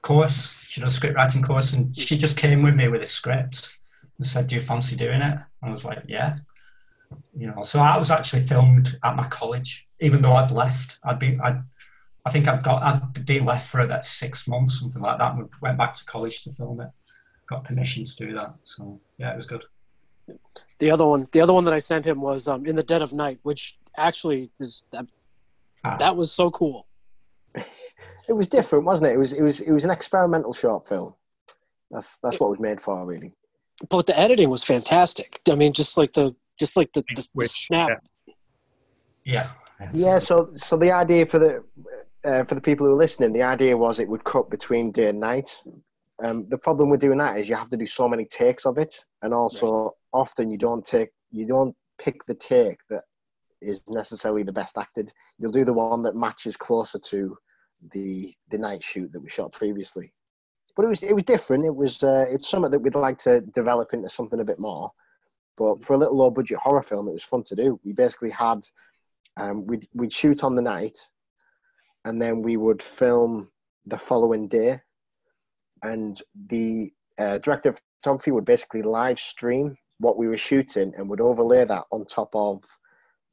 course. 0.02 0.56
She 0.64 0.80
does 0.80 0.94
a 0.94 0.96
script 0.96 1.16
writing 1.16 1.42
course, 1.42 1.74
and 1.74 1.96
she 1.96 2.18
just 2.18 2.38
came 2.38 2.64
with 2.64 2.76
me 2.76 2.88
with 2.88 3.02
a 3.02 3.06
script 3.06 3.78
and 4.18 4.26
said, 4.26 4.48
"Do 4.48 4.56
you 4.56 4.62
fancy 4.62 4.96
doing 4.96 5.22
it?" 5.22 5.38
And 5.62 5.70
I 5.70 5.72
was 5.72 5.84
like, 5.84 6.04
"Yeah." 6.08 6.38
You 7.38 7.48
know, 7.48 7.64
so 7.64 7.80
I 7.80 7.98
was 7.98 8.12
actually 8.12 8.42
filmed 8.42 8.98
at 9.04 9.16
my 9.16 9.28
college, 9.28 9.88
even 10.00 10.22
though 10.22 10.34
I'd 10.34 10.52
left. 10.52 10.98
I'd 11.04 11.20
be, 11.20 11.40
I'd, 11.42 11.62
I 12.26 12.30
think 12.30 12.48
I'd 12.48 12.64
got, 12.64 12.84
I'd 12.84 13.26
been 13.26 13.46
left 13.46 13.70
for 13.70 13.80
about 13.80 14.04
six 14.04 14.46
months, 14.48 14.82
something 14.82 15.02
like 15.02 15.18
that. 15.20 15.34
And 15.34 15.44
we 15.44 15.50
went 15.62 15.78
back 15.78 15.94
to 15.94 16.06
college 16.06 16.44
to 16.44 16.52
film 16.52 16.82
it 16.82 16.90
got 17.48 17.64
permission 17.64 18.06
to 18.06 18.16
do 18.16 18.34
that. 18.34 18.54
So 18.64 19.00
yeah, 19.18 19.34
it 19.34 19.36
was 19.36 19.46
good. 19.46 19.66
The 20.80 20.92
other 20.92 21.06
one, 21.06 21.28
the 21.32 21.42
other 21.42 21.54
one 21.54 21.66
that 21.66 21.74
I 21.74 21.80
sent 21.80 22.06
him 22.06 22.22
was 22.22 22.48
um, 22.48 22.66
in 22.66 22.76
the 22.76 22.84
dead 22.84 23.02
of 23.02 23.14
night, 23.14 23.40
which 23.44 23.78
actually 23.98 24.52
is 24.60 24.84
that, 24.92 25.06
Ah. 25.84 25.96
that 25.98 26.16
was 26.16 26.32
so 26.32 26.52
cool. 26.52 26.88
It 28.30 28.34
was 28.34 28.48
different, 28.48 28.84
wasn't 28.84 29.10
it? 29.10 29.14
It 29.14 29.18
was 29.18 29.32
it 29.32 29.42
was 29.42 29.62
it 29.62 29.72
was 29.72 29.86
an 29.86 29.90
experimental 29.90 30.52
short 30.52 30.86
film. 30.86 31.16
That's 31.90 32.18
that's 32.20 32.42
what 32.42 32.48
it 32.48 32.50
was 32.50 32.60
made 32.60 32.82
for, 32.82 33.06
really. 33.06 33.38
But 33.88 34.06
the 34.06 34.20
editing 34.20 34.50
was 34.50 34.66
fantastic. 34.66 35.40
I 35.50 35.56
mean, 35.56 35.72
just 35.72 35.98
like 35.98 36.12
the 36.12 36.36
just 36.60 36.76
like 36.76 36.92
the, 36.92 37.06
the, 37.16 37.16
the 37.16 37.28
Which, 37.34 37.50
snap. 37.52 38.04
Yeah. 39.24 39.52
Yeah. 39.94 40.20
So 40.20 40.50
so 40.54 40.76
the 40.76 40.92
idea 40.92 41.26
for 41.26 41.40
the 41.40 41.64
uh, 42.26 42.44
for 42.44 42.56
the 42.56 42.60
people 42.60 42.86
who 42.86 42.92
are 42.92 42.98
listening, 42.98 43.32
the 43.32 43.44
idea 43.44 43.78
was 43.78 43.98
it 43.98 44.10
would 44.10 44.26
cut 44.26 44.50
between 44.50 44.92
day 44.92 45.08
and 45.08 45.22
night. 45.22 45.62
Um, 46.24 46.48
the 46.50 46.58
problem 46.58 46.90
with 46.90 47.00
doing 47.00 47.20
that 47.20 47.38
is 47.38 47.48
you 47.48 47.56
have 47.56 47.70
to 47.70 47.78
do 47.78 47.86
so 47.86 48.08
many 48.08 48.26
takes 48.26 48.66
of 48.66 48.78
it, 48.78 48.96
and 49.22 49.34
also 49.34 49.92
often 50.14 50.50
you 50.50 50.58
don't 50.58 50.86
take 50.86 51.10
you 51.32 51.46
don't 51.46 51.76
pick 52.00 52.26
the 52.26 52.34
take 52.34 52.80
that 52.90 53.04
is 53.62 53.84
necessarily 53.88 54.44
the 54.44 54.54
best 54.54 54.78
acted. 54.78 55.12
You'll 55.38 55.52
do 55.52 55.66
the 55.66 55.74
one 55.74 56.02
that 56.04 56.16
matches 56.16 56.58
closer 56.58 57.00
to 57.00 57.38
the 57.94 58.34
the 58.50 58.58
night 58.58 58.84
shoot 58.84 59.12
that 59.14 59.20
we 59.20 59.30
shot 59.30 59.52
previously. 59.52 60.14
But 60.76 60.86
it 60.86 60.90
was 60.90 61.04
it 61.04 61.14
was 61.14 61.24
different. 61.24 61.66
It 61.66 61.76
was 61.76 62.04
uh, 62.04 62.26
it's 62.30 62.50
something 62.50 62.72
that 62.72 62.80
we'd 62.80 62.96
like 62.96 63.18
to 63.20 63.42
develop 63.42 63.94
into 63.94 64.10
something 64.10 64.40
a 64.40 64.46
bit 64.46 64.60
more. 64.60 64.92
But 65.56 65.84
for 65.84 65.94
a 65.94 65.98
little 65.98 66.18
low 66.18 66.30
budget 66.30 66.60
horror 66.60 66.84
film, 66.84 67.08
it 67.08 67.14
was 67.14 67.24
fun 67.24 67.44
to 67.44 67.56
do. 67.56 67.80
We 67.84 67.94
basically 67.94 68.30
had 68.30 68.62
um, 69.38 69.66
we'd 69.66 69.88
we'd 69.94 70.14
shoot 70.14 70.44
on 70.44 70.56
the 70.56 70.62
night, 70.62 70.98
and 72.06 72.22
then 72.22 72.42
we 72.42 72.58
would 72.58 72.82
film 72.82 73.50
the 73.86 73.98
following 73.98 74.48
day, 74.48 74.82
and 75.84 76.22
the 76.50 76.92
uh, 77.20 77.38
director 77.40 77.70
of 77.70 77.80
photography 78.02 78.32
would 78.32 78.46
basically 78.46 78.82
live 78.82 79.20
stream 79.20 79.76
what 80.00 80.18
we 80.18 80.28
were 80.28 80.38
shooting 80.38 80.94
and 80.98 81.10
would 81.10 81.22
overlay 81.22 81.66
that 81.66 81.84
on 81.92 82.06
top 82.06 82.30
of 82.36 82.64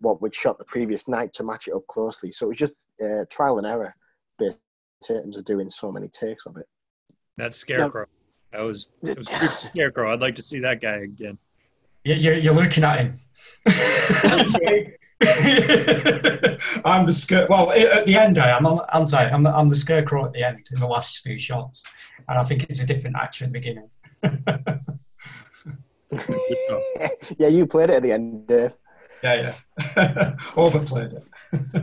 what 0.00 0.20
we'd 0.22 0.34
shot 0.34 0.58
the 0.58 0.64
previous 0.64 1.06
night 1.08 1.32
to 1.34 1.44
match 1.44 1.68
it 1.68 1.74
up 1.74 1.86
closely. 1.88 2.32
So 2.32 2.46
it 2.46 2.48
was 2.50 2.58
just 2.58 2.86
uh, 3.04 3.24
trial 3.30 3.58
and 3.58 3.66
error, 3.66 3.94
based 4.38 4.58
in 5.08 5.14
terms 5.16 5.36
of 5.36 5.44
doing 5.44 5.68
so 5.68 5.92
many 5.92 6.08
takes 6.08 6.46
of 6.46 6.56
it. 6.56 6.66
That 7.36 7.54
scarecrow. 7.54 8.06
That 8.52 8.62
was 8.62 8.88
it 9.02 9.18
was 9.18 9.28
scarecrow. 9.72 10.12
I'd 10.12 10.20
like 10.20 10.36
to 10.36 10.42
see 10.42 10.60
that 10.60 10.80
guy 10.80 10.96
again. 10.98 11.38
You- 12.04 12.14
You're, 12.14 12.34
you're 12.34 12.54
looking 12.54 12.84
at 12.84 12.98
him. 13.00 13.20
I'm 16.84 17.06
the 17.06 17.12
scare. 17.12 17.46
Well, 17.48 17.72
at 17.72 18.06
the 18.06 18.16
end, 18.16 18.38
I 18.38 18.56
am. 18.56 18.66
I'm, 18.92 19.06
sorry, 19.06 19.30
I'm, 19.30 19.46
I'm 19.46 19.68
the 19.68 19.76
scarecrow 19.76 20.26
at 20.26 20.32
the 20.32 20.44
end 20.44 20.66
in 20.72 20.80
the 20.80 20.86
last 20.86 21.20
few 21.20 21.38
shots, 21.38 21.82
and 22.28 22.38
I 22.38 22.44
think 22.44 22.66
it's 22.68 22.80
a 22.80 22.86
different 22.86 23.16
actor 23.16 23.44
at 23.44 23.52
the 23.52 23.58
beginning. 23.58 23.90
Yeah, 27.38 27.48
you 27.48 27.66
played 27.66 27.90
it 27.90 27.94
at 27.94 28.02
the 28.02 28.12
end, 28.12 28.46
Dave. 28.46 28.76
Yeah, 29.22 29.54
yeah. 29.86 30.36
Overplayed 30.56 31.12
it. 31.12 31.82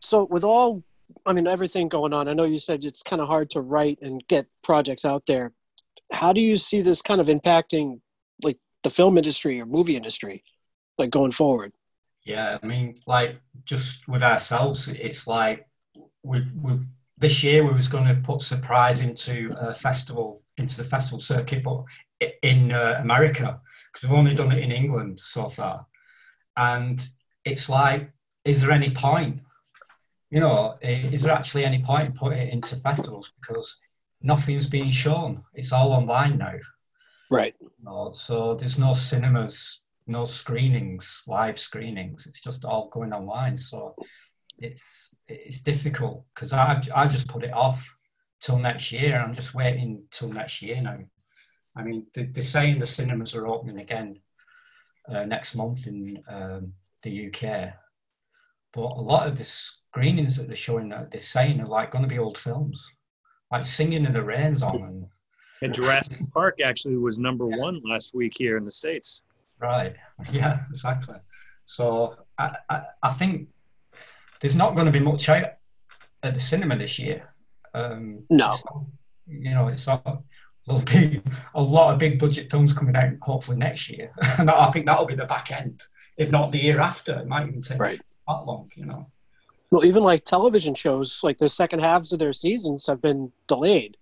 So 0.00 0.24
with 0.24 0.44
all, 0.44 0.82
I 1.26 1.32
mean, 1.32 1.46
everything 1.46 1.88
going 1.88 2.12
on, 2.12 2.28
I 2.28 2.34
know 2.34 2.44
you 2.44 2.58
said 2.58 2.84
it's 2.84 3.02
kind 3.02 3.22
of 3.22 3.28
hard 3.28 3.50
to 3.50 3.60
write 3.60 3.98
and 4.02 4.26
get 4.28 4.46
projects 4.62 5.04
out 5.04 5.24
there. 5.26 5.52
How 6.12 6.32
do 6.32 6.40
you 6.40 6.56
see 6.56 6.82
this 6.82 7.02
kind 7.02 7.20
of 7.20 7.28
impacting, 7.28 8.00
like 8.42 8.58
the 8.82 8.90
film 8.90 9.16
industry 9.16 9.60
or 9.60 9.66
movie 9.66 9.96
industry, 9.96 10.44
like 10.98 11.10
going 11.10 11.32
forward? 11.32 11.72
Yeah, 12.24 12.58
I 12.62 12.66
mean, 12.66 12.94
like 13.06 13.40
just 13.64 14.06
with 14.08 14.22
ourselves, 14.22 14.88
it's 14.88 15.26
like 15.26 15.66
we, 16.22 16.46
we 16.60 16.80
this 17.18 17.42
year 17.42 17.64
we 17.64 17.72
was 17.72 17.88
going 17.88 18.06
to 18.06 18.14
put 18.22 18.40
surprise 18.40 19.00
into 19.00 19.50
a 19.58 19.72
festival 19.72 20.42
into 20.56 20.76
the 20.76 20.84
festival 20.84 21.20
circuit, 21.20 21.62
but 21.62 21.84
in 22.42 22.72
uh, 22.72 22.98
America 23.00 23.60
because 23.92 24.08
we've 24.08 24.18
only 24.18 24.34
done 24.34 24.52
it 24.52 24.62
in 24.62 24.70
England 24.70 25.20
so 25.22 25.48
far, 25.48 25.86
and 26.56 27.08
it's 27.44 27.68
like, 27.68 28.12
is 28.44 28.60
there 28.60 28.70
any 28.70 28.90
point? 28.90 29.40
You 30.30 30.40
know, 30.40 30.76
is 30.82 31.22
there 31.22 31.34
actually 31.34 31.64
any 31.64 31.82
point 31.82 32.06
in 32.06 32.12
putting 32.12 32.38
it 32.38 32.52
into 32.52 32.76
festivals 32.76 33.32
because 33.40 33.80
nothing's 34.22 34.68
being 34.68 34.90
shown? 34.90 35.42
It's 35.54 35.72
all 35.72 35.92
online 35.92 36.38
now. 36.38 36.54
Right. 37.30 37.54
No, 37.82 38.12
so 38.12 38.54
there's 38.54 38.78
no 38.78 38.92
cinemas, 38.92 39.84
no 40.10 40.24
screenings, 40.24 41.22
live 41.26 41.58
screenings. 41.58 42.26
It's 42.26 42.40
just 42.40 42.64
all 42.64 42.88
going 42.88 43.12
online. 43.12 43.56
So 43.56 43.94
it's 44.58 45.14
it's 45.28 45.62
difficult 45.62 46.24
because 46.34 46.52
I 46.52 46.80
I 46.94 47.06
just 47.06 47.28
put 47.28 47.44
it 47.44 47.52
off 47.52 47.96
till 48.40 48.58
next 48.58 48.92
year. 48.92 49.18
I'm 49.20 49.34
just 49.34 49.54
waiting 49.54 50.02
till 50.10 50.28
next 50.28 50.60
year 50.62 50.80
now. 50.82 50.98
I 51.76 51.82
mean, 51.84 52.06
they- 52.14 52.24
they're 52.32 52.42
saying 52.42 52.78
the 52.78 52.86
cinemas 52.86 53.34
are 53.34 53.46
opening 53.46 53.78
again 53.78 54.20
uh, 55.08 55.24
next 55.24 55.54
month 55.54 55.86
in 55.86 56.22
um, 56.28 56.72
the 57.02 57.26
UK, 57.26 57.72
but 58.72 58.82
a 58.82 59.06
lot 59.12 59.26
of 59.28 59.36
the 59.38 59.44
screenings 59.44 60.36
that 60.36 60.46
they're 60.46 60.56
showing 60.56 60.88
that 60.90 61.10
they're 61.10 61.20
saying 61.20 61.60
are 61.60 61.66
like 61.66 61.90
going 61.90 62.02
to 62.02 62.08
be 62.08 62.18
old 62.18 62.36
films, 62.38 62.86
like 63.50 63.64
Singing 63.64 64.04
in 64.04 64.12
the 64.12 64.22
Rain's 64.22 64.62
on 64.62 64.82
and 64.82 65.06
And 65.62 65.74
Jurassic 65.74 66.18
Park 66.32 66.60
actually 66.62 66.96
was 66.96 67.18
number 67.18 67.46
one 67.46 67.80
last 67.84 68.14
week 68.14 68.34
here 68.36 68.56
in 68.56 68.64
the 68.64 68.70
states. 68.70 69.22
Right. 69.60 69.94
Yeah, 70.32 70.60
exactly. 70.70 71.16
So 71.64 72.16
I, 72.36 72.56
I, 72.68 72.82
I 73.02 73.10
think 73.10 73.48
there's 74.40 74.56
not 74.56 74.74
going 74.74 74.86
to 74.86 74.92
be 74.92 75.00
much 75.00 75.28
out 75.28 75.44
at 76.22 76.34
the 76.34 76.40
cinema 76.40 76.76
this 76.76 76.98
year. 76.98 77.32
Um, 77.74 78.24
No. 78.30 78.48
it's 78.50 78.64
not- 78.64 78.84
you 79.26 79.54
know, 79.54 79.68
it's 79.68 79.86
not. 79.86 80.04
There'll 80.66 80.82
be 80.82 81.22
a 81.54 81.62
lot 81.62 81.92
of 81.94 82.00
big 82.00 82.18
budget 82.18 82.50
films 82.50 82.72
coming 82.72 82.96
out 82.96 83.12
hopefully 83.22 83.56
next 83.58 83.88
year, 83.88 84.10
and 84.38 84.50
I 84.50 84.70
think 84.72 84.86
that'll 84.86 85.06
be 85.06 85.14
the 85.14 85.24
back 85.24 85.52
end, 85.52 85.82
if 86.16 86.32
not 86.32 86.50
the 86.50 86.58
year 86.58 86.80
after. 86.80 87.16
It 87.20 87.28
might 87.28 87.46
even 87.46 87.62
take 87.62 87.78
Right. 87.80 88.00
that 88.26 88.44
long, 88.44 88.68
you 88.74 88.86
know. 88.86 89.06
Well, 89.70 89.84
even 89.84 90.02
like 90.02 90.24
television 90.24 90.74
shows, 90.74 91.20
like 91.22 91.38
the 91.38 91.48
second 91.48 91.78
halves 91.80 92.12
of 92.12 92.18
their 92.18 92.32
seasons 92.32 92.86
have 92.88 93.00
been 93.00 93.30
delayed, 93.46 93.96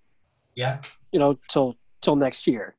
Yeah. 0.54 0.80
you 1.12 1.18
know, 1.18 1.38
till 1.48 1.76
till 2.00 2.16
next 2.16 2.46
year. 2.46 2.74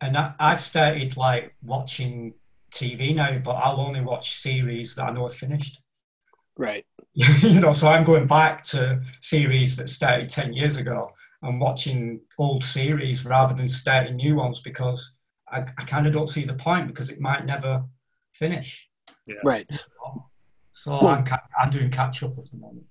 And 0.00 0.16
I, 0.16 0.34
I've 0.38 0.60
started 0.60 1.16
like 1.16 1.54
watching 1.62 2.34
TV 2.70 3.14
now, 3.14 3.38
but 3.38 3.52
I'll 3.52 3.80
only 3.80 4.00
watch 4.00 4.34
series 4.34 4.94
that 4.94 5.04
I 5.04 5.12
know 5.12 5.26
are 5.26 5.30
finished. 5.30 5.80
Right. 6.56 6.84
you 7.14 7.60
know, 7.60 7.72
so 7.72 7.88
I'm 7.88 8.04
going 8.04 8.26
back 8.26 8.64
to 8.64 9.02
series 9.20 9.76
that 9.76 9.88
started 9.88 10.28
10 10.28 10.52
years 10.52 10.76
ago 10.76 11.10
and 11.42 11.60
watching 11.60 12.20
old 12.38 12.62
series 12.64 13.24
rather 13.24 13.54
than 13.54 13.68
starting 13.68 14.16
new 14.16 14.36
ones 14.36 14.60
because 14.60 15.16
I, 15.50 15.60
I 15.78 15.84
kind 15.84 16.06
of 16.06 16.12
don't 16.12 16.28
see 16.28 16.44
the 16.44 16.54
point 16.54 16.86
because 16.88 17.10
it 17.10 17.20
might 17.20 17.44
never 17.44 17.84
finish. 18.32 18.88
Right. 19.44 19.68
So 20.70 20.92
Well- 20.92 21.08
I'm, 21.08 21.24
ca- 21.24 21.42
I'm 21.60 21.70
doing 21.70 21.90
catch 21.90 22.22
up 22.22 22.38
at 22.38 22.50
the 22.50 22.56
moment. 22.56 22.84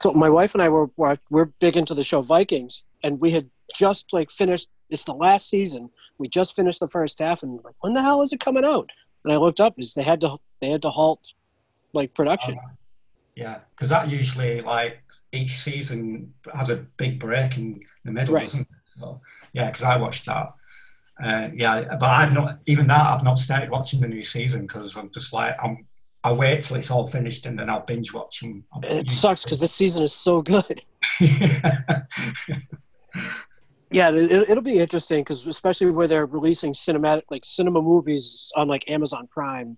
So 0.00 0.12
my 0.14 0.30
wife 0.30 0.54
and 0.54 0.62
I 0.62 0.70
were 0.70 0.88
were 0.96 1.18
we're 1.28 1.52
big 1.60 1.76
into 1.76 1.92
the 1.92 2.02
show 2.02 2.22
Vikings, 2.22 2.84
and 3.04 3.20
we 3.20 3.30
had 3.30 3.50
just 3.74 4.10
like 4.12 4.30
finished. 4.30 4.70
It's 4.88 5.04
the 5.04 5.12
last 5.12 5.50
season. 5.50 5.90
We 6.22 6.28
just 6.28 6.54
finished 6.54 6.78
the 6.78 6.86
first 6.86 7.18
half, 7.18 7.42
and 7.42 7.58
like, 7.64 7.74
when 7.80 7.94
the 7.94 8.00
hell 8.00 8.22
is 8.22 8.32
it 8.32 8.38
coming 8.38 8.64
out? 8.64 8.88
And 9.24 9.32
I 9.32 9.38
looked 9.38 9.58
up, 9.58 9.74
is 9.76 9.92
they 9.92 10.04
had 10.04 10.20
to 10.20 10.36
they 10.60 10.70
had 10.70 10.82
to 10.82 10.90
halt 10.90 11.34
like 11.94 12.14
production. 12.14 12.56
Yeah, 13.34 13.58
because 13.72 13.88
that 13.88 14.08
usually 14.08 14.60
like 14.60 15.02
each 15.32 15.56
season 15.56 16.32
has 16.54 16.70
a 16.70 16.76
big 16.76 17.18
break 17.18 17.58
in 17.58 17.80
the 18.04 18.12
middle, 18.12 18.34
Right. 18.34 18.44
doesn't 18.44 18.60
it? 18.60 18.66
So 18.96 19.20
yeah, 19.52 19.66
because 19.66 19.82
I 19.82 19.96
watched 19.96 20.26
that. 20.26 20.52
Uh, 21.20 21.48
yeah, 21.56 21.96
but 21.98 22.08
I've 22.08 22.32
not 22.32 22.60
even 22.66 22.86
that. 22.86 23.04
I've 23.04 23.24
not 23.24 23.36
started 23.36 23.68
watching 23.70 23.98
the 24.00 24.06
new 24.06 24.22
season 24.22 24.62
because 24.68 24.96
I'm 24.96 25.10
just 25.10 25.32
like 25.32 25.56
I'm. 25.60 25.88
I 26.22 26.32
wait 26.32 26.60
till 26.60 26.76
it's 26.76 26.92
all 26.92 27.08
finished 27.08 27.46
and 27.46 27.58
then 27.58 27.68
I'll 27.68 27.80
binge 27.84 28.14
watch 28.14 28.42
them. 28.42 28.62
It 28.84 29.10
sucks 29.10 29.42
because 29.42 29.58
this 29.58 29.72
season 29.72 30.04
is 30.04 30.12
so 30.12 30.40
good. 30.40 30.82
Yeah, 31.18 31.80
it, 33.92 34.32
it- 34.32 34.48
it'll 34.50 34.62
be 34.62 34.78
interesting 34.78 35.20
because 35.20 35.46
especially 35.46 35.90
where 35.90 36.06
they're 36.08 36.26
releasing 36.26 36.72
cinematic, 36.72 37.22
like 37.30 37.44
cinema 37.44 37.80
movies 37.82 38.50
on 38.56 38.68
like 38.68 38.88
Amazon 38.90 39.28
Prime, 39.30 39.76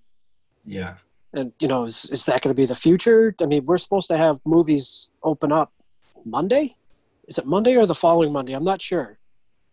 Yeah. 0.65 0.97
and 1.33 1.53
you 1.61 1.69
know, 1.69 1.85
is 1.85 2.09
is 2.11 2.25
that 2.27 2.43
going 2.43 2.55
to 2.55 2.61
be 2.61 2.67
the 2.67 2.75
future? 2.75 3.35
I 3.41 3.47
mean, 3.47 3.65
we're 3.67 3.77
supposed 3.77 4.09
to 4.09 4.17
have 4.17 4.39
movies 4.45 5.11
open 5.23 5.53
up 5.53 5.73
Monday. 6.25 6.77
Is 7.29 7.39
it 7.39 7.47
Monday 7.47 7.77
or 7.77 7.87
the 7.87 7.95
following 7.95 8.33
Monday? 8.33 8.53
I'm 8.55 8.65
not 8.65 8.81
sure. 8.83 9.19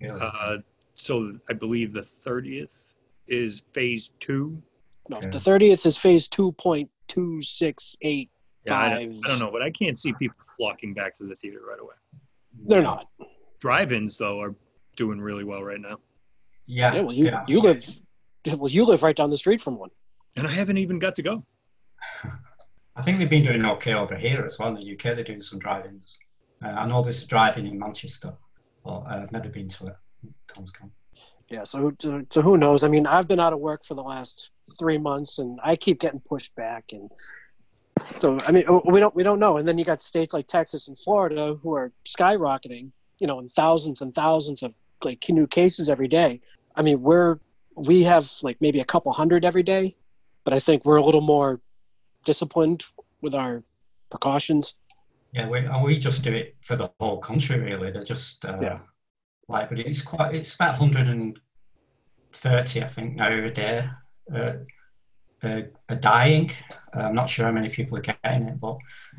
Uh, 0.09 0.57
so 0.95 1.33
I 1.49 1.53
believe 1.53 1.93
the 1.93 2.01
30th 2.01 2.93
is 3.27 3.61
phase 3.73 4.11
two. 4.19 4.61
No, 5.09 5.19
the 5.19 5.37
30th 5.37 5.85
is 5.85 5.97
phase 5.97 6.27
two 6.27 6.51
point 6.53 6.89
two 7.07 7.41
six 7.41 7.95
eight 8.01 8.29
Yeah, 8.65 8.77
I, 8.77 8.97
I 9.01 9.05
don't 9.27 9.39
know, 9.39 9.51
but 9.51 9.61
I 9.61 9.69
can't 9.69 9.97
see 9.99 10.13
people 10.13 10.37
flocking 10.57 10.93
back 10.93 11.15
to 11.17 11.25
the 11.25 11.35
theater 11.35 11.59
right 11.67 11.79
away. 11.79 11.95
They're 12.67 12.81
not. 12.81 13.07
Drive-ins 13.61 14.17
though 14.17 14.41
are 14.41 14.55
doing 14.97 15.21
really 15.21 15.43
well 15.43 15.63
right 15.63 15.79
now, 15.79 15.97
Yeah. 16.65 16.93
Yeah, 16.93 17.01
well, 17.01 17.13
you 17.13 17.25
yeah. 17.25 17.45
you 17.47 17.61
live, 17.61 17.85
well, 18.57 18.69
you 18.71 18.83
live 18.85 19.03
right 19.03 19.15
down 19.15 19.29
the 19.29 19.37
street 19.37 19.61
from 19.61 19.77
one. 19.77 19.89
and 20.35 20.45
I 20.47 20.51
haven't 20.51 20.77
even 20.77 20.99
got 20.99 21.15
to 21.15 21.21
go. 21.23 21.45
I 22.95 23.01
think 23.03 23.19
they've 23.19 23.29
been 23.29 23.45
doing 23.45 23.65
okay 23.65 23.93
over 23.93 24.15
here 24.15 24.43
as 24.45 24.59
well. 24.59 24.69
In 24.69 24.75
the 24.75 24.93
UK, 24.93 25.15
they're 25.15 25.23
doing 25.23 25.41
some 25.41 25.59
drive-ins. 25.59 26.17
Uh, 26.63 26.67
I 26.69 26.85
know 26.85 27.01
there's 27.01 27.23
a 27.23 27.27
drive-in 27.27 27.65
in 27.65 27.79
Manchester, 27.79 28.33
but 28.83 28.99
uh, 28.99 29.21
I've 29.21 29.31
never 29.31 29.49
been 29.49 29.69
to 29.69 29.87
it. 29.87 29.95
Tom's 30.47 30.71
gone. 30.71 30.91
Yeah, 31.49 31.63
so, 31.63 31.91
so 31.99 32.23
so 32.29 32.41
who 32.41 32.57
knows? 32.57 32.83
I 32.83 32.87
mean, 32.87 33.05
I've 33.05 33.27
been 33.27 33.39
out 33.39 33.53
of 33.53 33.59
work 33.59 33.85
for 33.85 33.93
the 33.93 34.01
last 34.03 34.51
three 34.79 34.97
months, 34.97 35.37
and 35.39 35.59
I 35.63 35.75
keep 35.75 35.99
getting 35.99 36.21
pushed 36.21 36.55
back, 36.55 36.85
and 36.93 37.09
so 38.19 38.37
I 38.47 38.51
mean, 38.51 38.65
we 38.85 38.99
don't 38.99 39.13
we 39.15 39.23
don't 39.23 39.39
know. 39.39 39.57
And 39.57 39.67
then 39.67 39.77
you 39.77 39.83
got 39.85 40.01
states 40.01 40.33
like 40.33 40.47
Texas 40.47 40.87
and 40.87 40.97
Florida 40.97 41.57
who 41.61 41.75
are 41.75 41.91
skyrocketing, 42.07 42.91
you 43.21 43.27
know, 43.27 43.39
in 43.39 43.47
thousands 43.47 44.01
and 44.01 44.13
thousands 44.13 44.61
of 44.63 44.73
like 45.03 45.23
new 45.29 45.47
cases 45.47 45.87
every 45.89 46.09
day. 46.09 46.41
I 46.75 46.81
mean, 46.81 47.01
we're 47.01 47.39
we 47.75 48.03
have 48.03 48.29
like 48.41 48.57
maybe 48.59 48.81
a 48.81 48.85
couple 48.85 49.13
hundred 49.13 49.45
every 49.45 49.63
day, 49.63 49.95
but 50.43 50.53
I 50.53 50.59
think 50.59 50.83
we're 50.83 50.97
a 50.97 51.03
little 51.03 51.21
more 51.21 51.61
disciplined 52.25 52.83
with 53.21 53.33
our 53.35 53.63
precautions. 54.09 54.73
Yeah, 55.33 55.47
we, 55.47 55.59
and 55.59 55.83
we 55.83 55.97
just 55.97 56.23
do 56.23 56.33
it 56.33 56.55
for 56.59 56.75
the 56.75 56.91
whole 56.99 57.19
country, 57.19 57.57
really. 57.59 57.91
They're 57.91 58.03
just 58.03 58.43
uh, 58.43 58.57
Yeah. 58.61 58.79
like, 59.47 59.69
but 59.69 59.79
it's 59.79 60.01
quite. 60.01 60.35
It's 60.35 60.53
about 60.55 60.77
130, 60.79 62.83
I 62.83 62.87
think, 62.87 63.15
now 63.15 63.29
a 63.29 63.49
day. 63.51 63.87
Uh, 64.33 64.53
uh, 65.43 65.61
are 65.89 65.95
dying. 65.95 66.51
I'm 66.93 67.15
not 67.15 67.29
sure 67.29 67.45
how 67.45 67.51
many 67.51 67.69
people 67.69 67.97
are 67.97 68.01
getting 68.01 68.47
it, 68.47 68.59
but 68.59 68.77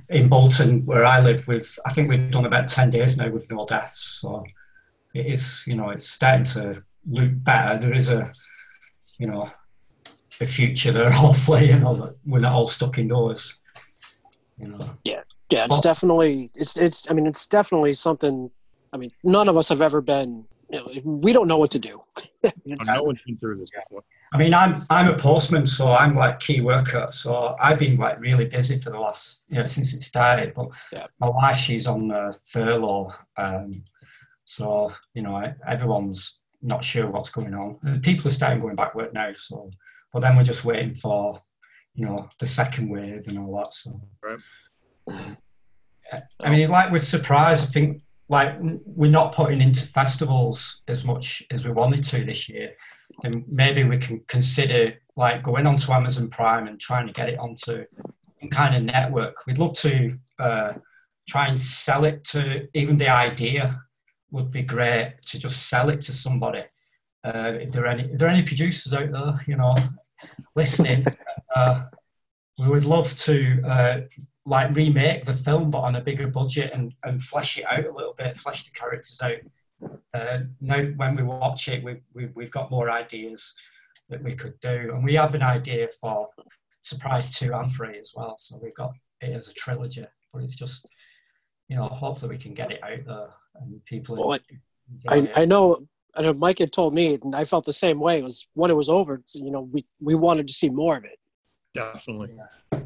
in 0.08 0.28
Bolton, 0.28 0.84
where 0.86 1.04
I 1.04 1.20
live, 1.20 1.48
with 1.48 1.78
I 1.86 1.92
think 1.92 2.08
we've 2.08 2.30
done 2.30 2.46
about 2.46 2.68
10 2.68 2.90
days 2.90 3.16
now 3.18 3.28
with 3.28 3.50
no 3.50 3.66
deaths. 3.66 4.20
So 4.20 4.44
it 5.14 5.26
is, 5.26 5.64
you 5.66 5.74
know, 5.74 5.90
it's 5.90 6.08
starting 6.08 6.44
to 6.44 6.82
look 7.08 7.30
better. 7.32 7.78
There 7.78 7.94
is 7.94 8.08
a, 8.08 8.32
you 9.18 9.26
know, 9.26 9.50
a 10.40 10.44
future 10.44 10.92
there, 10.92 11.10
hopefully, 11.26 11.68
you 11.68 11.78
know, 11.78 11.94
that 11.94 12.16
we're 12.24 12.40
not 12.40 12.52
all 12.52 12.66
stuck 12.66 12.98
indoors. 12.98 13.58
You 14.58 14.68
know. 14.68 14.90
Yeah, 15.04 15.22
yeah, 15.50 15.64
it's 15.64 15.72
Well- 15.72 15.80
definitely 15.80 16.50
it's 16.54 16.76
it's. 16.76 17.10
I 17.10 17.14
mean, 17.14 17.26
it's 17.26 17.46
definitely 17.46 17.94
something. 17.94 18.50
I 18.92 18.96
mean, 18.96 19.10
none 19.24 19.48
of 19.48 19.56
us 19.56 19.68
have 19.70 19.82
ever 19.82 20.00
been. 20.00 20.44
You 20.70 20.78
know, 20.78 21.00
we 21.04 21.32
don't 21.32 21.48
know 21.48 21.58
what 21.58 21.70
to 21.72 21.78
do. 21.78 22.02
No 22.64 23.02
one's 23.02 23.22
been 23.22 23.36
through 23.36 23.58
this 23.58 23.70
before. 23.70 24.02
I 24.32 24.38
mean, 24.38 24.54
I'm 24.54 24.76
I'm 24.88 25.08
a 25.08 25.16
postman, 25.16 25.66
so 25.66 25.92
I'm 25.92 26.14
like 26.16 26.40
key 26.40 26.60
worker. 26.60 27.06
So 27.10 27.54
I've 27.60 27.78
been 27.78 27.96
like 27.98 28.18
really 28.20 28.46
busy 28.46 28.78
for 28.78 28.90
the 28.90 28.98
last, 28.98 29.44
you 29.48 29.58
know, 29.58 29.66
since 29.66 29.92
it 29.94 30.02
started. 30.02 30.54
But 30.54 30.68
Yeah. 30.90 31.06
my 31.20 31.28
wife, 31.28 31.56
she's 31.58 31.86
on 31.86 32.10
uh, 32.10 32.32
furlough, 32.50 33.12
um, 33.36 33.84
so 34.44 34.90
you 35.14 35.22
know, 35.22 35.52
everyone's 35.66 36.40
not 36.62 36.82
sure 36.84 37.10
what's 37.10 37.30
going 37.30 37.54
on. 37.54 37.78
And 37.82 38.02
people 38.02 38.28
are 38.28 38.30
starting 38.30 38.60
going 38.60 38.76
back 38.76 38.94
work 38.94 39.12
now. 39.12 39.32
So, 39.34 39.70
but 40.12 40.20
then 40.20 40.36
we're 40.36 40.44
just 40.44 40.64
waiting 40.64 40.94
for, 40.94 41.42
you 41.94 42.06
know, 42.06 42.28
the 42.38 42.46
second 42.46 42.88
wave 42.88 43.26
and 43.28 43.38
all 43.38 43.56
that. 43.58 43.74
So, 43.74 44.00
Right. 44.22 44.38
Yeah. 45.08 46.20
I 46.40 46.50
mean, 46.50 46.68
like 46.68 46.90
with 46.92 47.04
surprise, 47.06 47.62
I 47.62 47.66
think 47.66 48.02
like 48.32 48.56
we're 48.86 49.10
not 49.10 49.34
putting 49.34 49.60
into 49.60 49.84
festivals 49.84 50.80
as 50.88 51.04
much 51.04 51.42
as 51.50 51.66
we 51.66 51.70
wanted 51.70 52.02
to 52.02 52.24
this 52.24 52.48
year. 52.48 52.72
Then 53.20 53.44
maybe 53.46 53.84
we 53.84 53.98
can 53.98 54.24
consider 54.26 54.94
like 55.16 55.42
going 55.42 55.66
onto 55.66 55.92
Amazon 55.92 56.30
Prime 56.30 56.66
and 56.66 56.80
trying 56.80 57.06
to 57.06 57.12
get 57.12 57.28
it 57.28 57.38
onto 57.38 57.84
some 58.40 58.48
kind 58.48 58.74
of 58.74 58.84
network. 58.84 59.36
We'd 59.46 59.58
love 59.58 59.74
to 59.80 60.18
uh, 60.38 60.72
try 61.28 61.48
and 61.48 61.60
sell 61.60 62.06
it 62.06 62.24
to 62.32 62.68
even 62.72 62.96
the 62.96 63.10
idea 63.10 63.78
would 64.30 64.50
be 64.50 64.62
great 64.62 65.16
to 65.26 65.38
just 65.38 65.68
sell 65.68 65.90
it 65.90 66.00
to 66.00 66.14
somebody. 66.14 66.62
Uh, 67.22 67.52
if 67.60 67.70
there 67.70 67.84
are 67.84 67.88
any, 67.88 68.04
if 68.04 68.18
there 68.18 68.28
are 68.28 68.32
any 68.32 68.46
producers 68.46 68.94
out 68.94 69.12
there, 69.12 69.44
you 69.46 69.56
know, 69.56 69.76
listening, 70.56 71.04
uh, 71.54 71.82
we 72.58 72.66
would 72.66 72.86
love 72.86 73.14
to 73.18 73.62
uh, 73.66 74.00
like 74.44 74.74
remake 74.74 75.24
the 75.24 75.32
film 75.32 75.70
but 75.70 75.80
on 75.80 75.94
a 75.94 76.00
bigger 76.00 76.26
budget 76.26 76.72
and, 76.74 76.94
and 77.04 77.22
flesh 77.22 77.58
it 77.58 77.64
out 77.70 77.84
a 77.84 77.92
little 77.92 78.14
bit, 78.16 78.36
flesh 78.36 78.64
the 78.64 78.70
characters 78.72 79.20
out. 79.22 79.38
Uh, 80.14 80.40
now, 80.60 80.82
when 80.96 81.16
we 81.16 81.22
watch 81.22 81.68
it, 81.68 81.82
we, 81.82 81.96
we, 82.14 82.28
we've 82.34 82.50
got 82.50 82.70
more 82.70 82.90
ideas 82.90 83.54
that 84.08 84.22
we 84.22 84.34
could 84.34 84.58
do, 84.60 84.90
and 84.94 85.02
we 85.02 85.14
have 85.14 85.34
an 85.34 85.42
idea 85.42 85.88
for 85.88 86.28
Surprise 86.80 87.38
two 87.38 87.52
and 87.54 87.70
three 87.70 87.96
as 88.00 88.10
well. 88.14 88.36
So 88.36 88.58
we've 88.60 88.74
got 88.74 88.92
it 89.20 89.30
as 89.30 89.48
a 89.48 89.54
trilogy, 89.54 90.04
but 90.32 90.42
it's 90.42 90.56
just 90.56 90.84
you 91.68 91.76
know, 91.76 91.86
hopefully 91.86 92.30
we 92.30 92.38
can 92.38 92.54
get 92.54 92.72
it 92.72 92.82
out 92.82 93.04
there 93.06 93.28
and 93.54 93.84
people. 93.84 94.16
Well, 94.16 94.38
enjoy 94.90 95.08
I, 95.08 95.16
it. 95.18 95.32
I 95.36 95.44
know 95.44 95.86
I 96.14 96.22
know 96.22 96.34
Mike 96.34 96.58
had 96.58 96.72
told 96.72 96.92
me, 96.92 97.18
and 97.22 97.34
I 97.34 97.44
felt 97.44 97.64
the 97.64 97.72
same 97.72 97.98
way. 97.98 98.18
It 98.18 98.24
was 98.24 98.46
when 98.54 98.70
it 98.70 98.76
was 98.76 98.88
over. 98.88 99.20
You 99.34 99.50
know, 99.50 99.62
we 99.72 99.86
we 100.00 100.14
wanted 100.14 100.48
to 100.48 100.52
see 100.52 100.68
more 100.68 100.96
of 100.96 101.04
it. 101.04 101.18
Definitely. 101.74 102.34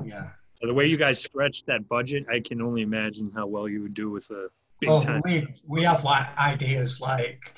yeah. 0.04 0.28
The 0.62 0.74
way 0.74 0.86
you 0.86 0.96
guys 0.96 1.22
stretched 1.22 1.66
that 1.66 1.88
budget, 1.88 2.26
I 2.30 2.40
can 2.40 2.60
only 2.62 2.82
imagine 2.82 3.30
how 3.34 3.46
well 3.46 3.68
you 3.68 3.82
would 3.82 3.94
do 3.94 4.10
with 4.10 4.30
a 4.30 4.48
big 4.80 4.88
Well, 4.88 5.02
time. 5.02 5.22
we 5.24 5.46
we 5.66 5.82
have 5.84 6.04
like 6.04 6.36
ideas 6.38 7.00
like 7.00 7.54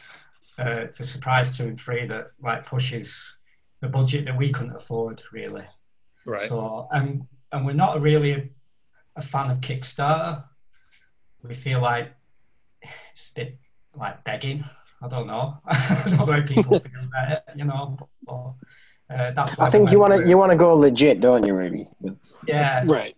uh, 0.58 0.86
for 0.88 1.04
Surprise 1.04 1.56
Two 1.56 1.64
and 1.64 1.80
Three 1.80 2.06
that 2.06 2.28
like 2.40 2.66
pushes 2.66 3.38
the 3.80 3.88
budget 3.88 4.24
that 4.24 4.36
we 4.36 4.50
couldn't 4.50 4.74
afford 4.74 5.22
really. 5.32 5.64
Right. 6.26 6.48
So 6.48 6.88
and 6.90 7.26
and 7.52 7.64
we're 7.64 7.72
not 7.74 8.00
really 8.00 8.32
a, 8.32 8.48
a 9.16 9.22
fan 9.22 9.50
of 9.50 9.60
Kickstarter. 9.60 10.44
We 11.42 11.54
feel 11.54 11.80
like 11.80 12.12
it's 13.12 13.30
a 13.30 13.34
bit 13.34 13.58
like 13.94 14.24
begging. 14.24 14.64
I 15.00 15.06
don't 15.06 15.28
know. 15.28 15.58
I 15.66 16.02
don't 16.04 16.18
know 16.18 16.32
how 16.32 16.40
people 16.42 16.78
feel 16.80 17.04
about 17.04 17.32
it. 17.32 17.42
You 17.54 17.64
know. 17.64 17.96
But, 18.26 18.54
uh, 19.10 19.30
that's 19.32 19.56
why 19.56 19.66
I 19.66 19.70
think 19.70 19.90
you 19.90 19.98
want 19.98 20.12
to 20.14 20.28
you 20.28 20.36
want 20.36 20.52
to 20.52 20.56
go 20.58 20.74
legit, 20.74 21.20
don't 21.20 21.44
you? 21.46 21.54
Really? 21.54 21.88
Yeah. 22.46 22.82
Right. 22.86 23.16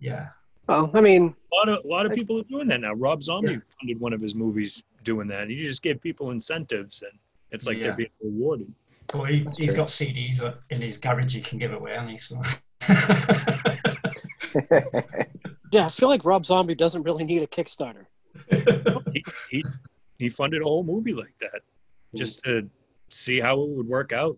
Yeah. 0.00 0.28
Well, 0.68 0.90
I 0.94 1.00
mean, 1.00 1.34
A 1.52 1.56
lot 1.56 1.68
of 1.68 1.84
a 1.84 1.88
lot 1.88 2.06
of 2.06 2.12
people 2.12 2.38
are 2.40 2.44
doing 2.44 2.68
that 2.68 2.80
now. 2.80 2.92
Rob 2.94 3.22
Zombie 3.22 3.58
funded 3.80 4.00
one 4.00 4.12
of 4.12 4.20
his 4.20 4.34
movies 4.34 4.82
doing 5.04 5.28
that. 5.28 5.48
You 5.48 5.64
just 5.64 5.82
give 5.82 6.00
people 6.00 6.30
incentives, 6.30 7.02
and 7.02 7.12
it's 7.50 7.66
like 7.66 7.78
Yeah. 7.78 7.84
they're 7.84 7.96
being 7.96 8.10
rewarded. 8.22 8.72
Well, 9.14 9.24
he, 9.24 9.40
That's 9.40 9.56
he's 9.56 9.66
true. 9.68 9.76
got 9.76 9.88
CDs 9.88 10.54
in 10.70 10.82
his 10.82 10.98
garage 10.98 11.34
he 11.34 11.40
can 11.40 11.58
give 11.58 11.72
away, 11.72 11.94
and 11.96 12.10
he 12.10 12.18
so. 12.18 12.40
yeah, 15.72 15.86
I 15.86 15.88
feel 15.90 16.08
like 16.08 16.24
Rob 16.24 16.44
Zombie 16.44 16.74
doesn't 16.74 17.02
really 17.02 17.24
need 17.24 17.42
a 17.42 17.46
Kickstarter. 17.46 18.06
he, 19.12 19.24
he 19.50 19.64
he 20.18 20.28
funded 20.28 20.60
a 20.62 20.64
whole 20.64 20.82
movie 20.84 21.12
like 21.14 21.34
that 21.40 21.62
just 22.14 22.42
to 22.44 22.68
see 23.08 23.40
how 23.40 23.60
it 23.60 23.68
would 23.70 23.86
work 23.88 24.12
out. 24.12 24.36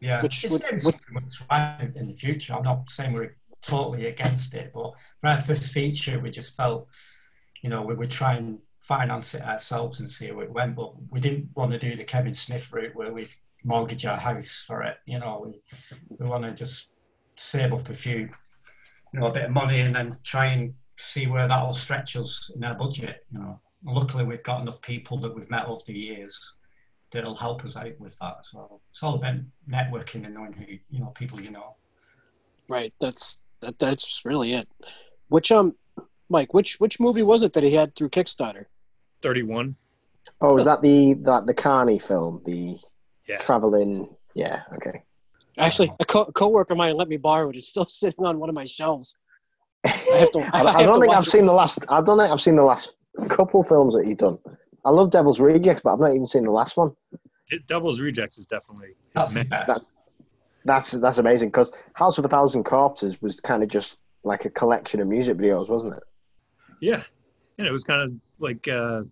Yeah, 0.00 0.22
Which- 0.22 0.44
it's 0.44 0.52
which- 0.54 0.62
something 0.62 0.94
we'll 1.12 1.30
try 1.30 1.90
in 1.94 2.08
the 2.08 2.14
future. 2.14 2.54
I'm 2.54 2.62
not 2.62 2.88
saying 2.88 3.12
we're 3.12 3.36
totally 3.62 4.06
against 4.06 4.54
it, 4.54 4.72
but 4.72 4.92
for 5.20 5.26
our 5.28 5.38
first 5.38 5.72
feature, 5.72 6.20
we 6.20 6.30
just 6.30 6.56
felt, 6.56 6.88
you 7.62 7.70
know, 7.70 7.82
we 7.82 7.94
would 7.94 8.10
try 8.10 8.34
and 8.34 8.58
finance 8.80 9.34
it 9.34 9.42
ourselves 9.42 10.00
and 10.00 10.10
see 10.10 10.28
how 10.28 10.40
it 10.40 10.52
went. 10.52 10.76
But 10.76 10.92
we 11.10 11.20
didn't 11.20 11.50
want 11.54 11.72
to 11.72 11.78
do 11.78 11.96
the 11.96 12.04
Kevin 12.04 12.34
Smith 12.34 12.72
route 12.72 12.94
where 12.94 13.12
we 13.12 13.26
mortgage 13.64 14.06
our 14.06 14.16
house 14.16 14.64
for 14.66 14.82
it. 14.82 14.98
You 15.06 15.18
know, 15.18 15.42
we 15.44 15.60
we 16.16 16.26
want 16.26 16.44
to 16.44 16.52
just 16.52 16.94
save 17.36 17.72
up 17.72 17.88
a 17.88 17.94
few, 17.94 18.30
you 19.12 19.20
know, 19.20 19.26
a 19.26 19.32
bit 19.32 19.44
of 19.46 19.50
money 19.50 19.80
and 19.80 19.94
then 19.96 20.18
try 20.22 20.46
and 20.46 20.74
see 20.96 21.26
where 21.26 21.48
that'll 21.48 21.72
stretch 21.72 22.16
us 22.16 22.50
in 22.54 22.62
our 22.64 22.74
budget. 22.74 23.26
You 23.32 23.40
know, 23.40 23.60
luckily 23.84 24.24
we've 24.24 24.42
got 24.44 24.60
enough 24.62 24.80
people 24.80 25.18
that 25.20 25.34
we've 25.34 25.50
met 25.50 25.66
over 25.66 25.82
the 25.86 25.98
years 25.98 26.57
that'll 27.10 27.34
help 27.34 27.64
us 27.64 27.76
out 27.76 27.98
with 27.98 28.16
that. 28.18 28.44
So 28.44 28.80
it's 28.90 29.02
all 29.02 29.14
about 29.16 29.36
networking 29.70 30.24
and 30.26 30.34
knowing 30.34 30.52
who 30.52 30.64
you 30.90 31.00
know 31.00 31.06
people 31.14 31.40
you 31.40 31.50
know. 31.50 31.74
Right. 32.68 32.92
That's 33.00 33.38
that. 33.60 33.78
That's 33.78 34.24
really 34.24 34.52
it. 34.54 34.68
Which 35.28 35.50
um, 35.52 35.74
Mike, 36.28 36.52
which 36.54 36.78
which 36.80 37.00
movie 37.00 37.22
was 37.22 37.42
it 37.42 37.52
that 37.54 37.62
he 37.64 37.72
had 37.72 37.94
through 37.94 38.10
Kickstarter? 38.10 38.66
Thirty-one. 39.22 39.76
Oh, 40.40 40.56
is 40.58 40.64
that 40.66 40.82
the 40.82 41.14
that 41.22 41.46
the 41.46 41.54
Carney 41.54 41.98
film? 41.98 42.42
The 42.44 42.76
Yeah. 43.26 43.38
traveling. 43.38 44.14
Yeah. 44.34 44.62
Okay. 44.74 45.02
Actually, 45.58 45.90
a 45.98 46.04
co- 46.04 46.26
coworker 46.32 46.74
of 46.74 46.78
mine 46.78 46.96
let 46.96 47.08
me 47.08 47.16
borrow 47.16 47.50
it. 47.50 47.56
It's 47.56 47.68
still 47.68 47.86
sitting 47.88 48.24
on 48.24 48.38
one 48.38 48.48
of 48.48 48.54
my 48.54 48.64
shelves. 48.64 49.16
I 49.84 49.90
have 49.90 50.32
to. 50.32 50.40
I, 50.52 50.60
I, 50.62 50.74
I 50.78 50.82
don't 50.82 50.96
to 50.96 51.00
think 51.00 51.14
I've 51.14 51.24
it. 51.24 51.30
seen 51.30 51.46
the 51.46 51.52
last. 51.52 51.84
I 51.88 52.00
don't 52.00 52.18
think 52.18 52.30
I've 52.30 52.40
seen 52.40 52.56
the 52.56 52.62
last 52.62 52.94
couple 53.28 53.62
films 53.62 53.94
that 53.94 54.04
he's 54.06 54.16
done. 54.16 54.38
I 54.84 54.90
love 54.90 55.10
Devil's 55.10 55.40
Rejects, 55.40 55.80
but 55.82 55.92
I've 55.92 56.00
not 56.00 56.12
even 56.12 56.26
seen 56.26 56.44
the 56.44 56.50
last 56.50 56.76
one. 56.76 56.90
Devil's 57.66 58.00
Rejects 58.00 58.38
is 58.38 58.46
definitely 58.46 58.90
That's 59.14 59.32
the 59.32 59.40
main- 59.40 59.48
best. 59.48 59.68
That- 59.68 59.82
That's 60.64 60.90
that's 60.92 61.18
amazing 61.18 61.48
because 61.48 61.72
House 61.94 62.18
of 62.18 62.24
a 62.24 62.28
Thousand 62.28 62.64
Corpses 62.64 63.22
was 63.22 63.40
kind 63.40 63.62
of 63.62 63.68
just 63.70 63.98
like 64.24 64.44
a 64.44 64.50
collection 64.50 65.00
of 65.00 65.06
music 65.08 65.36
videos, 65.38 65.68
wasn't 65.70 65.94
it? 65.94 66.02
yeah, 66.80 67.02
and 67.56 67.66
it 67.66 67.70
was 67.70 67.84
kind 67.84 68.02
of 68.02 68.12
like 68.38 68.68
uh, 68.68 69.02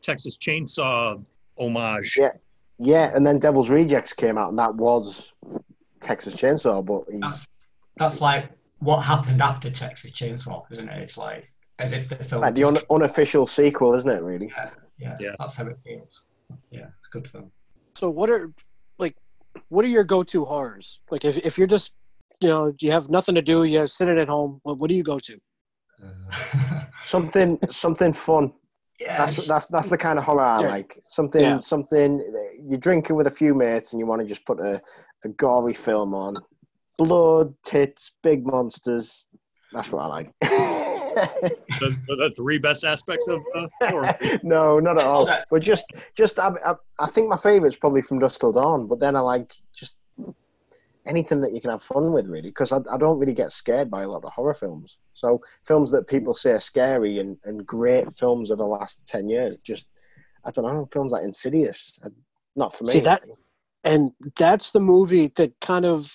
Texas 0.00 0.36
Chainsaw 0.36 1.24
homage. 1.58 2.16
Yeah. 2.16 2.30
Yeah, 2.78 3.10
and 3.14 3.26
then 3.26 3.38
Devil's 3.38 3.68
Rejects 3.70 4.12
came 4.12 4.36
out, 4.38 4.50
and 4.50 4.58
that 4.58 4.74
was 4.74 5.32
Texas 6.00 6.34
Chainsaw. 6.36 6.84
But 6.84 7.12
he, 7.12 7.18
That's 7.20 7.46
that's 7.96 8.20
like 8.20 8.50
what 8.78 9.00
happened 9.00 9.40
after 9.42 9.70
Texas 9.70 10.10
Chainsaw, 10.12 10.64
isn't 10.70 10.88
it? 10.88 11.00
It's 11.02 11.16
like 11.18 11.50
as 11.78 11.92
if 11.92 12.08
the 12.08 12.16
film. 12.16 12.42
like 12.42 12.54
the 12.54 12.64
un- 12.64 12.78
unofficial 12.90 13.46
sequel, 13.46 13.94
isn't 13.94 14.10
it? 14.10 14.22
Really? 14.22 14.48
yeah, 14.56 14.70
yeah, 15.02 15.16
Yeah. 15.20 15.34
that's 15.38 15.56
how 15.56 15.66
it 15.66 15.78
feels. 15.84 16.22
Yeah, 16.70 16.88
it's 16.98 17.08
a 17.08 17.12
good 17.16 17.26
film. 17.28 17.50
So 18.00 18.08
what 18.10 18.28
are 18.30 18.52
like 18.98 19.16
what 19.68 19.84
are 19.84 19.88
your 19.96 20.04
go-to 20.04 20.44
horrors? 20.44 21.00
Like 21.10 21.24
if 21.24 21.36
if 21.38 21.58
you're 21.58 21.66
just 21.76 21.92
you 22.40 22.48
know 22.48 22.72
you 22.80 22.90
have 22.92 23.08
nothing 23.10 23.34
to 23.34 23.42
do, 23.42 23.64
you're 23.64 23.86
sitting 23.86 24.18
at 24.18 24.28
home. 24.28 24.60
What, 24.64 24.78
what 24.78 24.88
do 24.90 24.96
you 24.96 25.02
go 25.02 25.18
to? 25.28 25.34
Uh, 26.02 26.84
Something 27.04 27.58
something 27.70 28.12
fun. 28.12 28.52
yeah, 29.00 29.16
That's 29.18 29.36
that's 29.46 29.66
that's 29.66 29.90
the 29.90 29.98
kind 29.98 30.18
of 30.18 30.24
horror 30.24 30.42
I 30.56 30.60
Yeah. 30.62 30.68
like. 30.68 30.90
Something 31.06 31.42
Yeah. 31.42 31.58
something 31.58 32.10
you're 32.68 32.78
drinking 32.88 33.16
with 33.16 33.26
a 33.26 33.30
few 33.40 33.54
mates, 33.54 33.92
and 33.92 34.00
you 34.00 34.06
want 34.06 34.20
to 34.22 34.26
just 34.26 34.44
put 34.46 34.58
a, 34.60 34.80
a 35.24 35.28
gory 35.42 35.74
film 35.74 36.14
on. 36.14 36.36
Blood, 36.98 37.54
tits, 37.64 38.12
big 38.22 38.46
monsters. 38.46 39.26
That's 39.72 39.90
what 39.90 40.02
I 40.04 40.06
like. 40.16 40.28
the, 41.14 41.96
the 42.08 42.32
three 42.36 42.58
best 42.58 42.84
aspects 42.84 43.26
of 43.28 43.40
uh, 43.54 43.66
no, 44.42 44.78
not 44.80 44.98
at 44.98 45.04
all. 45.06 45.28
But 45.50 45.62
just, 45.62 45.86
just 46.16 46.38
I, 46.38 46.50
I, 46.64 46.74
I 47.00 47.06
think 47.06 47.28
my 47.28 47.36
favourite's 47.36 47.76
probably 47.76 48.02
from 48.02 48.18
Dusk 48.18 48.40
Till 48.40 48.52
Dawn. 48.52 48.86
But 48.86 49.00
then 49.00 49.16
I 49.16 49.20
like 49.20 49.54
just 49.74 49.96
anything 51.06 51.40
that 51.40 51.52
you 51.52 51.60
can 51.60 51.70
have 51.70 51.82
fun 51.82 52.12
with, 52.12 52.26
really, 52.28 52.48
because 52.48 52.72
I, 52.72 52.78
I 52.90 52.96
don't 52.96 53.18
really 53.18 53.34
get 53.34 53.52
scared 53.52 53.90
by 53.90 54.02
a 54.02 54.08
lot 54.08 54.24
of 54.24 54.32
horror 54.32 54.54
films. 54.54 54.98
So 55.14 55.40
films 55.64 55.90
that 55.92 56.06
people 56.06 56.34
say 56.34 56.52
are 56.52 56.58
scary 56.60 57.18
and, 57.18 57.36
and 57.44 57.66
great 57.66 58.06
films 58.16 58.50
of 58.50 58.58
the 58.58 58.66
last 58.66 59.00
ten 59.06 59.28
years, 59.28 59.58
just 59.58 59.86
I 60.44 60.50
don't 60.50 60.64
know, 60.64 60.88
films 60.92 61.12
like 61.12 61.24
Insidious, 61.24 61.98
uh, 62.04 62.08
not 62.56 62.74
for 62.74 62.84
me. 62.84 62.90
See, 62.92 63.00
that- 63.00 63.22
and 63.84 64.12
that's 64.36 64.70
the 64.70 64.78
movie 64.78 65.32
that 65.34 65.52
kind 65.60 65.84
of 65.84 66.12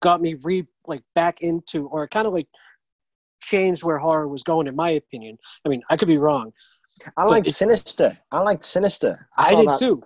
got 0.00 0.22
me 0.22 0.34
re 0.42 0.66
like 0.86 1.02
back 1.14 1.42
into 1.42 1.86
or 1.88 2.08
kind 2.08 2.26
of 2.26 2.32
like 2.32 2.48
changed 3.40 3.84
where 3.84 3.98
horror 3.98 4.28
was 4.28 4.42
going 4.42 4.66
in 4.66 4.74
my 4.76 4.90
opinion 4.90 5.36
i 5.64 5.68
mean 5.68 5.82
i 5.90 5.96
could 5.96 6.08
be 6.08 6.18
wrong 6.18 6.52
I 7.16 7.22
but 7.22 7.30
liked 7.30 7.50
Sinister. 7.50 8.18
I 8.32 8.40
liked 8.40 8.64
Sinister. 8.64 9.28
i, 9.36 9.52
thought 9.52 9.60
did 9.60 9.68
that- 9.68 9.78
too 9.78 10.02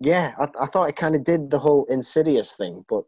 Yeah, 0.00 0.34
I, 0.38 0.46
I 0.60 0.66
thought 0.66 0.88
it 0.90 0.96
kind 0.96 1.14
of 1.14 1.24
did 1.24 1.50
the 1.50 1.58
whole 1.58 1.86
Insidious 1.86 2.52
thing, 2.52 2.84
but 2.88 3.04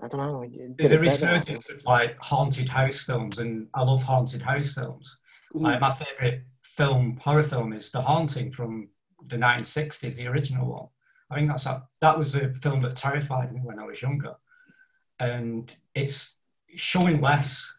I 0.00 0.06
don't 0.06 0.20
know. 0.20 0.46
There's 0.76 0.92
a 0.92 0.94
it 0.94 1.00
better, 1.02 1.26
I 1.26 1.40
think. 1.40 1.58
resurgence 1.58 1.70
of 1.70 1.84
like 1.84 2.16
haunted 2.20 2.68
house 2.68 3.02
films, 3.02 3.38
and 3.40 3.66
I 3.74 3.82
love 3.82 4.04
haunted 4.04 4.42
house 4.42 4.74
films. 4.74 5.18
Mm. 5.54 5.62
Like 5.62 5.80
my 5.80 5.92
favorite 5.92 6.44
film, 6.62 7.16
horror 7.20 7.42
film, 7.42 7.72
is 7.72 7.90
The 7.90 8.00
Haunting 8.02 8.52
from 8.52 8.90
the 9.26 9.36
1960s, 9.36 10.14
the 10.16 10.28
original 10.28 10.70
one. 10.70 10.86
I 11.30 11.34
think 11.34 11.48
that's 11.48 11.66
a, 11.66 11.82
that 12.00 12.16
was 12.16 12.36
a 12.36 12.52
film 12.52 12.82
that 12.82 12.94
terrified 12.94 13.52
me 13.52 13.60
when 13.64 13.80
I 13.80 13.84
was 13.84 14.00
younger, 14.00 14.34
and 15.18 15.74
it's 15.94 16.36
showing 16.76 17.20
less. 17.20 17.74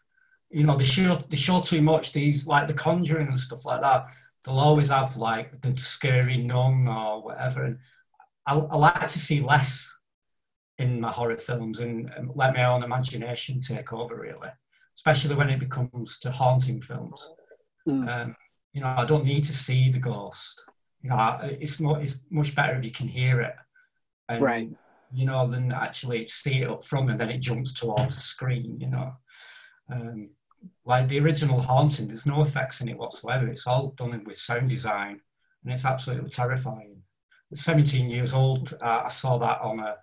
You 0.50 0.64
know, 0.64 0.76
they 0.76 0.84
show 0.84 1.14
they 1.28 1.36
show 1.36 1.60
too 1.60 1.82
much. 1.82 2.12
These 2.12 2.46
like 2.46 2.66
The 2.66 2.74
Conjuring 2.74 3.28
and 3.28 3.38
stuff 3.38 3.64
like 3.64 3.82
that. 3.82 4.06
They'll 4.44 4.58
always 4.58 4.88
have 4.88 5.16
like 5.16 5.60
the 5.60 5.76
scary 5.78 6.38
nun 6.38 6.88
or 6.88 7.22
whatever. 7.22 7.64
And 7.64 7.78
I, 8.46 8.54
I 8.54 8.76
like 8.76 9.08
to 9.08 9.18
see 9.18 9.40
less 9.40 9.94
in 10.78 11.00
my 11.00 11.12
horror 11.12 11.36
films 11.36 11.80
and, 11.80 12.10
and 12.16 12.30
let 12.34 12.54
my 12.54 12.64
own 12.64 12.82
imagination 12.82 13.60
take 13.60 13.92
over, 13.92 14.16
really, 14.16 14.48
especially 14.96 15.34
when 15.34 15.50
it 15.50 15.60
becomes 15.60 16.18
to 16.20 16.30
haunting 16.30 16.80
films. 16.80 17.28
Mm. 17.86 18.08
Um, 18.08 18.36
you 18.72 18.80
know, 18.80 18.94
I 18.96 19.04
don't 19.04 19.26
need 19.26 19.44
to 19.44 19.52
see 19.52 19.90
the 19.90 19.98
ghost. 19.98 20.64
You 21.02 21.10
know, 21.10 21.38
it's 21.42 21.80
more, 21.80 22.00
it's 22.00 22.18
much 22.30 22.54
better 22.54 22.78
if 22.78 22.84
you 22.84 22.90
can 22.90 23.08
hear 23.08 23.40
it, 23.42 23.54
and, 24.28 24.42
Right. 24.42 24.70
You 25.12 25.26
know, 25.26 25.50
than 25.50 25.72
actually 25.72 26.28
see 26.28 26.62
it 26.62 26.70
up 26.70 26.84
front 26.84 27.10
and 27.10 27.18
then 27.18 27.30
it 27.30 27.38
jumps 27.40 27.74
towards 27.74 28.14
the 28.14 28.22
screen. 28.22 28.78
You 28.80 28.90
know, 28.90 29.12
um, 29.92 30.30
like 30.84 31.08
the 31.08 31.20
original 31.20 31.60
haunting, 31.60 32.08
there's 32.08 32.26
no 32.26 32.42
effects 32.42 32.80
in 32.80 32.88
it 32.88 32.98
whatsoever. 32.98 33.46
It's 33.46 33.66
all 33.66 33.90
done 33.96 34.22
with 34.24 34.38
sound 34.38 34.68
design, 34.68 35.20
and 35.64 35.72
it's 35.72 35.84
absolutely 35.84 36.30
terrifying. 36.30 37.02
At 37.52 37.58
17 37.58 38.10
years 38.10 38.32
old, 38.32 38.74
uh, 38.80 39.02
I 39.04 39.08
saw 39.08 39.38
that 39.38 39.60
on 39.60 39.80
a 39.80 39.96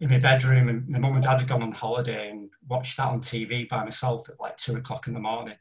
in 0.00 0.10
my 0.10 0.18
bedroom, 0.18 0.68
and 0.68 0.88
my 0.88 0.98
mum 0.98 1.14
and 1.14 1.24
dad 1.24 1.40
had 1.40 1.48
gone 1.48 1.62
on 1.62 1.72
holiday 1.72 2.30
and 2.30 2.50
watched 2.68 2.96
that 2.96 3.08
on 3.08 3.20
TV 3.20 3.68
by 3.68 3.82
myself 3.82 4.28
at 4.28 4.38
like 4.38 4.56
two 4.56 4.76
o'clock 4.76 5.08
in 5.08 5.14
the 5.14 5.20
morning, 5.20 5.56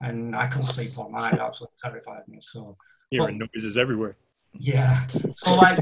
and 0.00 0.34
I 0.34 0.46
couldn't 0.48 0.68
sleep 0.68 0.98
all 0.98 1.10
night. 1.10 1.34
It 1.34 1.40
absolutely 1.40 1.76
terrified 1.82 2.26
me. 2.26 2.38
So 2.40 2.76
Hearing 3.10 3.38
noises 3.38 3.76
everywhere. 3.76 4.16
yeah, 4.52 5.06
so 5.34 5.54
like, 5.54 5.78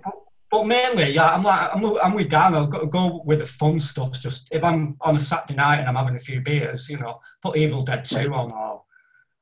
but- 0.59 0.69
mainly, 0.69 1.11
yeah, 1.11 1.31
I'm 1.31 1.43
like 1.43 1.71
I'm, 1.73 1.85
I'm 1.99 2.15
with 2.15 2.29
Dan. 2.29 2.55
I'll 2.55 2.67
go, 2.67 2.87
go 2.87 3.23
with 3.25 3.41
the 3.41 3.47
fun 3.47 3.81
stuff. 3.81 4.21
Just 4.21 4.49
if 4.53 4.63
I'm 4.63 4.97
on 5.01 5.17
a 5.17 5.21
Saturday 5.21 5.55
night 5.55 5.81
and 5.81 5.89
I'm 5.89 5.97
having 5.97 6.17
a 6.17 6.19
few 6.19 6.41
beers, 6.41 6.89
you 6.89 6.99
know, 6.99 7.21
put 7.43 7.57
Evil 7.57 7.83
Dead 7.83 8.05
Two 8.05 8.33
on, 8.35 8.53
or 8.53 8.83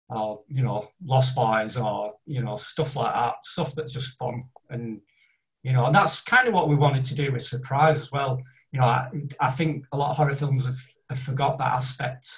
or 0.08 0.40
you 0.48 0.62
know, 0.62 0.88
Lost 1.04 1.34
Boys, 1.34 1.76
or 1.76 2.14
you 2.26 2.42
know, 2.42 2.56
stuff 2.56 2.96
like 2.96 3.14
that. 3.14 3.44
Stuff 3.44 3.74
that's 3.74 3.92
just 3.92 4.18
fun 4.18 4.44
and 4.70 5.00
you 5.64 5.72
know, 5.72 5.86
and 5.86 5.94
that's 5.94 6.20
kind 6.20 6.46
of 6.46 6.54
what 6.54 6.68
we 6.68 6.76
wanted 6.76 7.04
to 7.04 7.14
do 7.14 7.32
with 7.32 7.42
Surprise 7.42 7.98
as 7.98 8.12
well. 8.12 8.40
You 8.70 8.80
know, 8.80 8.86
I, 8.86 9.08
I 9.40 9.50
think 9.50 9.86
a 9.92 9.96
lot 9.96 10.10
of 10.10 10.16
horror 10.16 10.34
films 10.34 10.66
have, 10.66 10.78
have 11.08 11.18
forgot 11.18 11.58
that 11.58 11.72
aspect 11.72 12.28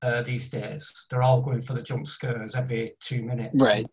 uh, 0.00 0.22
these 0.22 0.48
days. 0.48 0.90
They're 1.10 1.22
all 1.22 1.42
going 1.42 1.60
for 1.60 1.74
the 1.74 1.82
jump 1.82 2.06
scares 2.06 2.54
every 2.54 2.94
two 3.00 3.22
minutes. 3.22 3.60
Right. 3.60 3.86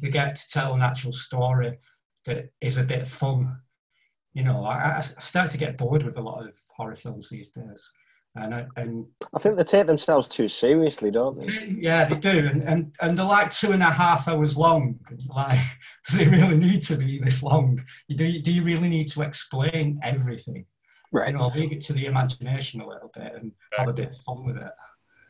Forget 0.00 0.34
to 0.34 0.48
tell 0.48 0.74
an 0.74 0.82
actual 0.82 1.12
story 1.12 1.78
that 2.24 2.50
is 2.60 2.78
a 2.78 2.82
bit 2.82 3.06
fun. 3.06 3.58
You 4.36 4.44
know, 4.44 4.66
I, 4.66 4.98
I 4.98 5.00
start 5.00 5.48
to 5.52 5.56
get 5.56 5.78
bored 5.78 6.02
with 6.02 6.18
a 6.18 6.20
lot 6.20 6.46
of 6.46 6.54
horror 6.76 6.94
films 6.94 7.30
these 7.30 7.48
days. 7.48 7.90
And, 8.34 8.54
I, 8.54 8.66
and 8.76 9.06
I 9.34 9.38
think 9.38 9.56
they 9.56 9.64
take 9.64 9.86
themselves 9.86 10.28
too 10.28 10.46
seriously, 10.46 11.10
don't 11.10 11.40
they? 11.40 11.68
yeah, 11.80 12.04
they 12.04 12.16
do, 12.16 12.46
and, 12.46 12.62
and 12.64 12.94
and 13.00 13.16
they're 13.16 13.24
like 13.24 13.50
two 13.50 13.72
and 13.72 13.82
a 13.82 13.90
half 13.90 14.28
hours 14.28 14.58
long. 14.58 15.00
Like, 15.34 15.58
does 16.06 16.20
it 16.20 16.28
really 16.28 16.58
need 16.58 16.82
to 16.82 16.98
be 16.98 17.18
this 17.18 17.42
long? 17.42 17.82
You 18.08 18.16
do 18.18 18.42
do 18.42 18.52
you 18.52 18.62
really 18.62 18.90
need 18.90 19.08
to 19.12 19.22
explain 19.22 19.98
everything? 20.02 20.66
Right. 21.12 21.32
You 21.32 21.38
know, 21.38 21.46
leave 21.46 21.72
it 21.72 21.80
to 21.86 21.94
the 21.94 22.04
imagination 22.04 22.82
a 22.82 22.86
little 22.86 23.10
bit 23.14 23.32
and 23.36 23.52
have 23.72 23.88
a 23.88 23.94
bit 23.94 24.10
of 24.10 24.18
fun 24.18 24.44
with 24.44 24.58
it. 24.58 24.72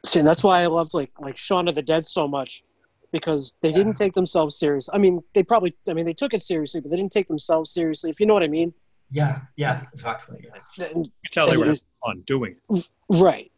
See, 0.05 0.19
and 0.19 0.27
that's 0.27 0.43
why 0.43 0.63
I 0.63 0.67
loved 0.67 0.95
like 0.95 1.13
like 1.21 1.37
Shaun 1.37 1.69
of 1.69 1.77
the 1.77 1.83
Dead 1.83 2.05
so 2.05 2.27
much 2.27 2.65
because 3.13 3.55
they 3.61 3.71
didn't 3.71 3.95
take 3.95 4.15
themselves 4.15 4.59
serious. 4.59 4.91
I 4.93 4.99
mean, 4.99 5.23
they 5.33 5.45
probably 5.45 5.77
I 5.89 5.93
mean 5.93 6.07
they 6.07 6.13
took 6.13 6.35
it 6.35 6.43
seriously, 6.43 6.81
but 6.81 6.91
they 6.91 6.97
didn't 6.97 7.13
take 7.13 7.29
themselves 7.29 7.71
seriously. 7.71 8.11
If 8.11 8.19
you 8.19 8.27
know 8.27 8.35
what 8.35 8.43
I 8.43 8.49
mean. 8.49 8.75
Yeah, 9.11 9.43
yeah, 9.57 9.85
exactly. 9.93 10.45
Yeah. 10.45 10.87
You 10.95 11.05
could 11.23 11.33
tell 11.33 11.47
they 11.47 11.53
and 11.53 11.61
were 11.61 11.67
it 11.67 11.69
having 11.69 11.71
was- 11.71 11.85
fun 12.05 12.25
doing 12.27 12.57
it. 12.71 12.89
right. 13.09 13.51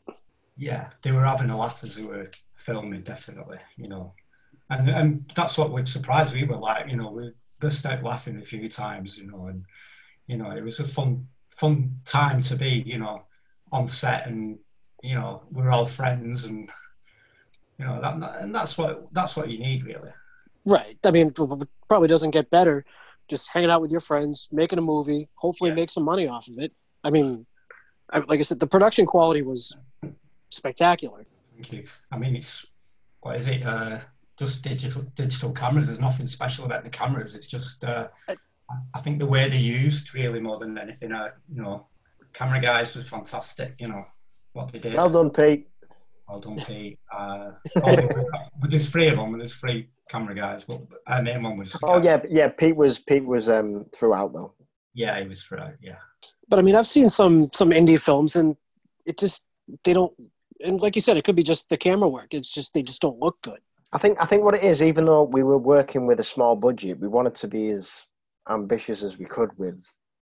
yeah, 0.56 0.90
they 1.02 1.12
were 1.12 1.24
having 1.24 1.50
a 1.50 1.58
laugh 1.58 1.82
as 1.84 1.96
they 1.96 2.02
were 2.04 2.30
filming, 2.54 3.02
definitely, 3.02 3.58
you 3.76 3.88
know. 3.88 4.14
And 4.70 4.88
and 4.90 5.32
that's 5.34 5.56
what 5.56 5.70
we're 5.72 5.86
surprised 5.86 6.34
we 6.34 6.44
were 6.44 6.56
like, 6.58 6.88
you 6.90 6.96
know, 6.96 7.10
we 7.10 7.32
burst 7.60 7.86
out 7.86 8.02
laughing 8.02 8.38
a 8.38 8.44
few 8.44 8.68
times, 8.68 9.16
you 9.18 9.26
know, 9.30 9.46
and 9.46 9.64
you 10.26 10.36
know, 10.36 10.50
it 10.50 10.62
was 10.62 10.78
a 10.80 10.84
fun 10.84 11.28
fun 11.48 11.96
time 12.04 12.42
to 12.42 12.54
be, 12.56 12.82
you 12.86 12.98
know, 12.98 13.22
on 13.72 13.88
set 13.88 14.26
and 14.26 14.58
you 15.02 15.14
know, 15.14 15.42
we're 15.50 15.70
all 15.70 15.86
friends 15.86 16.44
and 16.44 16.68
you 17.78 17.84
know, 17.86 18.00
that 18.02 18.42
and 18.42 18.54
that's 18.54 18.76
what 18.76 19.06
that's 19.12 19.36
what 19.36 19.48
you 19.48 19.58
need 19.58 19.84
really. 19.84 20.10
Right. 20.66 20.98
I 21.04 21.10
mean, 21.12 21.28
it 21.28 21.68
probably 21.88 22.08
doesn't 22.08 22.32
get 22.32 22.50
better. 22.50 22.84
Just 23.28 23.50
hanging 23.52 23.70
out 23.70 23.80
with 23.80 23.90
your 23.90 24.00
friends, 24.00 24.48
making 24.52 24.78
a 24.78 24.82
movie, 24.82 25.28
hopefully 25.34 25.70
make 25.70 25.90
some 25.90 26.04
money 26.04 26.26
off 26.26 26.48
of 26.48 26.58
it. 26.58 26.72
I 27.04 27.10
mean, 27.10 27.46
I, 28.10 28.18
like 28.20 28.40
I 28.40 28.42
said, 28.42 28.60
the 28.60 28.66
production 28.66 29.06
quality 29.06 29.42
was 29.42 29.78
spectacular. 30.50 31.26
Thank 31.54 31.72
you. 31.72 31.84
I 32.10 32.18
mean, 32.18 32.36
it's 32.36 32.66
what 33.20 33.36
is 33.36 33.48
it? 33.48 33.64
Uh, 33.64 33.98
just 34.38 34.62
digital 34.62 35.02
digital 35.14 35.52
cameras. 35.52 35.88
There's 35.88 36.00
nothing 36.00 36.26
special 36.26 36.64
about 36.64 36.84
the 36.84 36.90
cameras. 36.90 37.34
It's 37.34 37.48
just 37.48 37.84
uh, 37.84 38.08
I 38.94 39.00
think 39.00 39.18
the 39.18 39.26
way 39.26 39.48
they're 39.48 39.58
used 39.58 40.14
really 40.14 40.40
more 40.40 40.58
than 40.58 40.78
anything. 40.78 41.12
Uh, 41.12 41.28
you 41.52 41.62
know, 41.62 41.86
camera 42.32 42.60
guys 42.60 42.94
was 42.96 43.08
fantastic. 43.08 43.74
You 43.78 43.88
know 43.88 44.04
what 44.52 44.72
they 44.72 44.78
did. 44.78 44.94
Well 44.94 45.10
done, 45.10 45.30
Pete. 45.30 45.68
Well 46.28 46.40
done, 46.40 46.56
Pete. 46.56 46.98
Uh, 47.12 47.52
oh, 47.76 47.96
with 48.60 48.70
there's 48.70 48.90
three 48.90 49.08
of 49.08 49.16
them, 49.16 49.32
and 49.32 49.40
there's 49.40 49.56
three 49.56 49.88
camera 50.08 50.34
guys. 50.34 50.64
But 50.64 50.82
our 51.06 51.22
main 51.22 51.42
one 51.42 51.56
was. 51.56 51.76
Oh 51.82 52.02
yeah, 52.02 52.20
yeah. 52.28 52.48
Pete 52.48 52.76
was 52.76 52.98
Pete 52.98 53.24
was 53.24 53.48
um 53.48 53.86
throughout 53.94 54.32
though. 54.32 54.54
Yeah, 54.94 55.20
he 55.20 55.28
was 55.28 55.42
throughout. 55.42 55.74
Yeah. 55.80 55.96
But 56.48 56.58
I 56.58 56.62
mean, 56.62 56.74
I've 56.74 56.88
seen 56.88 57.08
some 57.08 57.50
some 57.52 57.70
indie 57.70 58.00
films, 58.00 58.36
and 58.36 58.56
it 59.06 59.18
just 59.18 59.46
they 59.84 59.92
don't. 59.92 60.12
And 60.64 60.80
like 60.80 60.96
you 60.96 61.02
said, 61.02 61.16
it 61.16 61.24
could 61.24 61.36
be 61.36 61.42
just 61.42 61.68
the 61.68 61.76
camera 61.76 62.08
work. 62.08 62.34
It's 62.34 62.52
just 62.52 62.74
they 62.74 62.82
just 62.82 63.00
don't 63.00 63.18
look 63.18 63.40
good. 63.42 63.60
I 63.92 63.98
think 63.98 64.18
I 64.20 64.24
think 64.24 64.42
what 64.44 64.54
it 64.54 64.64
is, 64.64 64.82
even 64.82 65.04
though 65.04 65.22
we 65.24 65.42
were 65.42 65.58
working 65.58 66.06
with 66.06 66.20
a 66.20 66.24
small 66.24 66.56
budget, 66.56 67.00
we 67.00 67.08
wanted 67.08 67.34
to 67.36 67.48
be 67.48 67.70
as 67.70 68.04
ambitious 68.48 69.02
as 69.02 69.18
we 69.18 69.24
could 69.24 69.50
with 69.58 69.84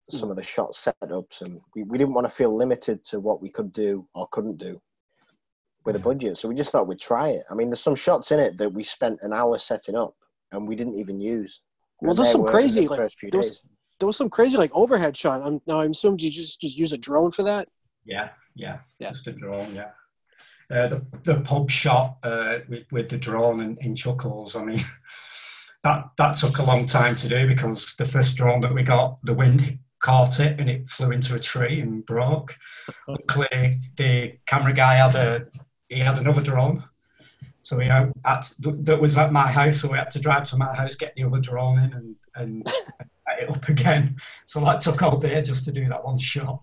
some 0.09 0.29
of 0.29 0.35
the 0.35 0.43
shot 0.43 0.71
setups, 0.71 1.41
and 1.41 1.59
we, 1.75 1.83
we 1.83 1.97
didn't 1.97 2.13
want 2.13 2.25
to 2.25 2.31
feel 2.31 2.55
limited 2.55 3.03
to 3.03 3.19
what 3.19 3.41
we 3.41 3.49
could 3.49 3.71
do 3.73 4.07
or 4.13 4.27
couldn't 4.31 4.57
do 4.57 4.79
with 5.85 5.95
a 5.95 5.99
budget. 5.99 6.37
So 6.37 6.49
we 6.49 6.55
just 6.55 6.71
thought 6.71 6.87
we'd 6.87 6.99
try 6.99 7.29
it. 7.29 7.43
I 7.49 7.53
mean, 7.53 7.69
there's 7.69 7.81
some 7.81 7.95
shots 7.95 8.31
in 8.31 8.39
it 8.39 8.57
that 8.57 8.73
we 8.73 8.83
spent 8.83 9.19
an 9.21 9.33
hour 9.33 9.57
setting 9.57 9.95
up, 9.95 10.15
and 10.51 10.67
we 10.67 10.75
didn't 10.75 10.95
even 10.95 11.21
use. 11.21 11.61
Well, 12.01 12.11
And 12.11 12.17
there's 12.17 12.31
some 12.31 12.45
crazy 12.45 12.87
the 12.87 12.93
like 12.93 13.11
there 13.31 13.37
was, 13.37 13.63
there 13.99 14.07
was 14.07 14.17
some 14.17 14.29
crazy 14.29 14.57
like 14.57 14.71
overhead 14.73 15.15
shot. 15.15 15.41
I'm, 15.41 15.61
now 15.67 15.81
I'm 15.81 15.91
assuming 15.91 16.19
you 16.19 16.31
just 16.31 16.59
just 16.59 16.77
use 16.77 16.93
a 16.93 16.97
drone 16.97 17.31
for 17.31 17.43
that. 17.43 17.67
Yeah, 18.03 18.29
yeah, 18.55 18.79
just 19.01 19.27
a 19.27 19.31
drone. 19.31 19.73
Yeah, 19.73 19.91
uh, 20.71 20.87
the 20.87 21.05
the 21.23 21.41
pub 21.41 21.69
shot 21.69 22.17
uh, 22.23 22.59
with 22.67 22.91
with 22.91 23.09
the 23.09 23.17
drone 23.17 23.61
in, 23.61 23.77
in 23.81 23.95
Chuckles. 23.95 24.55
I 24.55 24.63
mean, 24.63 24.83
that 25.83 26.09
that 26.17 26.37
took 26.37 26.57
a 26.57 26.63
long 26.63 26.85
time 26.85 27.15
to 27.17 27.29
do 27.29 27.47
because 27.47 27.95
the 27.95 28.05
first 28.05 28.35
drone 28.35 28.61
that 28.61 28.73
we 28.73 28.83
got, 28.83 29.19
the 29.23 29.33
wind 29.33 29.79
caught 29.99 30.39
it 30.39 30.59
and 30.59 30.69
it 30.69 30.87
flew 30.87 31.11
into 31.11 31.33
a 31.33 31.39
tree 31.39 31.79
and 31.79 32.05
broke. 32.05 32.57
Luckily, 33.07 33.79
the 33.95 34.33
camera 34.45 34.73
guy 34.73 34.95
had 34.95 35.15
a 35.15 35.45
he 35.89 35.99
had 35.99 36.17
another 36.17 36.41
drone. 36.41 36.83
So 37.63 37.77
we 37.77 37.85
had, 37.85 38.11
that 38.23 38.99
was 39.01 39.17
at 39.17 39.31
my 39.31 39.51
house, 39.51 39.77
so 39.77 39.91
we 39.91 39.97
had 39.97 40.11
to 40.11 40.19
drive 40.19 40.43
to 40.49 40.57
my 40.57 40.75
house, 40.75 40.95
get 40.95 41.15
the 41.15 41.23
other 41.23 41.39
drone 41.39 41.79
in, 41.79 41.93
and 41.93 42.15
and, 42.35 42.67
and 42.67 42.69
set 43.27 43.39
it 43.39 43.49
up 43.49 43.67
again. 43.67 44.17
So 44.45 44.59
that 44.61 44.81
took 44.81 45.01
all 45.01 45.17
day 45.17 45.41
just 45.41 45.65
to 45.65 45.71
do 45.71 45.87
that 45.89 46.05
one 46.05 46.17
shot. 46.17 46.61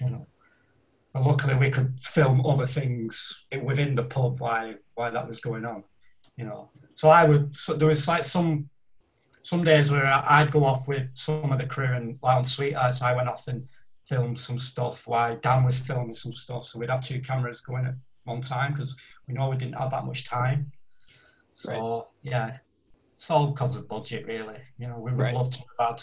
You 0.00 0.06
know. 0.10 0.26
But 1.12 1.24
luckily, 1.24 1.54
we 1.54 1.70
could 1.70 2.00
film 2.00 2.44
other 2.46 2.66
things 2.66 3.44
within 3.62 3.94
the 3.94 4.04
pub 4.04 4.40
while 4.40 4.74
while 4.94 5.12
that 5.12 5.26
was 5.26 5.40
going 5.40 5.64
on. 5.64 5.84
You 6.36 6.46
know, 6.46 6.70
so 6.94 7.08
I 7.10 7.24
would. 7.24 7.56
So 7.56 7.74
there 7.74 7.88
was 7.88 8.08
like 8.08 8.24
some 8.24 8.70
some 9.42 9.64
days 9.64 9.90
where 9.90 10.06
I'd 10.06 10.50
go 10.50 10.64
off 10.64 10.88
with 10.88 11.10
some 11.14 11.52
of 11.52 11.58
the 11.58 11.66
crew 11.66 11.92
and 11.92 12.18
like 12.22 12.36
on 12.36 12.44
Sweethearts, 12.44 13.02
I 13.02 13.14
went 13.14 13.28
off 13.28 13.46
and 13.48 13.68
filmed 14.06 14.38
some 14.38 14.58
stuff 14.58 15.06
while 15.06 15.36
Dan 15.36 15.64
was 15.64 15.80
filming 15.80 16.14
some 16.14 16.32
stuff. 16.32 16.64
So 16.64 16.78
we'd 16.78 16.90
have 16.90 17.04
two 17.04 17.20
cameras 17.20 17.60
going 17.60 17.86
at 17.86 17.94
one 18.24 18.40
time 18.40 18.72
because 18.72 18.96
we 19.26 19.34
know 19.34 19.48
we 19.48 19.56
didn't 19.56 19.74
have 19.76 19.90
that 19.90 20.04
much 20.04 20.24
time. 20.24 20.72
So 21.52 22.08
yeah, 22.22 22.58
it's 23.16 23.30
all 23.30 23.48
because 23.48 23.76
of 23.76 23.88
budget, 23.88 24.26
really. 24.26 24.58
You 24.78 24.88
know, 24.88 24.98
we 24.98 25.12
would 25.12 25.20
Right. 25.20 25.34
love 25.34 25.50
to 25.50 25.58
have 25.78 25.88
had, 25.88 26.02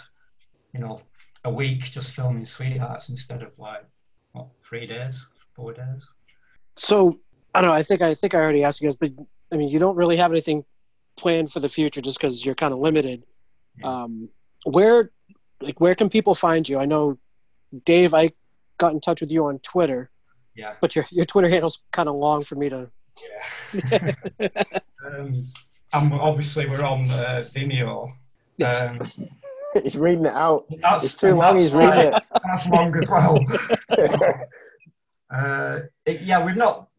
you 0.74 0.80
know, 0.86 1.00
a 1.44 1.52
week 1.52 1.82
just 1.92 2.14
filming 2.14 2.46
Sweethearts 2.46 3.10
instead 3.10 3.42
of 3.44 3.58
like 3.58 3.86
what 4.34 4.48
three 4.64 4.86
days, 4.86 5.26
four 5.56 5.74
days. 5.74 6.10
So 6.78 7.20
I 7.54 7.62
don't 7.62 7.72
know. 7.72 7.76
I 7.76 7.84
think 7.84 8.02
I 8.02 8.14
think 8.14 8.36
I 8.36 8.40
already 8.40 8.64
asked 8.64 8.82
you 8.82 8.88
guys, 8.88 8.96
but 8.96 9.12
I 9.52 9.58
mean, 9.58 9.70
you 9.70 9.80
don't 9.80 9.96
really 9.96 10.18
have 10.18 10.32
anything 10.32 10.64
planned 11.18 11.52
for 11.52 11.60
the 11.60 11.70
future 11.70 12.02
just 12.02 12.20
because 12.20 12.46
you're 12.46 12.56
kind 12.56 12.74
of 12.74 12.80
limited. 12.80 13.24
Um, 13.84 14.30
where, 14.66 15.12
like, 15.62 15.80
where 15.80 15.96
can 15.96 16.10
people 16.10 16.36
find 16.36 16.68
you? 16.68 16.80
I 16.80 16.86
know, 16.86 17.18
Dave. 17.86 18.14
I 18.14 18.32
got 18.78 18.94
in 18.94 19.00
touch 19.00 19.22
with 19.22 19.32
you 19.32 19.46
on 19.46 19.60
Twitter, 19.60 20.10
Yeah. 20.60 20.74
but 20.82 20.94
your 20.94 21.06
your 21.10 21.24
Twitter 21.24 21.48
handle's 21.48 21.84
kind 21.92 22.10
of 22.10 22.16
long 22.16 22.44
for 22.44 22.56
me 22.56 22.68
to. 22.70 22.90
Yeah. 23.24 24.12
um, 25.06 25.46
and 25.94 26.14
obviously 26.14 26.68
we're 26.68 26.84
on 26.84 27.10
uh, 27.10 27.46
Vimeo. 27.54 28.12
Um, 28.64 29.00
he's 29.84 29.98
reading 29.98 30.26
it 30.26 30.34
out. 30.34 30.66
That's 30.82 31.06
it's 31.06 31.16
too 31.16 31.34
long. 31.34 31.58
He's 31.58 31.74
reading 31.74 32.12
it. 32.12 32.14
That's 32.44 32.68
long 32.68 32.94
as 32.98 33.10
well. 33.10 33.40
uh, 35.34 35.80
it- 36.06 36.22
yeah, 36.22 36.46
we've 36.46 36.58
not 36.58 36.90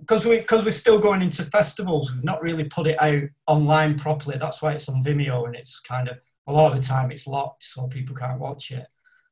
because 0.00 0.26
we 0.26 0.38
because 0.38 0.64
we're 0.64 0.72
still 0.72 0.98
going 0.98 1.22
into 1.22 1.44
festivals. 1.44 2.12
We've 2.12 2.24
not 2.24 2.42
really 2.42 2.64
put 2.64 2.88
it 2.88 3.00
out 3.00 3.22
online 3.46 3.96
properly. 3.96 4.38
That's 4.38 4.60
why 4.60 4.72
it's 4.72 4.88
on 4.88 5.04
Vimeo, 5.04 5.46
and 5.46 5.54
it's 5.54 5.78
kind 5.78 6.08
of 6.08 6.18
a 6.48 6.52
lot 6.52 6.72
of 6.72 6.78
the 6.78 6.84
time 6.84 7.12
it's 7.12 7.28
locked, 7.28 7.62
so 7.62 7.86
people 7.86 8.16
can't 8.16 8.40
watch 8.40 8.72
it 8.72 8.86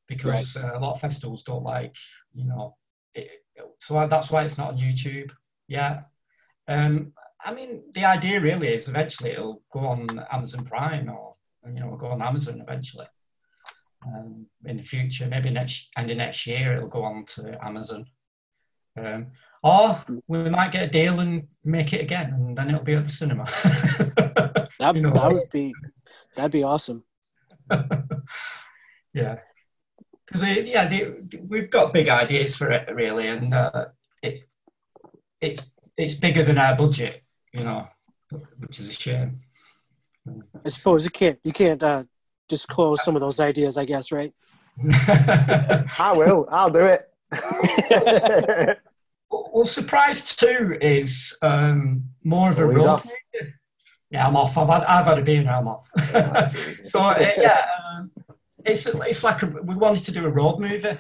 because 0.07 0.57
uh, 0.57 0.71
a 0.75 0.79
lot 0.79 0.93
of 0.93 1.01
festivals 1.01 1.43
don't 1.43 1.65
like 1.65 1.97
you 2.33 2.45
know. 2.47 2.77
It, 3.15 3.29
so 3.79 4.07
that's 4.09 4.31
why 4.31 4.45
it's 4.45 4.59
not 4.59 4.73
on 4.75 4.79
YouTube. 4.79 5.33
Yeah. 5.69 6.03
Um, 6.69 7.13
I 7.45 7.53
mean, 7.55 7.83
the 7.95 8.05
idea 8.05 8.41
really 8.41 8.75
is 8.75 8.89
eventually 8.89 9.31
it'll 9.31 9.63
go 9.73 9.81
on 9.81 10.07
Amazon 10.33 10.65
Prime 10.65 11.09
or 11.09 11.35
you 11.67 11.81
know 11.81 11.97
go 11.97 12.09
on 12.09 12.23
Amazon 12.23 12.61
eventually 12.61 13.07
um, 14.07 14.47
in 14.65 14.77
the 14.77 14.83
future. 14.83 15.27
Maybe 15.27 15.51
next 15.51 15.91
end 15.97 16.11
of 16.11 16.17
next 16.17 16.47
year 16.47 16.77
it'll 16.77 16.89
go 16.89 17.05
on 17.05 17.25
to 17.27 17.65
Amazon. 17.65 18.07
Um, 18.99 19.27
or 19.63 20.01
we 20.27 20.49
might 20.49 20.73
get 20.73 20.85
a 20.85 20.89
deal 20.89 21.21
and 21.21 21.49
make 21.63 21.93
it 21.93 22.01
again, 22.01 22.33
and 22.33 22.57
then 22.57 22.69
it'll 22.71 22.83
be 22.83 22.95
at 22.95 23.05
the 23.05 23.11
cinema. 23.11 23.47
That, 24.79 24.95
You 24.95 25.03
know. 25.03 25.11
that 25.11 25.33
would 25.33 25.51
be 25.51 25.75
that'd 26.35 26.53
be 26.53 26.63
awesome. 26.63 27.03
yeah, 29.15 29.39
because 30.27 30.43
yeah, 30.43 30.87
the, 30.87 31.41
we've 31.49 31.71
got 31.71 31.93
big 31.93 32.09
ideas 32.09 32.57
for 32.57 32.71
it 32.71 32.93
really, 32.95 33.29
and 33.29 33.55
uh, 33.55 33.87
it 34.23 34.45
it's 35.41 35.73
it's 35.97 36.15
bigger 36.15 36.43
than 36.43 36.59
our 36.59 36.77
budget, 36.77 37.23
you 37.53 37.63
know, 37.65 37.87
which 38.59 38.81
is 38.81 38.89
a 38.89 38.93
shame. 38.93 39.41
I 40.65 40.69
suppose 40.69 41.05
you 41.05 41.11
can't 41.11 41.39
you 41.45 41.53
can't 41.53 41.83
uh, 41.83 42.05
disclose 42.49 43.05
some 43.05 43.17
of 43.17 43.21
those 43.21 43.41
ideas. 43.41 43.79
I 43.79 43.85
guess 43.85 44.11
right. 44.11 44.33
I 44.93 46.13
will. 46.15 46.47
I'll 46.51 46.71
do 46.71 46.85
it. 46.85 47.09
Well, 49.31 49.67
Surprise 49.67 50.37
Two 50.37 50.77
is 50.81 51.37
um, 51.43 52.05
more 52.23 52.51
of 52.51 52.59
a 52.59 52.65
Oh, 52.65 52.69
he's 52.71 52.85
road 52.85 53.01
Yeah, 54.11 54.27
I'm 54.27 54.37
off. 54.37 54.57
I've 54.57 54.69
had, 54.69 54.85
I've 54.85 55.07
had 55.07 55.19
a 55.19 55.23
beer 55.23 55.43
now. 55.43 55.61
I'm 55.61 55.69
off. 55.69 55.91
so 56.85 57.01
uh, 57.01 57.33
yeah, 57.39 57.67
um, 57.79 57.86
it's 58.67 58.87
it's 58.87 59.25
like 59.25 59.43
a, 59.43 59.47
we 59.47 59.75
wanted 59.75 60.03
to 60.05 60.13
do 60.13 60.27
a 60.27 60.29
road 60.29 60.59
movie, 60.59 60.99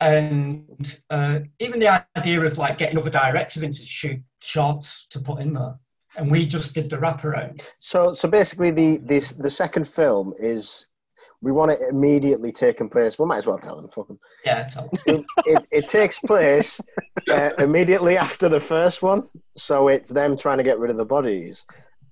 and 0.00 0.98
uh, 1.10 1.40
even 1.58 1.80
the 1.80 2.04
idea 2.16 2.40
of 2.40 2.58
like 2.58 2.78
getting 2.78 2.98
other 2.98 3.10
directors 3.10 3.62
in 3.62 3.72
to 3.72 3.82
shoot 3.82 4.20
shots 4.40 5.06
to 5.08 5.20
put 5.20 5.40
in 5.40 5.52
there, 5.52 5.74
and 6.16 6.30
we 6.30 6.46
just 6.46 6.74
did 6.74 6.88
the 6.88 6.96
wraparound. 6.96 7.66
So, 7.80 8.14
so 8.14 8.28
basically, 8.28 8.70
the 8.70 8.98
this 8.98 9.32
the 9.32 9.50
second 9.50 9.86
film 9.88 10.34
is 10.38 10.86
we 11.42 11.52
want 11.52 11.72
it 11.72 11.80
immediately 11.90 12.52
taking 12.52 12.88
place. 12.88 13.18
We 13.18 13.26
might 13.26 13.38
as 13.38 13.46
well 13.46 13.58
tell 13.58 13.76
them. 13.76 13.88
Fuck 13.88 14.06
'em. 14.10 14.18
Yeah, 14.46 14.62
tell 14.64 14.88
It, 15.06 15.24
it, 15.44 15.66
it 15.70 15.88
takes 15.88 16.18
place 16.18 16.80
uh, 17.28 17.50
immediately 17.58 18.16
after 18.16 18.48
the 18.48 18.60
first 18.60 19.02
one, 19.02 19.28
so 19.56 19.88
it's 19.88 20.10
them 20.10 20.36
trying 20.36 20.58
to 20.58 20.64
get 20.64 20.78
rid 20.78 20.90
of 20.90 20.96
the 20.96 21.04
bodies, 21.04 21.66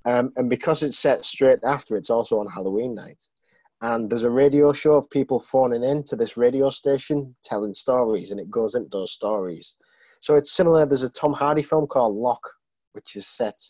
um, 0.05 0.33
and 0.37 0.51
because 0.51 0.83
it's 0.83 0.99
set 0.99 1.25
straight 1.25 1.61
after, 1.65 1.97
it's 1.97 2.11
also 2.11 2.39
on 2.41 2.49
Halloween 2.49 2.95
night. 2.95 3.29
And 3.83 4.09
there's 4.09 4.23
a 4.23 4.31
radio 4.31 4.73
show 4.73 4.95
of 4.95 5.11
people 5.11 5.41
phoning 5.41 5.83
in 5.83 6.05
to 6.05 6.17
this 6.17 6.37
radio 6.37 6.71
station 6.71 7.35
telling 7.45 7.75
stories, 7.75 8.31
and 8.31 8.39
it 8.39 8.51
goes 8.51 8.77
into 8.77 8.89
those 8.91 9.13
stories. 9.13 9.75
So 10.21 10.37
it's 10.37 10.53
similar. 10.53 10.87
There's 10.87 11.03
a 11.03 11.11
Tom 11.11 11.33
Hardy 11.33 11.63
film 11.63 11.89
called 11.89 12.15
Locke, 12.15 12.49
which 12.93 13.17
is 13.17 13.27
set 13.27 13.61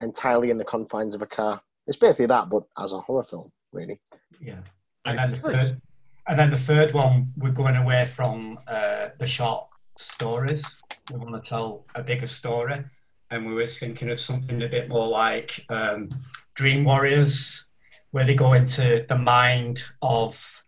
entirely 0.00 0.50
in 0.50 0.56
the 0.56 0.64
confines 0.64 1.14
of 1.14 1.20
a 1.20 1.26
car. 1.26 1.60
It's 1.86 1.98
basically 1.98 2.26
that, 2.26 2.48
but 2.48 2.62
as 2.78 2.94
a 2.94 3.00
horror 3.00 3.24
film, 3.24 3.52
really. 3.72 4.00
Yeah. 4.40 4.60
And 5.04 5.18
then 5.18 5.30
the 5.30 5.36
third, 5.36 5.80
and 6.26 6.38
then 6.38 6.50
the 6.50 6.56
third 6.56 6.92
one, 6.92 7.30
we're 7.36 7.50
going 7.50 7.76
away 7.76 8.06
from 8.06 8.58
uh, 8.66 9.08
the 9.18 9.26
short 9.26 9.66
stories. 9.98 10.78
We 11.12 11.18
want 11.18 11.34
to 11.42 11.46
tell 11.46 11.84
a 11.94 12.02
bigger 12.02 12.26
story, 12.26 12.82
and 13.30 13.46
we 13.46 13.52
were 13.52 13.66
thinking 13.66 14.08
of 14.10 14.18
something 14.18 14.62
a 14.62 14.68
bit 14.68 14.88
more 14.88 15.06
like 15.06 15.66
um, 15.68 16.08
Dream 16.54 16.84
Warriors, 16.84 17.68
where 18.14 18.24
they 18.24 18.36
go 18.36 18.52
into 18.52 19.04
the 19.08 19.18
mind 19.18 19.82
of 20.00 20.62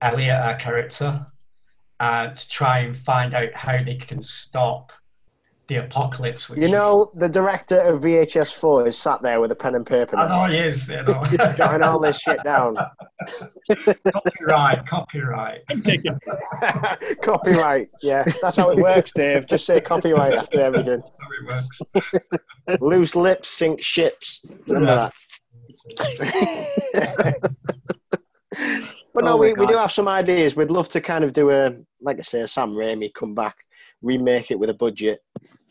Elliot, 0.00 0.38
our 0.38 0.54
character, 0.54 1.26
uh, 1.98 2.28
to 2.28 2.48
try 2.48 2.78
and 2.78 2.94
find 2.96 3.34
out 3.34 3.52
how 3.54 3.82
they 3.82 3.96
can 3.96 4.22
stop 4.22 4.92
the 5.66 5.74
apocalypse. 5.78 6.48
Which 6.48 6.58
You 6.58 6.66
is- 6.66 6.70
know, 6.70 7.10
the 7.16 7.28
director 7.28 7.80
of 7.80 8.02
VHS 8.02 8.52
4 8.54 8.86
is 8.86 8.96
sat 8.96 9.20
there 9.20 9.40
with 9.40 9.50
a 9.50 9.56
pen 9.56 9.74
and 9.74 9.84
paper. 9.84 10.16
I 10.16 10.28
know 10.28 10.44
he 10.52 10.58
is. 10.60 10.88
You 10.88 11.02
know. 11.02 11.24
jotting 11.56 11.82
all 11.82 11.98
this 11.98 12.20
shit 12.20 12.40
down. 12.44 12.76
copyright, 14.12 14.86
copyright. 14.86 15.62
Copyright. 17.22 17.88
Yeah, 18.00 18.22
that's 18.40 18.56
how 18.58 18.70
it 18.70 18.78
works, 18.78 19.10
Dave. 19.12 19.48
Just 19.48 19.66
say 19.66 19.80
copyright 19.80 20.34
after 20.34 20.60
everything. 20.60 21.02
How 21.18 21.28
it 21.40 21.46
works. 21.48 22.80
Loose 22.80 23.16
lips 23.16 23.48
sink 23.48 23.82
ships. 23.82 24.42
Remember 24.68 24.94
that. 24.94 25.12
but 29.14 29.24
no, 29.24 29.32
Oh 29.32 29.36
we, 29.36 29.52
we 29.54 29.66
do 29.66 29.76
have 29.76 29.92
some 29.92 30.08
ideas. 30.08 30.56
We'd 30.56 30.70
love 30.70 30.88
to 30.90 31.00
kind 31.00 31.24
of 31.24 31.32
do 31.32 31.50
a, 31.50 31.74
like 32.00 32.18
I 32.18 32.22
say, 32.22 32.46
Sam 32.46 32.72
Raimi 32.72 33.12
come 33.14 33.34
back, 33.34 33.56
remake 34.02 34.50
it 34.50 34.58
with 34.58 34.70
a 34.70 34.74
budget. 34.74 35.20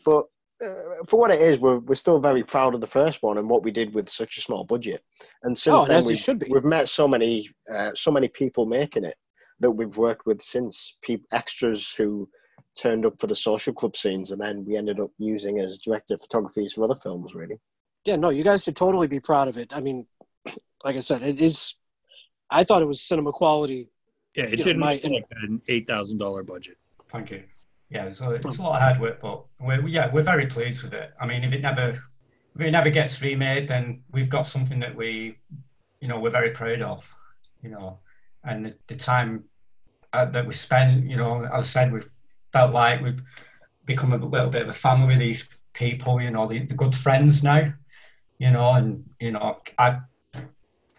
But 0.04 0.24
uh, 0.64 1.04
for 1.06 1.18
what 1.18 1.30
it 1.30 1.40
is, 1.40 1.58
we're, 1.58 1.78
we're 1.78 1.94
still 1.94 2.18
very 2.18 2.42
proud 2.42 2.74
of 2.74 2.80
the 2.80 2.86
first 2.86 3.22
one 3.22 3.38
and 3.38 3.48
what 3.48 3.62
we 3.62 3.70
did 3.70 3.94
with 3.94 4.08
such 4.08 4.36
a 4.36 4.40
small 4.40 4.64
budget. 4.64 5.02
And 5.42 5.56
since 5.56 5.74
Oh, 5.76 5.86
then, 5.86 6.04
we've, 6.06 6.18
should 6.18 6.38
be. 6.38 6.48
we've 6.50 6.64
met 6.64 6.88
so 6.88 7.06
many, 7.08 7.48
uh, 7.72 7.92
so 7.94 8.10
many 8.10 8.28
people 8.28 8.66
making 8.66 9.04
it 9.04 9.16
that 9.60 9.70
we've 9.70 9.96
worked 9.96 10.26
with 10.26 10.40
since. 10.42 10.96
Peop 11.02 11.24
extras 11.32 11.92
who 11.92 12.28
turned 12.78 13.06
up 13.06 13.18
for 13.18 13.26
the 13.26 13.34
social 13.34 13.72
club 13.72 13.96
scenes, 13.96 14.30
and 14.30 14.40
then 14.40 14.64
we 14.64 14.76
ended 14.76 15.00
up 15.00 15.10
using 15.18 15.60
as 15.60 15.78
director 15.78 16.14
of 16.14 16.20
photography 16.22 16.66
for 16.68 16.84
other 16.84 16.94
films. 16.94 17.34
Really, 17.34 17.58
yeah, 18.04 18.16
no, 18.16 18.30
you 18.30 18.44
guys 18.44 18.64
should 18.64 18.76
totally 18.76 19.06
be 19.06 19.20
proud 19.20 19.48
of 19.48 19.56
it. 19.56 19.72
I 19.74 19.80
mean, 19.80 20.06
like 20.84 20.96
I 20.96 21.00
said, 21.00 21.22
it 21.22 21.40
is. 21.40 21.74
I 22.50 22.64
thought 22.64 22.82
it 22.82 22.86
was 22.86 23.00
cinema 23.00 23.32
quality. 23.32 23.88
Yeah, 24.34 24.44
it 24.44 24.58
You 24.58 24.64
didn't 24.64 24.80
my- 24.80 24.94
look 25.02 25.12
like 25.12 25.24
an 25.42 25.62
eight 25.68 25.86
thousand 25.86 26.18
dollar 26.18 26.42
budget. 26.42 26.76
Thank 27.08 27.30
you. 27.30 27.42
Yeah, 27.90 28.04
it's 28.04 28.20
a, 28.20 28.30
it's 28.30 28.58
a 28.58 28.62
lot 28.62 28.76
of 28.76 28.82
hard 28.82 29.00
work, 29.00 29.20
but 29.20 29.44
we're, 29.58 29.84
yeah, 29.88 30.10
we're 30.12 30.22
very 30.22 30.46
pleased 30.46 30.84
with 30.84 30.94
it. 30.94 31.10
I 31.20 31.26
mean, 31.26 31.42
if 31.42 31.52
it 31.52 31.60
never, 31.60 31.88
if 32.54 32.60
it 32.60 32.70
never 32.70 32.88
gets 32.88 33.20
remade, 33.20 33.66
then 33.66 34.04
we've 34.12 34.30
got 34.30 34.46
something 34.46 34.78
that 34.78 34.94
we, 34.94 35.38
you 36.00 36.06
know, 36.06 36.20
we're 36.20 36.30
very 36.30 36.50
proud 36.50 36.82
of, 36.82 37.16
you 37.62 37.70
know, 37.70 37.98
and 38.44 38.66
the, 38.66 38.76
the 38.86 38.94
time 38.94 39.44
uh, 40.12 40.24
that 40.26 40.46
we 40.46 40.52
spent, 40.52 41.04
you 41.10 41.16
know, 41.16 41.44
as 41.46 41.64
I 41.64 41.66
said, 41.66 41.92
we've 41.92 42.08
felt 42.52 42.72
like 42.72 43.02
we've 43.02 43.22
become 43.84 44.12
a 44.12 44.16
little 44.24 44.50
bit 44.50 44.62
of 44.62 44.68
a 44.68 44.72
family 44.72 45.08
with 45.08 45.18
these 45.18 45.48
people, 45.72 46.22
you 46.22 46.30
know, 46.30 46.46
the, 46.46 46.60
the 46.60 46.74
good 46.74 46.94
friends 46.94 47.42
now, 47.42 47.72
you 48.40 48.50
know, 48.50 48.72
and 48.72 49.04
you 49.20 49.30
know, 49.32 49.58
I 49.78 49.98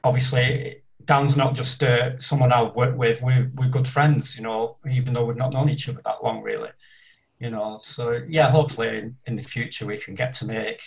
obviously 0.04 0.84
Dan's 1.04 1.36
not 1.36 1.56
just 1.56 1.84
uh, 1.84 2.20
someone 2.20 2.52
I've 2.52 2.76
worked 2.76 2.98
with. 2.98 3.24
We're, 3.24 3.52
we're 3.56 3.68
good 3.68 3.88
friends, 3.88 4.38
you 4.38 4.44
know, 4.44 4.78
even 4.90 5.14
though 5.14 5.26
we've 5.26 5.36
not 5.36 5.52
known 5.52 5.68
each 5.68 5.90
other 5.90 6.02
that 6.06 6.24
long, 6.24 6.44
really. 6.44 6.70
You 7.40 7.50
know, 7.50 7.80
so 7.82 8.22
yeah, 8.30 8.52
hopefully 8.52 9.00
in, 9.00 9.18
in 9.26 9.36
the 9.36 9.42
future 9.42 9.88
we 9.88 9.98
can 9.98 10.14
get 10.14 10.34
to 10.34 10.46
make 10.46 10.84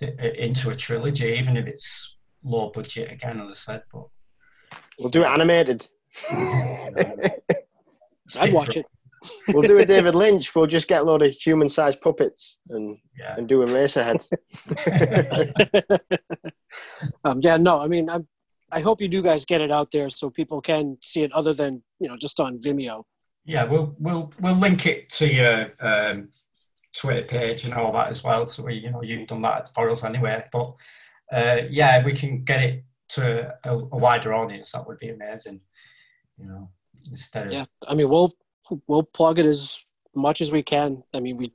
it 0.00 0.18
it 0.18 0.36
into 0.36 0.70
a 0.70 0.74
trilogy, 0.74 1.34
even 1.34 1.58
if 1.58 1.66
it's 1.66 2.16
low 2.42 2.70
budget 2.70 3.12
again, 3.12 3.38
as 3.42 3.48
I 3.48 3.52
said. 3.52 3.82
But 3.92 4.06
We'll 4.98 5.10
do 5.10 5.24
it 5.24 5.26
animated. 5.26 5.86
I'd 6.30 7.42
watch 8.52 8.76
it. 8.76 8.86
We'll 9.48 9.62
do 9.62 9.78
a 9.78 9.84
David 9.84 10.14
Lynch. 10.14 10.54
We'll 10.54 10.66
just 10.66 10.88
get 10.88 11.02
a 11.02 11.04
load 11.04 11.22
of 11.22 11.32
human-sized 11.32 12.00
puppets 12.00 12.58
and 12.70 12.98
Yeah. 13.18 13.34
and 13.36 13.48
do 13.48 13.64
Eraserhead. 13.64 14.26
um, 17.24 17.40
yeah, 17.40 17.56
no, 17.56 17.80
I 17.80 17.86
mean, 17.86 18.08
I'm, 18.10 18.26
I 18.70 18.80
hope 18.80 19.00
you 19.00 19.08
do 19.08 19.22
guys 19.22 19.44
get 19.44 19.60
it 19.60 19.70
out 19.70 19.90
there 19.90 20.08
so 20.08 20.30
people 20.30 20.60
can 20.60 20.98
see 21.02 21.22
it 21.22 21.32
other 21.32 21.52
than 21.52 21.82
you 22.00 22.08
know 22.08 22.16
just 22.16 22.40
on 22.40 22.58
Vimeo. 22.58 23.04
yeah, 23.44 23.64
we'll 23.64 23.94
we'll 23.98 24.32
we'll 24.40 24.54
link 24.56 24.86
it 24.86 25.08
to 25.10 25.32
your 25.32 25.72
um, 25.80 26.30
Twitter 26.96 27.22
page 27.26 27.64
and 27.64 27.74
all 27.74 27.92
that 27.92 28.08
as 28.08 28.24
well. 28.24 28.44
So 28.46 28.64
we, 28.64 28.74
you 28.74 28.90
know, 28.90 29.02
you've 29.02 29.28
done 29.28 29.42
that 29.42 29.70
for 29.74 29.88
us 29.90 30.04
anyway. 30.04 30.44
But 30.52 30.74
uh, 31.32 31.62
yeah, 31.70 31.98
if 31.98 32.04
we 32.04 32.12
can 32.12 32.44
get 32.44 32.62
it 32.62 32.84
to 33.10 33.54
a, 33.64 33.70
a 33.72 33.96
wider 33.96 34.34
audience, 34.34 34.72
that 34.72 34.86
would 34.86 34.98
be 34.98 35.10
amazing. 35.10 35.60
You 36.38 36.46
know, 36.46 36.70
instead 37.10 37.48
of 37.48 37.52
Yeah, 37.52 37.64
I 37.86 37.94
mean, 37.94 38.08
we'll 38.08 38.32
we'll 38.86 39.02
plug 39.02 39.38
it 39.38 39.46
as 39.46 39.84
much 40.14 40.40
as 40.40 40.52
we 40.52 40.62
can. 40.62 41.02
I 41.14 41.20
mean, 41.20 41.36
we 41.36 41.52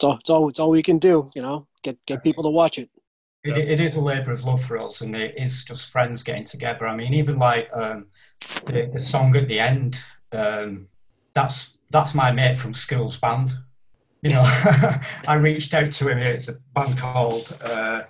it's 0.00 0.04
all 0.04 0.16
it's 0.18 0.30
all, 0.30 0.48
it's 0.48 0.60
all 0.60 0.70
we 0.70 0.82
can 0.82 0.98
do. 0.98 1.28
You 1.34 1.42
know, 1.42 1.66
get 1.82 1.98
get 2.06 2.22
people 2.22 2.42
to 2.44 2.50
watch 2.50 2.78
it. 2.78 2.90
It, 3.42 3.56
it 3.56 3.80
is 3.80 3.96
a 3.96 4.00
labour 4.00 4.32
of 4.32 4.44
love 4.44 4.62
for 4.62 4.78
us, 4.78 5.00
and 5.00 5.16
it 5.16 5.34
is 5.36 5.64
just 5.64 5.90
friends 5.90 6.22
getting 6.22 6.44
together. 6.44 6.86
I 6.86 6.96
mean, 6.96 7.14
even 7.14 7.38
like 7.38 7.70
um, 7.72 8.06
the, 8.66 8.90
the 8.92 9.00
song 9.00 9.34
at 9.36 9.48
the 9.48 9.58
end, 9.58 10.00
um, 10.32 10.88
that's 11.34 11.78
that's 11.90 12.14
my 12.14 12.32
mate 12.32 12.58
from 12.58 12.74
Skills 12.74 13.16
Band. 13.18 13.52
You 14.22 14.30
know, 14.30 14.42
I 15.26 15.36
reached 15.40 15.72
out 15.72 15.90
to 15.92 16.08
him. 16.08 16.18
It's 16.18 16.48
a 16.48 16.54
band 16.74 16.98
called 16.98 17.58
uh, 17.64 18.02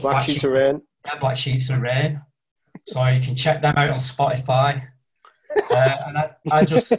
Black 0.00 0.22
Sheets 0.22 0.44
of 0.44 0.52
Rain. 0.52 0.82
Yeah, 1.04 1.18
Black 1.18 1.36
Sheets 1.36 1.70
of 1.70 1.80
Rain. 1.80 2.22
So 2.86 3.04
you 3.06 3.20
can 3.20 3.34
check 3.34 3.60
them 3.60 3.76
out 3.76 3.90
on 3.90 3.98
Spotify. 3.98 4.88
Uh, 5.70 5.96
and 6.06 6.18
I, 6.18 6.30
I 6.50 6.64
just, 6.64 6.92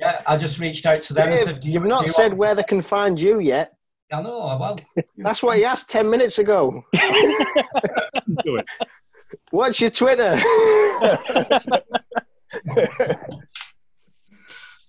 yeah, 0.00 0.22
I 0.26 0.36
just 0.36 0.58
reached 0.60 0.86
out 0.86 1.00
to 1.02 1.14
them 1.14 1.28
and 1.28 1.38
said, 1.38 1.60
do 1.60 1.68
you, 1.68 1.74
you've 1.74 1.82
do 1.84 1.88
not 1.88 2.02
you 2.06 2.12
said 2.12 2.28
want- 2.32 2.38
where 2.38 2.54
they 2.54 2.62
can 2.62 2.82
find 2.82 3.18
you 3.20 3.40
yet. 3.40 3.72
I 4.12 4.22
know. 4.22 4.56
Well, 4.60 4.78
That's 5.16 5.42
what 5.42 5.56
he 5.58 5.64
asked 5.64 5.90
ten 5.90 6.08
minutes 6.08 6.38
ago. 6.38 6.84
Do 6.92 8.56
it. 8.56 8.66
What's 9.50 9.80
your 9.80 9.90
Twitter? 9.90 10.40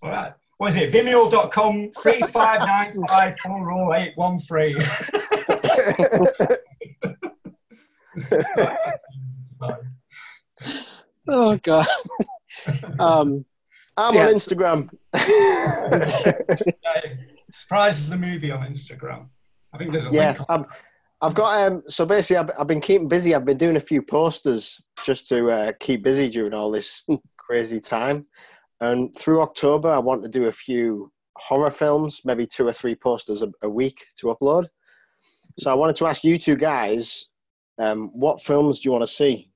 All 0.03 0.11
right. 0.11 0.34
What 0.57 0.68
is 0.70 0.76
it? 0.76 0.93
Vimeo.com 0.93 1.89
three 1.99 2.22
five 2.22 2.59
nine 2.61 2.93
five 3.07 3.36
four 3.43 3.57
zero 3.57 3.93
eight 3.95 4.11
one 4.15 4.38
three. 4.39 4.78
Oh 11.30 11.57
God. 11.57 11.86
Um, 12.99 13.45
I'm 13.97 14.15
Yeah. 14.15 14.27
on 14.27 14.33
Instagram. 14.33 14.89
Surprise 17.51 18.07
the 18.09 18.17
movie 18.17 18.51
on 18.51 18.67
Instagram. 18.67 19.27
I 19.73 19.77
think 19.77 19.91
there's 19.91 20.07
a 20.07 20.11
yeah, 20.11 20.31
link. 20.33 20.41
On. 20.49 20.59
I've, 20.59 20.65
I've 21.21 21.33
got. 21.33 21.67
Um, 21.71 21.83
so 21.87 22.05
basically, 22.05 22.37
I've, 22.37 22.49
I've 22.59 22.67
been 22.67 22.81
keeping 22.81 23.07
busy. 23.07 23.33
I've 23.33 23.45
been 23.45 23.57
doing 23.57 23.77
a 23.77 23.81
few 23.81 24.01
posters 24.01 24.79
just 25.05 25.27
to 25.29 25.49
uh, 25.49 25.71
keep 25.79 26.03
busy 26.03 26.29
during 26.29 26.53
all 26.53 26.69
this 26.71 27.03
crazy 27.37 27.79
time. 27.79 28.25
And 28.81 29.15
through 29.15 29.41
October, 29.41 29.89
I 29.89 29.97
want 29.97 30.21
to 30.23 30.29
do 30.29 30.45
a 30.45 30.51
few 30.51 31.11
horror 31.37 31.71
films, 31.71 32.21
maybe 32.25 32.45
two 32.45 32.67
or 32.67 32.73
three 32.73 32.95
posters 32.95 33.41
a, 33.41 33.49
a 33.63 33.69
week 33.69 34.05
to 34.19 34.27
upload. 34.27 34.67
So 35.57 35.71
I 35.71 35.73
wanted 35.73 35.95
to 35.97 36.07
ask 36.07 36.23
you 36.23 36.37
two 36.37 36.55
guys, 36.55 37.25
um, 37.79 38.11
what 38.13 38.41
films 38.41 38.79
do 38.79 38.87
you 38.87 38.91
want 38.91 39.03
to 39.03 39.07
see? 39.11 39.49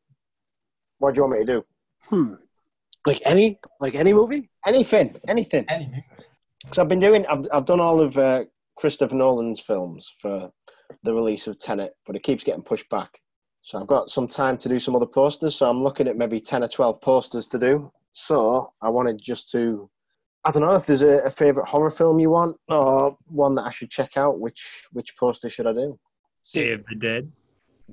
What 0.97 1.13
do 1.13 1.19
you 1.19 1.23
want 1.23 1.39
me 1.39 1.45
to 1.45 1.53
do? 1.53 1.63
hmm. 2.03 2.33
Like 3.05 3.21
any 3.25 3.59
like 3.79 3.95
any 3.95 4.13
movie? 4.13 4.49
Anything, 4.65 5.15
anything. 5.27 5.65
Any 5.69 5.85
movie. 5.87 6.05
Because 6.63 6.77
I've 6.77 6.87
been 6.87 6.99
doing, 6.99 7.25
I've, 7.25 7.47
I've 7.51 7.65
done 7.65 7.79
all 7.79 7.99
of 7.99 8.15
uh, 8.19 8.43
Christopher 8.77 9.15
Nolan's 9.15 9.59
films 9.59 10.07
for 10.19 10.51
the 11.03 11.13
release 11.13 11.47
of 11.47 11.57
Tenet, 11.57 11.93
but 12.05 12.15
it 12.15 12.21
keeps 12.21 12.43
getting 12.43 12.61
pushed 12.61 12.87
back. 12.89 13.19
So 13.63 13.79
I've 13.79 13.87
got 13.87 14.09
some 14.11 14.27
time 14.27 14.57
to 14.59 14.69
do 14.69 14.77
some 14.77 14.95
other 14.95 15.07
posters. 15.07 15.55
So 15.55 15.67
I'm 15.67 15.81
looking 15.81 16.07
at 16.07 16.17
maybe 16.17 16.39
10 16.39 16.63
or 16.63 16.67
12 16.67 17.01
posters 17.01 17.47
to 17.47 17.57
do. 17.57 17.91
So 18.11 18.73
I 18.81 18.89
wanted 18.89 19.19
just 19.19 19.49
to, 19.51 19.89
I 20.45 20.51
don't 20.51 20.61
know 20.61 20.73
if 20.75 20.85
there's 20.85 21.01
a, 21.01 21.17
a 21.25 21.29
favorite 21.31 21.65
horror 21.67 21.89
film 21.89 22.19
you 22.19 22.29
want 22.29 22.57
or 22.69 23.17
one 23.25 23.55
that 23.55 23.63
I 23.63 23.71
should 23.71 23.89
check 23.89 24.15
out. 24.15 24.39
Which 24.39 24.83
which 24.93 25.15
poster 25.17 25.49
should 25.49 25.65
I 25.65 25.73
do? 25.73 25.99
Day 26.53 26.73
of 26.73 26.85
the 26.85 26.95
Dead. 26.95 27.31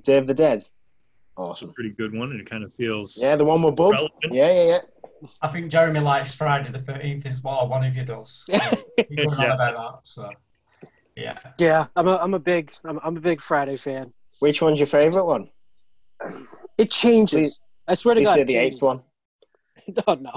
Day 0.03 0.17
of 0.17 0.27
the 0.27 0.33
Dead. 0.35 0.59
It's 0.59 0.69
a 1.37 1.41
Awesome. 1.41 1.73
pretty 1.73 1.91
good 1.91 2.13
one, 2.15 2.31
and 2.31 2.39
it 2.41 2.49
kind 2.49 2.63
of 2.63 2.73
feels 2.75 3.17
Yeah, 3.19 3.35
the 3.35 3.45
one 3.45 3.63
with 3.63 3.75
Bob. 3.75 3.93
relevant. 3.93 4.11
Yeah, 4.31 4.51
yeah, 4.51 4.63
yeah. 4.63 4.81
I 5.41 5.47
think 5.47 5.71
Jeremy 5.71 5.99
likes 5.99 6.33
Friday 6.35 6.71
the 6.71 6.79
Thirteenth 6.79 7.25
as 7.25 7.41
well. 7.43 7.67
One 7.67 7.85
of 7.85 7.95
you 7.95 8.03
does. 8.05 8.43
He 9.09 9.15
goes 9.15 9.35
Yeah. 9.39 9.53
about 9.53 9.75
that. 9.75 9.99
So 10.03 10.29
yeah. 11.15 11.37
Yeah, 11.57 11.87
I'm 11.95 12.07
a 12.07 12.15
I'm 12.17 12.33
a 12.33 12.39
big 12.39 12.71
I'm, 12.85 12.99
I'm 13.03 13.17
a 13.17 13.21
big 13.21 13.41
Friday 13.41 13.75
fan. 13.75 14.13
Which 14.39 14.61
one's 14.61 14.79
your 14.79 14.87
favorite 14.87 15.25
one? 15.25 15.49
It 16.77 16.91
changes. 16.91 17.33
Please- 17.33 17.59
I 17.87 17.93
swear 17.95 18.13
to 18.15 18.19
Please 18.21 18.27
God, 18.27 18.33
say 18.35 18.41
it 18.41 18.47
the 18.47 18.55
eighth 18.55 18.71
changes. 18.79 18.81
one. 18.83 19.01
Oh 20.07 20.13
no. 20.15 20.31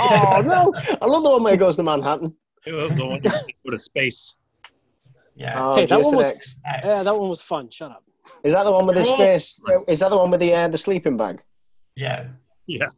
Oh 0.00 0.42
no! 0.44 0.72
I 1.02 1.06
love 1.06 1.22
the 1.24 1.30
one 1.30 1.42
where 1.42 1.52
he 1.52 1.56
goes 1.58 1.76
to 1.76 1.82
Manhattan. 1.82 2.36
It 2.66 2.72
was 2.72 2.90
the 2.96 3.04
one 3.04 3.20
with 3.64 3.74
a 3.74 3.78
space. 3.78 4.34
Yeah. 5.34 5.52
Oh, 5.62 5.74
Hey, 5.76 5.86
that 5.86 6.00
one 6.00 6.16
was- 6.16 6.30
X. 6.30 6.56
Yeah, 6.84 7.02
that 7.02 7.14
one 7.18 7.28
was 7.28 7.42
fun. 7.42 7.68
Shut 7.70 7.90
up. 7.90 8.04
Is 8.44 8.52
that 8.54 8.62
the 8.64 8.72
one 8.72 8.86
with 8.86 8.96
the 8.96 9.04
space? 9.04 9.60
Is 9.88 9.98
that 10.00 10.08
the 10.10 10.16
one 10.16 10.30
with 10.30 10.40
the 10.40 10.54
uh, 10.54 10.68
the 10.68 10.78
sleeping 10.78 11.16
bag? 11.16 11.42
Yeah. 11.96 12.28
Yeah. 12.66 12.88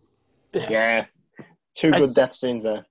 Yeah. 0.69 1.07
Two 1.75 1.93
I- 1.93 1.99
good 1.99 2.15
death 2.15 2.33
scenes 2.35 2.65
there. 2.65 2.85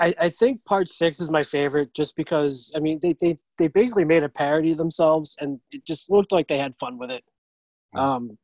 I, 0.00 0.12
I 0.18 0.28
think 0.28 0.64
part 0.64 0.88
six 0.88 1.20
is 1.20 1.30
my 1.30 1.44
favorite 1.44 1.94
just 1.94 2.16
because 2.16 2.72
I 2.74 2.80
mean 2.80 2.98
they, 3.00 3.14
they 3.20 3.38
they 3.58 3.68
basically 3.68 4.04
made 4.04 4.24
a 4.24 4.28
parody 4.28 4.72
of 4.72 4.76
themselves 4.78 5.36
and 5.40 5.60
it 5.70 5.84
just 5.86 6.10
looked 6.10 6.32
like 6.32 6.48
they 6.48 6.58
had 6.58 6.74
fun 6.74 6.98
with 6.98 7.12
it. 7.12 7.22
Um 7.94 8.36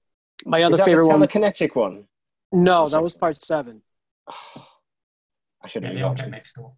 my 0.44 0.62
other 0.62 0.74
Is 0.74 0.78
that 0.78 0.84
favorite 0.84 1.02
the 1.08 1.08
one 1.08 1.20
telekinetic 1.20 1.74
one? 1.74 2.06
No, 2.52 2.82
What's 2.82 2.92
that 2.92 2.98
that? 2.98 3.02
was 3.02 3.14
part 3.14 3.36
seven. 3.42 3.82
I 5.62 5.66
should 5.68 5.82
Yeah, 5.82 5.88
have 5.88 5.94
they 5.96 6.00
been 6.02 6.08
all 6.08 6.14
get 6.14 6.26
watching. 6.26 6.30
mixed 6.30 6.56
up. 6.58 6.74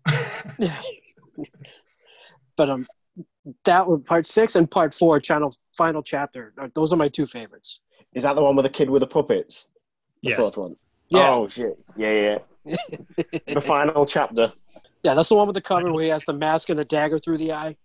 but 2.57 2.70
um 2.70 2.86
that 3.64 3.86
one 3.86 4.03
part 4.03 4.24
six 4.24 4.57
and 4.57 4.70
part 4.70 4.95
four 4.95 5.20
channel 5.20 5.55
final 5.76 6.03
chapter 6.03 6.55
those 6.74 6.93
are 6.93 6.97
my 6.97 7.09
two 7.09 7.26
favorites 7.26 7.80
Is 8.14 8.22
that 8.22 8.36
the 8.36 8.43
one 8.43 8.57
with 8.57 8.64
the 8.64 8.70
kid 8.70 8.88
with 8.88 9.01
the 9.01 9.07
puppets? 9.07 9.68
The 10.22 10.30
Yes. 10.30 10.38
fourth 10.38 10.57
one. 10.57 10.76
Yeah. 11.18 11.30
Oh 11.30 11.48
shit! 11.48 11.72
Yeah, 11.96 12.38
yeah. 12.64 12.76
the 13.54 13.60
final 13.74 14.04
chapter. 14.06 14.52
yeah 15.02 15.14
that's 15.14 15.28
the 15.28 15.34
one 15.34 15.46
with 15.48 15.54
the 15.54 15.60
cover 15.60 15.92
where 15.92 16.04
he 16.04 16.10
has 16.10 16.24
the 16.24 16.32
mask 16.32 16.68
and 16.70 16.78
the 16.78 16.84
dagger 16.84 17.18
through 17.18 17.38
the 17.38 17.52
eye 17.52 17.76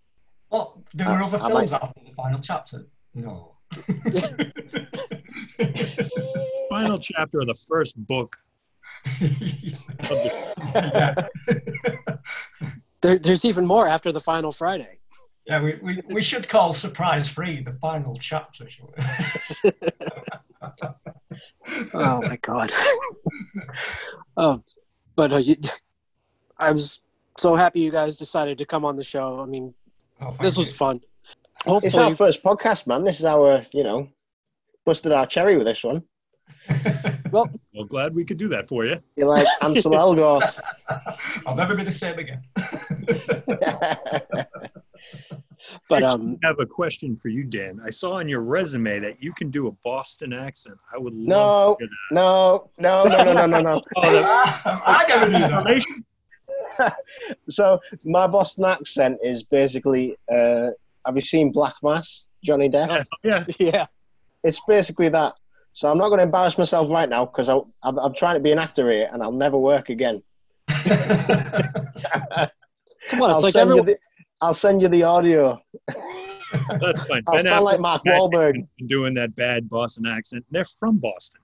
What? 0.49 0.73
There 0.93 1.07
were 1.07 1.13
Uh, 1.13 1.25
other 1.27 1.37
I 1.37 1.49
films 1.49 1.71
might- 1.71 1.81
after 1.83 2.01
the 2.05 2.11
final 2.11 2.39
chapter? 2.39 2.87
No. 3.15 3.55
Final 6.69 6.99
chapter 6.99 7.39
of 7.41 7.47
the 7.47 7.55
first 7.55 7.95
book. 8.05 8.35
yeah. 9.21 11.15
there, 13.01 13.17
there's 13.17 13.45
even 13.45 13.65
more 13.65 13.87
after 13.87 14.11
the 14.11 14.19
final 14.19 14.51
friday 14.51 14.99
Yeah, 15.47 15.63
we, 15.63 15.79
we, 15.81 16.01
we 16.09 16.21
should 16.21 16.49
call 16.49 16.73
Surprise 16.73 17.29
Free 17.29 17.61
the 17.61 17.71
final 17.73 18.15
chapter. 18.17 18.69
shall 18.69 18.93
we? 19.63 19.71
oh 21.93 22.21
my 22.21 22.37
god 22.41 22.71
um 24.35 24.63
but 25.15 25.31
uh, 25.31 25.37
you, 25.37 25.55
i 26.57 26.71
was 26.71 26.99
so 27.37 27.55
happy 27.55 27.81
you 27.81 27.91
guys 27.91 28.17
decided 28.17 28.57
to 28.57 28.65
come 28.65 28.83
on 28.83 28.95
the 28.95 29.03
show 29.03 29.39
i 29.39 29.45
mean 29.45 29.73
Oh, 30.19 30.31
thank 30.31 30.41
this 30.41 30.57
was 30.57 30.71
fun 30.71 30.99
Hopefully, 31.65 31.87
It's 31.87 31.97
our 31.97 32.15
first 32.15 32.43
podcast, 32.43 32.87
man. 32.87 33.03
This 33.03 33.19
is 33.19 33.25
our, 33.25 33.65
you 33.71 33.83
know, 33.83 34.07
busted 34.85 35.11
our 35.11 35.25
cherry 35.25 35.57
with 35.57 35.65
this 35.65 35.83
one. 35.83 36.03
well, 37.31 37.49
well, 37.73 37.83
glad 37.85 38.13
we 38.13 38.23
could 38.23 38.37
do 38.37 38.47
that 38.49 38.69
for 38.69 38.85
you. 38.85 39.01
You're 39.15 39.27
like 39.27 39.47
Ansel 39.63 39.91
Elgort. 39.93 40.53
I'll 41.45 41.55
never 41.55 41.75
be 41.75 41.83
the 41.83 41.91
same 41.91 42.19
again. 42.19 42.43
But 45.89 46.03
I 46.03 46.07
um, 46.07 46.37
have 46.43 46.59
a 46.59 46.65
question 46.65 47.17
for 47.21 47.27
you, 47.29 47.43
Dan. 47.43 47.79
I 47.85 47.89
saw 47.89 48.13
on 48.13 48.29
your 48.29 48.41
resume 48.41 48.99
that 48.99 49.21
you 49.21 49.33
can 49.33 49.49
do 49.51 49.67
a 49.67 49.71
Boston 49.83 50.31
accent. 50.33 50.77
I 50.93 50.97
would 50.97 51.13
love 51.13 51.27
No, 51.27 51.75
to 51.79 51.85
hear 51.85 51.89
that. 51.89 52.15
no, 52.15 52.69
no, 52.77 53.03
no, 53.03 53.23
no, 53.33 53.35
no, 53.45 53.45
no, 53.45 53.61
no. 53.61 53.81
I 53.97 55.05
never 55.07 55.25
do 55.25 55.39
that. 56.77 56.95
so 57.49 57.79
my 58.03 58.27
Boston 58.27 58.65
accent 58.65 59.17
is 59.23 59.43
basically. 59.43 60.17
Uh, 60.31 60.67
have 61.05 61.15
you 61.15 61.21
seen 61.21 61.51
Black 61.53 61.75
Mass, 61.81 62.25
Johnny 62.43 62.69
Depp? 62.69 63.05
Yeah, 63.23 63.45
yeah. 63.59 63.85
It's 64.43 64.59
basically 64.67 65.07
that. 65.09 65.33
So 65.71 65.89
I'm 65.89 65.97
not 65.97 66.09
going 66.09 66.17
to 66.19 66.23
embarrass 66.23 66.57
myself 66.57 66.89
right 66.89 67.07
now 67.07 67.25
because 67.25 67.47
I'm, 67.49 67.61
I'm 67.83 68.13
trying 68.13 68.33
to 68.35 68.41
be 68.41 68.51
an 68.51 68.59
actor 68.59 68.91
here, 68.91 69.07
and 69.11 69.23
I'll 69.23 69.31
never 69.31 69.57
work 69.57 69.89
again. 69.89 70.21
Come 70.67 70.91
on, 73.21 73.29
I'll 73.29 73.35
it's 73.35 73.43
like 73.43 73.53
send 73.53 73.69
you 73.69 73.79
everyone. 73.79 73.85
the, 73.85 73.97
I'll 74.41 74.53
send 74.53 74.81
you 74.81 74.87
the 74.87 75.03
audio. 75.03 75.59
That's 76.79 77.03
fine. 77.05 77.23
I'll 77.27 77.35
Ben 77.35 77.45
sound 77.47 77.65
like 77.65 77.77
Affleck 77.77 77.81
Mark 77.81 78.03
Wahlberg. 78.05 78.67
Doing 78.87 79.13
that 79.15 79.35
bad 79.35 79.69
Boston 79.69 80.05
accent. 80.05 80.45
They're 80.51 80.65
from 80.79 80.97
Boston. 80.97 81.41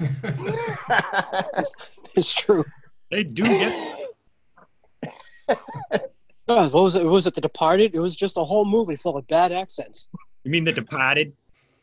It's 2.16 2.32
true. 2.32 2.64
They 3.10 3.24
do 3.24 3.42
get. 3.44 4.00
Oh, 6.46 6.68
what 6.68 6.82
was 6.82 6.94
it? 6.94 7.04
Was 7.04 7.26
it 7.26 7.34
The 7.34 7.40
Departed? 7.40 7.94
It 7.94 8.00
was 8.00 8.14
just 8.14 8.36
a 8.36 8.44
whole 8.44 8.66
movie 8.66 8.96
full 8.96 9.16
of 9.16 9.26
bad 9.28 9.50
accents. 9.50 10.10
You 10.42 10.50
mean 10.50 10.64
The 10.64 10.72
Departed? 10.72 11.32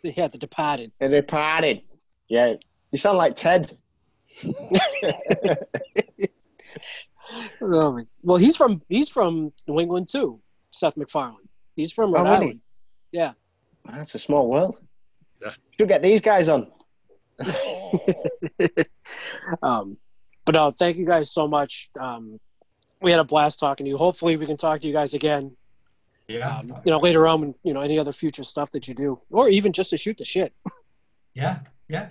Yeah, 0.03 0.27
The 0.27 0.37
Departed. 0.37 0.91
The 0.99 1.09
Departed. 1.09 1.81
Yeah, 2.27 2.53
you 2.91 2.97
sound 2.99 3.17
like 3.17 3.35
Ted. 3.35 3.75
Oh, 7.61 7.91
my- 7.93 8.05
well, 8.23 8.37
he's 8.37 8.57
from 8.57 8.81
he's 8.89 9.09
from 9.09 9.51
New 9.67 9.79
England 9.79 10.09
too. 10.09 10.39
Seth 10.71 10.95
MacFarlane. 10.97 11.37
He's 11.75 11.91
from 11.91 12.13
Rhode 12.13 12.21
Oh, 12.21 12.31
really? 12.31 12.35
Island. 12.45 12.61
Yeah. 13.11 13.31
That's 13.85 14.15
a 14.15 14.19
small 14.19 14.47
world. 14.49 14.77
Yeah. 15.41 15.51
Should 15.79 15.87
get 15.87 16.01
these 16.01 16.21
guys 16.21 16.49
on. 16.49 16.71
Um, 19.61 19.97
but 20.45 20.55
no, 20.55 20.71
thank 20.71 20.97
you 20.97 21.05
guys 21.05 21.31
so 21.31 21.47
much. 21.47 21.89
Um, 21.99 22.39
we 23.01 23.11
had 23.11 23.19
a 23.19 23.23
blast 23.23 23.59
talking 23.59 23.85
to 23.85 23.89
you. 23.89 23.97
Hopefully, 23.97 24.37
we 24.37 24.45
can 24.45 24.57
talk 24.57 24.81
to 24.81 24.87
you 24.87 24.93
guys 24.93 25.13
again. 25.13 25.55
Yeah. 26.27 26.47
Um, 26.57 26.67
you 26.85 26.91
know, 26.91 26.99
later 26.99 27.27
on, 27.27 27.41
when, 27.41 27.55
you 27.63 27.73
know, 27.73 27.81
any 27.81 27.99
other 27.99 28.11
future 28.13 28.43
stuff 28.43 28.71
that 28.71 28.87
you 28.87 28.93
do, 28.93 29.19
or 29.29 29.49
even 29.49 29.71
just 29.71 29.89
to 29.89 29.97
shoot 29.97 30.17
the 30.17 30.25
shit. 30.25 30.53
Yeah, 31.33 31.59
yeah. 31.89 32.07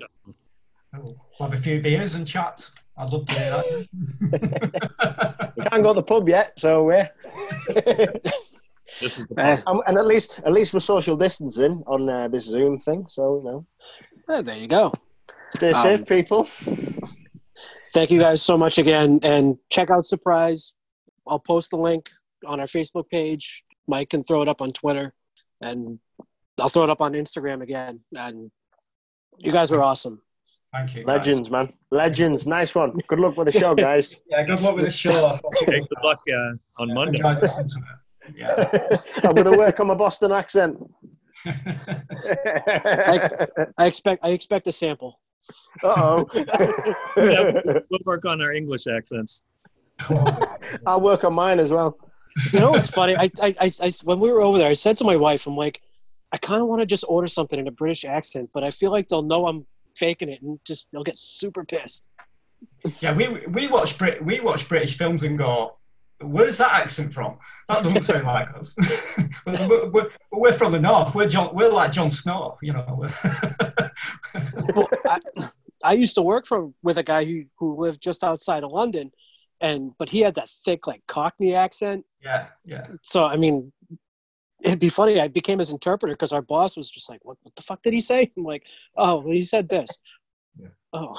We'll 0.94 1.16
have 1.38 1.54
a 1.54 1.56
few 1.56 1.80
beers 1.80 2.14
and 2.14 2.26
chat. 2.26 2.68
I'd 3.00 3.10
love 3.12 3.26
to 3.26 3.34
do 3.34 3.40
that. 3.40 5.52
We 5.56 5.64
can't 5.64 5.82
go 5.82 5.90
to 5.94 6.00
the 6.00 6.02
pub 6.02 6.28
yet, 6.28 6.58
so 6.58 6.84
we're. 6.84 7.08
This 9.00 9.18
is 9.18 9.24
the 9.26 9.40
Eh, 9.40 9.56
Um, 9.66 9.82
and 9.86 9.96
at 9.96 10.06
least, 10.06 10.40
at 10.44 10.52
least 10.52 10.74
we're 10.74 10.80
social 10.80 11.16
distancing 11.16 11.82
on 11.86 12.08
uh, 12.08 12.28
this 12.28 12.44
Zoom 12.44 12.78
thing. 12.78 13.06
So 13.08 13.38
you 13.38 13.44
know, 14.28 14.42
there 14.42 14.56
you 14.56 14.66
go. 14.68 14.92
stay 15.54 15.68
Um, 15.68 15.74
safe, 15.74 16.04
people. 16.06 16.44
Thank 17.94 18.10
you 18.10 18.20
guys 18.20 18.42
so 18.42 18.58
much 18.58 18.78
again, 18.78 19.18
and 19.22 19.56
check 19.70 19.90
out 19.90 20.04
Surprise. 20.06 20.74
I'll 21.26 21.38
post 21.38 21.70
the 21.70 21.76
link 21.78 22.10
on 22.46 22.60
our 22.60 22.66
Facebook 22.66 23.08
page. 23.08 23.64
Mike 23.88 24.10
can 24.10 24.22
throw 24.24 24.42
it 24.42 24.48
up 24.48 24.60
on 24.60 24.72
Twitter, 24.72 25.14
and 25.60 25.98
I'll 26.60 26.68
throw 26.68 26.84
it 26.84 26.90
up 26.90 27.00
on 27.00 27.14
Instagram 27.14 27.62
again. 27.62 28.00
And 28.16 28.50
you 29.38 29.52
guys 29.52 29.72
are 29.72 29.80
awesome. 29.82 30.20
Thank 30.72 30.94
you. 30.94 31.04
guys. 31.04 31.16
Legends, 31.16 31.50
man. 31.50 31.72
Legends. 31.90 32.46
Nice 32.46 32.74
one. 32.74 32.92
Good 33.08 33.18
luck 33.18 33.36
with 33.36 33.52
the 33.52 33.58
show, 33.58 33.74
guys. 33.74 34.14
Yeah, 34.30 34.44
good 34.44 34.60
luck 34.60 34.76
with 34.76 34.84
the 34.84 34.90
show. 34.90 35.38
Hey, 35.66 35.80
good 35.80 35.88
luck 36.04 36.20
uh, 36.32 36.52
on 36.82 36.94
Monday. 36.94 37.18
Enjoyed 37.18 37.40
listening 37.42 37.68
to 37.68 37.78
it. 37.78 38.36
Yeah. 38.36 38.98
I'm 39.28 39.34
going 39.34 39.50
to 39.50 39.58
work 39.58 39.80
on 39.80 39.88
my 39.88 39.94
Boston 39.94 40.30
accent. 40.32 40.78
I 43.78 43.86
expect 43.86 44.24
I 44.24 44.30
expect 44.30 44.66
a 44.66 44.72
sample. 44.72 45.18
Uh 45.82 45.94
oh. 45.96 46.28
We'll 47.16 48.00
work 48.04 48.24
on 48.24 48.40
our 48.40 48.52
English 48.52 48.86
accents. 48.86 49.42
I'll 50.86 51.00
work 51.00 51.24
on 51.24 51.34
mine 51.34 51.58
as 51.58 51.70
well. 51.70 51.98
You 52.52 52.60
know 52.60 52.70
what's 52.70 52.88
funny? 52.88 53.16
I, 53.16 53.28
I, 53.42 53.54
I, 53.60 53.70
I- 53.82 53.90
when 54.04 54.20
we 54.20 54.30
were 54.30 54.40
over 54.42 54.58
there, 54.58 54.68
I 54.68 54.72
said 54.74 54.96
to 54.98 55.04
my 55.04 55.16
wife, 55.16 55.46
I'm 55.46 55.56
like, 55.56 55.80
I 56.32 56.36
kind 56.38 56.62
of 56.62 56.68
want 56.68 56.80
to 56.80 56.86
just 56.86 57.04
order 57.08 57.26
something 57.26 57.58
in 57.58 57.66
a 57.66 57.72
British 57.72 58.04
accent, 58.04 58.50
but 58.54 58.62
I 58.62 58.70
feel 58.70 58.92
like 58.92 59.08
they'll 59.08 59.22
know 59.22 59.46
I'm 59.48 59.66
faking 59.96 60.28
it 60.28 60.42
and 60.42 60.58
just 60.66 60.88
they'll 60.92 61.04
get 61.04 61.18
super 61.18 61.64
pissed. 61.64 62.08
Yeah, 63.00 63.14
we 63.14 63.46
we 63.46 63.68
watch 63.68 63.96
Brit 63.98 64.24
we 64.24 64.40
watch 64.40 64.68
British 64.68 64.96
films 64.96 65.22
and 65.22 65.38
go, 65.38 65.76
where's 66.20 66.58
that 66.58 66.72
accent 66.72 67.12
from? 67.12 67.38
That 67.68 67.82
doesn't 67.82 68.02
sound 68.02 68.26
like 68.26 68.54
us. 68.54 68.74
we're, 69.46 69.90
we're, 69.90 70.10
we're 70.32 70.52
from 70.52 70.72
the 70.72 70.80
north. 70.80 71.14
We're 71.14 71.28
John. 71.28 71.54
We're 71.54 71.72
like 71.72 71.92
Jon 71.92 72.10
Snow. 72.10 72.58
You 72.62 72.74
know. 72.74 73.08
well, 74.74 74.88
I, 75.06 75.18
I 75.84 75.92
used 75.94 76.14
to 76.16 76.22
work 76.22 76.46
for 76.46 76.70
with 76.82 76.98
a 76.98 77.02
guy 77.02 77.24
who 77.24 77.44
who 77.58 77.76
lived 77.76 78.02
just 78.02 78.22
outside 78.24 78.64
of 78.64 78.72
London, 78.72 79.10
and 79.60 79.92
but 79.98 80.08
he 80.08 80.20
had 80.20 80.34
that 80.34 80.50
thick 80.64 80.86
like 80.86 81.02
Cockney 81.06 81.54
accent. 81.54 82.04
yeah, 82.22 82.48
yeah. 82.64 82.86
So 83.02 83.24
I 83.24 83.36
mean, 83.36 83.72
it'd 84.62 84.78
be 84.78 84.88
funny. 84.88 85.20
I 85.20 85.28
became 85.28 85.58
his 85.58 85.70
interpreter 85.70 86.14
because 86.14 86.32
our 86.32 86.42
boss 86.42 86.76
was 86.76 86.90
just 86.90 87.08
like, 87.08 87.24
"What? 87.24 87.38
What 87.42 87.54
the 87.56 87.62
fuck 87.62 87.82
did 87.82 87.92
he 87.92 88.00
say?" 88.00 88.30
I'm 88.36 88.44
like, 88.44 88.66
"Oh, 88.96 89.20
well, 89.20 89.32
he 89.32 89.42
said 89.42 89.68
this." 89.68 89.88
Yeah. 90.58 90.68
Oh, 90.92 91.18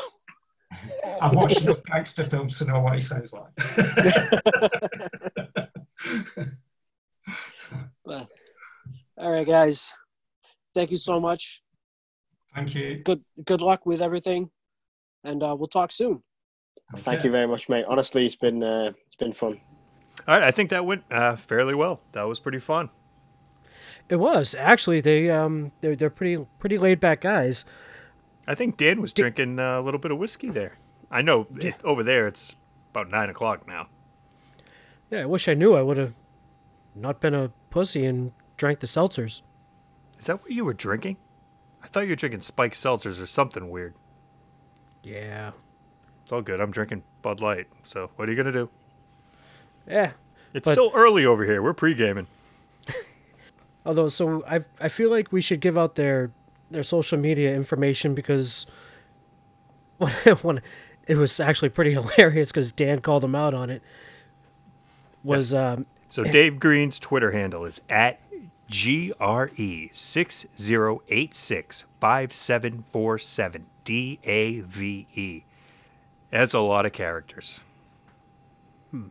I've 1.22 1.34
watched 1.34 1.62
enough 1.62 1.84
gangster 1.84 2.24
films 2.24 2.58
to 2.60 2.66
know 2.66 2.82
what 2.82 2.94
he 2.94 3.00
sounds 3.00 3.34
like. 3.34 3.52
well, 8.06 8.30
all 9.18 9.32
right, 9.32 9.48
guys. 9.48 9.92
Thank 10.74 10.92
you 10.92 10.98
so 10.98 11.20
much. 11.20 11.62
Thank 12.56 12.76
you. 12.76 13.02
Good 13.04 13.24
good 13.46 13.62
luck 13.62 13.86
with 13.86 14.02
everything, 14.02 14.50
and 15.24 15.44
uh, 15.44 15.56
we'll 15.58 15.68
talk 15.68 15.92
soon. 15.92 16.22
Thank 16.98 17.24
you 17.24 17.32
very 17.32 17.48
much, 17.48 17.70
mate. 17.70 17.86
Honestly, 17.88 18.26
it's 18.26 18.36
been 18.36 18.64
uh, 18.64 18.92
it's 19.06 19.16
been 19.16 19.34
fun. 19.34 19.60
All 20.28 20.36
right, 20.36 20.44
I 20.44 20.52
think 20.52 20.70
that 20.70 20.86
went 20.86 21.04
uh, 21.10 21.36
fairly 21.36 21.74
well. 21.74 22.02
That 22.12 22.24
was 22.24 22.40
pretty 22.40 22.60
fun. 22.60 22.90
It 24.12 24.20
was 24.20 24.54
actually 24.56 25.00
they 25.00 25.32
um 25.32 25.72
they're 25.80 25.96
they're 25.96 26.10
pretty 26.10 26.46
pretty 26.60 26.78
laid 26.78 27.00
back 27.00 27.22
guys. 27.22 27.64
I 28.46 28.56
think 28.56 28.76
Dan 28.76 29.02
was 29.02 29.14
drinking 29.14 29.58
uh, 29.58 29.80
a 29.80 29.82
little 29.82 30.02
bit 30.02 30.12
of 30.12 30.18
whiskey 30.18 30.50
there. 30.50 30.78
I 31.10 31.22
know 31.22 31.48
it, 31.56 31.76
over 31.86 32.04
there 32.04 32.28
it's 32.28 32.58
about 32.92 33.10
nine 33.10 33.30
o'clock 33.30 33.66
now. 33.66 33.88
Yeah, 35.10 35.22
I 35.22 35.26
wish 35.26 35.48
I 35.48 35.54
knew. 35.54 35.76
I 35.76 35.82
would 35.82 35.96
have 35.96 36.14
not 36.94 37.22
been 37.22 37.34
a 37.34 37.52
pussy 37.70 38.06
and 38.06 38.34
drank 38.58 38.82
the 38.82 38.88
seltzers. 38.88 39.44
Is 40.20 40.26
that 40.26 40.44
what 40.44 40.52
you 40.52 40.66
were 40.66 40.74
drinking? 40.74 41.16
I 41.82 41.88
thought 41.88 42.02
you 42.02 42.10
were 42.10 42.16
drinking 42.18 42.42
spiked 42.42 42.76
seltzers 42.76 43.22
or 43.22 43.26
something 43.26 43.70
weird. 43.70 43.94
Yeah. 45.04 45.52
It's 46.24 46.34
all 46.34 46.42
good. 46.42 46.60
I'm 46.60 46.72
drinking 46.72 47.04
Bud 47.22 47.40
Light. 47.40 47.68
So 47.84 48.10
what 48.18 48.28
are 48.28 48.32
you 48.32 48.38
gonna 48.38 48.52
do? 48.52 48.70
Yeah. 49.88 50.12
It's 50.54 50.70
still 50.70 50.92
early 50.94 51.26
over 51.26 51.46
here. 51.46 51.62
We're 51.62 51.74
pre-gaming. 51.74 52.28
Although, 53.86 54.10
so 54.10 54.44
I 54.46 54.62
I 54.80 54.90
feel 54.90 55.10
like 55.10 55.32
we 55.32 55.42
should 55.42 55.60
give 55.60 55.78
out 55.78 55.96
their 55.96 56.32
their 56.70 56.84
social 56.84 57.18
media 57.18 57.54
information 57.54 58.16
because 58.16 58.66
when, 59.98 60.12
when 60.42 60.62
it 61.08 61.16
was 61.16 61.40
actually 61.40 61.70
pretty 61.70 61.92
hilarious 61.94 62.52
because 62.52 62.72
Dan 62.72 63.00
called 63.00 63.24
them 63.24 63.36
out 63.36 63.54
on 63.54 63.70
it. 63.70 63.82
Was 65.24 65.54
um 65.54 65.86
So 66.10 66.24
Dave 66.24 66.60
Green's 66.60 66.98
Twitter 67.00 67.32
handle 67.32 67.66
is 67.66 67.82
at 67.90 68.20
GRE 68.72 69.90
six 69.92 70.46
zero 70.58 71.02
eight 71.10 71.36
six 71.36 71.86
five 72.00 72.34
seven 72.34 72.84
four 72.92 73.18
seven 73.18 73.66
D 73.84 74.20
A 74.24 74.62
V 74.62 75.08
E. 75.14 75.44
That's 76.30 76.54
a 76.54 76.60
lot 76.60 76.86
of 76.86 76.94
characters. 76.94 77.60
Hmm. 78.92 79.08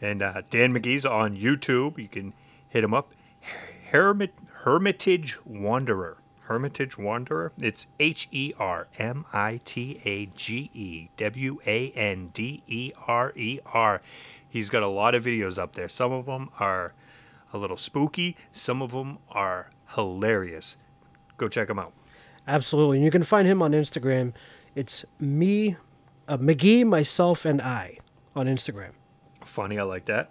And 0.00 0.22
uh, 0.22 0.42
Dan 0.48 0.72
McGee's 0.72 1.04
on 1.04 1.36
YouTube. 1.36 1.98
You 1.98 2.08
can 2.08 2.32
hit 2.68 2.84
him 2.84 2.94
up. 2.94 3.12
Hermit 3.90 4.32
Hermitage 4.64 5.38
Wanderer. 5.44 6.18
Hermitage 6.42 6.98
Wanderer. 6.98 7.52
It's 7.60 7.86
H 8.00 8.28
E 8.32 8.52
R 8.58 8.88
M 8.98 9.24
I 9.32 9.60
T 9.64 10.00
A 10.04 10.26
G 10.26 10.70
E 10.74 11.08
W 11.16 11.60
A 11.66 11.90
N 11.90 12.30
D 12.32 12.62
E 12.66 12.92
R 13.06 13.32
E 13.36 13.60
R. 13.66 14.02
He's 14.48 14.70
got 14.70 14.82
a 14.82 14.88
lot 14.88 15.14
of 15.14 15.24
videos 15.24 15.58
up 15.58 15.74
there. 15.74 15.88
Some 15.88 16.12
of 16.12 16.26
them 16.26 16.50
are 16.58 16.94
a 17.52 17.58
little 17.58 17.76
spooky, 17.76 18.36
some 18.52 18.82
of 18.82 18.92
them 18.92 19.18
are 19.30 19.70
hilarious. 19.94 20.76
Go 21.36 21.48
check 21.48 21.70
him 21.70 21.78
out. 21.78 21.92
absolutely, 22.48 22.98
and 22.98 23.04
you 23.04 23.10
can 23.10 23.22
find 23.22 23.46
him 23.46 23.62
on 23.62 23.72
Instagram. 23.72 24.32
It's 24.74 25.04
me, 25.20 25.76
uh, 26.28 26.38
McGee, 26.38 26.84
myself, 26.84 27.44
and 27.44 27.62
I 27.62 27.98
on 28.34 28.46
Instagram. 28.46 28.92
Funny, 29.44 29.78
I 29.78 29.84
like 29.84 30.06
that. 30.06 30.30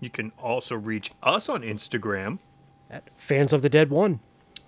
You 0.00 0.10
can 0.10 0.32
also 0.38 0.74
reach 0.76 1.12
us 1.22 1.48
on 1.48 1.62
Instagram. 1.62 2.38
At 2.94 3.10
Fans 3.16 3.52
of 3.52 3.62
the 3.62 3.68
Dead 3.68 3.90
1. 3.90 4.20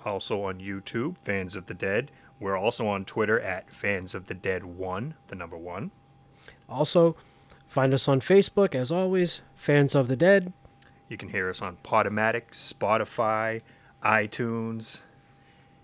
Also 0.05 0.43
on 0.43 0.59
YouTube, 0.59 1.17
Fans 1.19 1.55
of 1.55 1.67
the 1.67 1.75
Dead. 1.75 2.11
We're 2.41 2.57
also 2.57 2.87
on 2.89 3.05
Twitter 3.05 3.41
at 3.41 3.71
Fans 3.71 4.15
of 4.15 4.27
the 4.27 4.35
Dead 4.35 4.65
1, 4.65 5.15
the 5.29 5.37
number 5.37 5.57
1. 5.57 5.93
Also, 6.69 7.17
find 7.69 7.95
us 7.95 8.09
on 8.09 8.21
Facebook, 8.21 8.75
as 8.75 8.91
always, 8.91 9.41
Fans 9.55 9.95
of 9.95 10.09
the 10.09 10.17
Dead. 10.17 10.53
You 11.09 11.17
can 11.17 11.29
hear 11.29 11.49
us 11.49 11.63
on 11.63 11.79
Podomatic, 11.85 12.51
Spotify, 12.51 13.63
iTunes. 14.03 15.03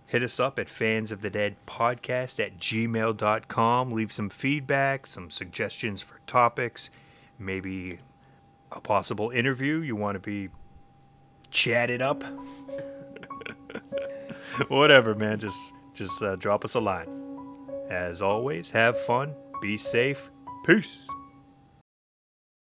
Hit 0.07 0.25
us 0.25 0.41
up 0.41 0.59
at 0.59 0.69
Fans 0.69 1.13
of 1.13 1.23
the 1.23 1.31
Dead 1.31 1.55
Podcast 1.67 2.45
at 2.45 2.59
gmail.com. 2.59 3.93
Leave 3.93 4.13
some 4.13 4.31
feedback, 4.31 5.07
some 5.07 5.31
suggestions 5.31 6.03
for 6.03 6.19
topics, 6.27 6.91
maybe 7.39 8.01
a 8.73 8.81
possible 8.81 9.31
interview 9.31 9.79
you 9.79 9.95
want 9.95 10.17
to 10.17 10.19
be 10.19 10.49
chatted 11.53 12.03
up. 12.03 12.25
Whatever, 14.69 15.15
man. 15.15 15.39
Just 15.39 15.73
just 15.95 16.23
uh, 16.23 16.37
drop 16.37 16.65
us 16.65 16.75
a 16.75 16.81
line. 16.81 17.09
As 17.89 18.23
always, 18.23 18.71
have 18.71 18.99
fun, 19.03 19.35
be 19.61 19.77
safe, 19.77 20.31
peace. 20.67 21.07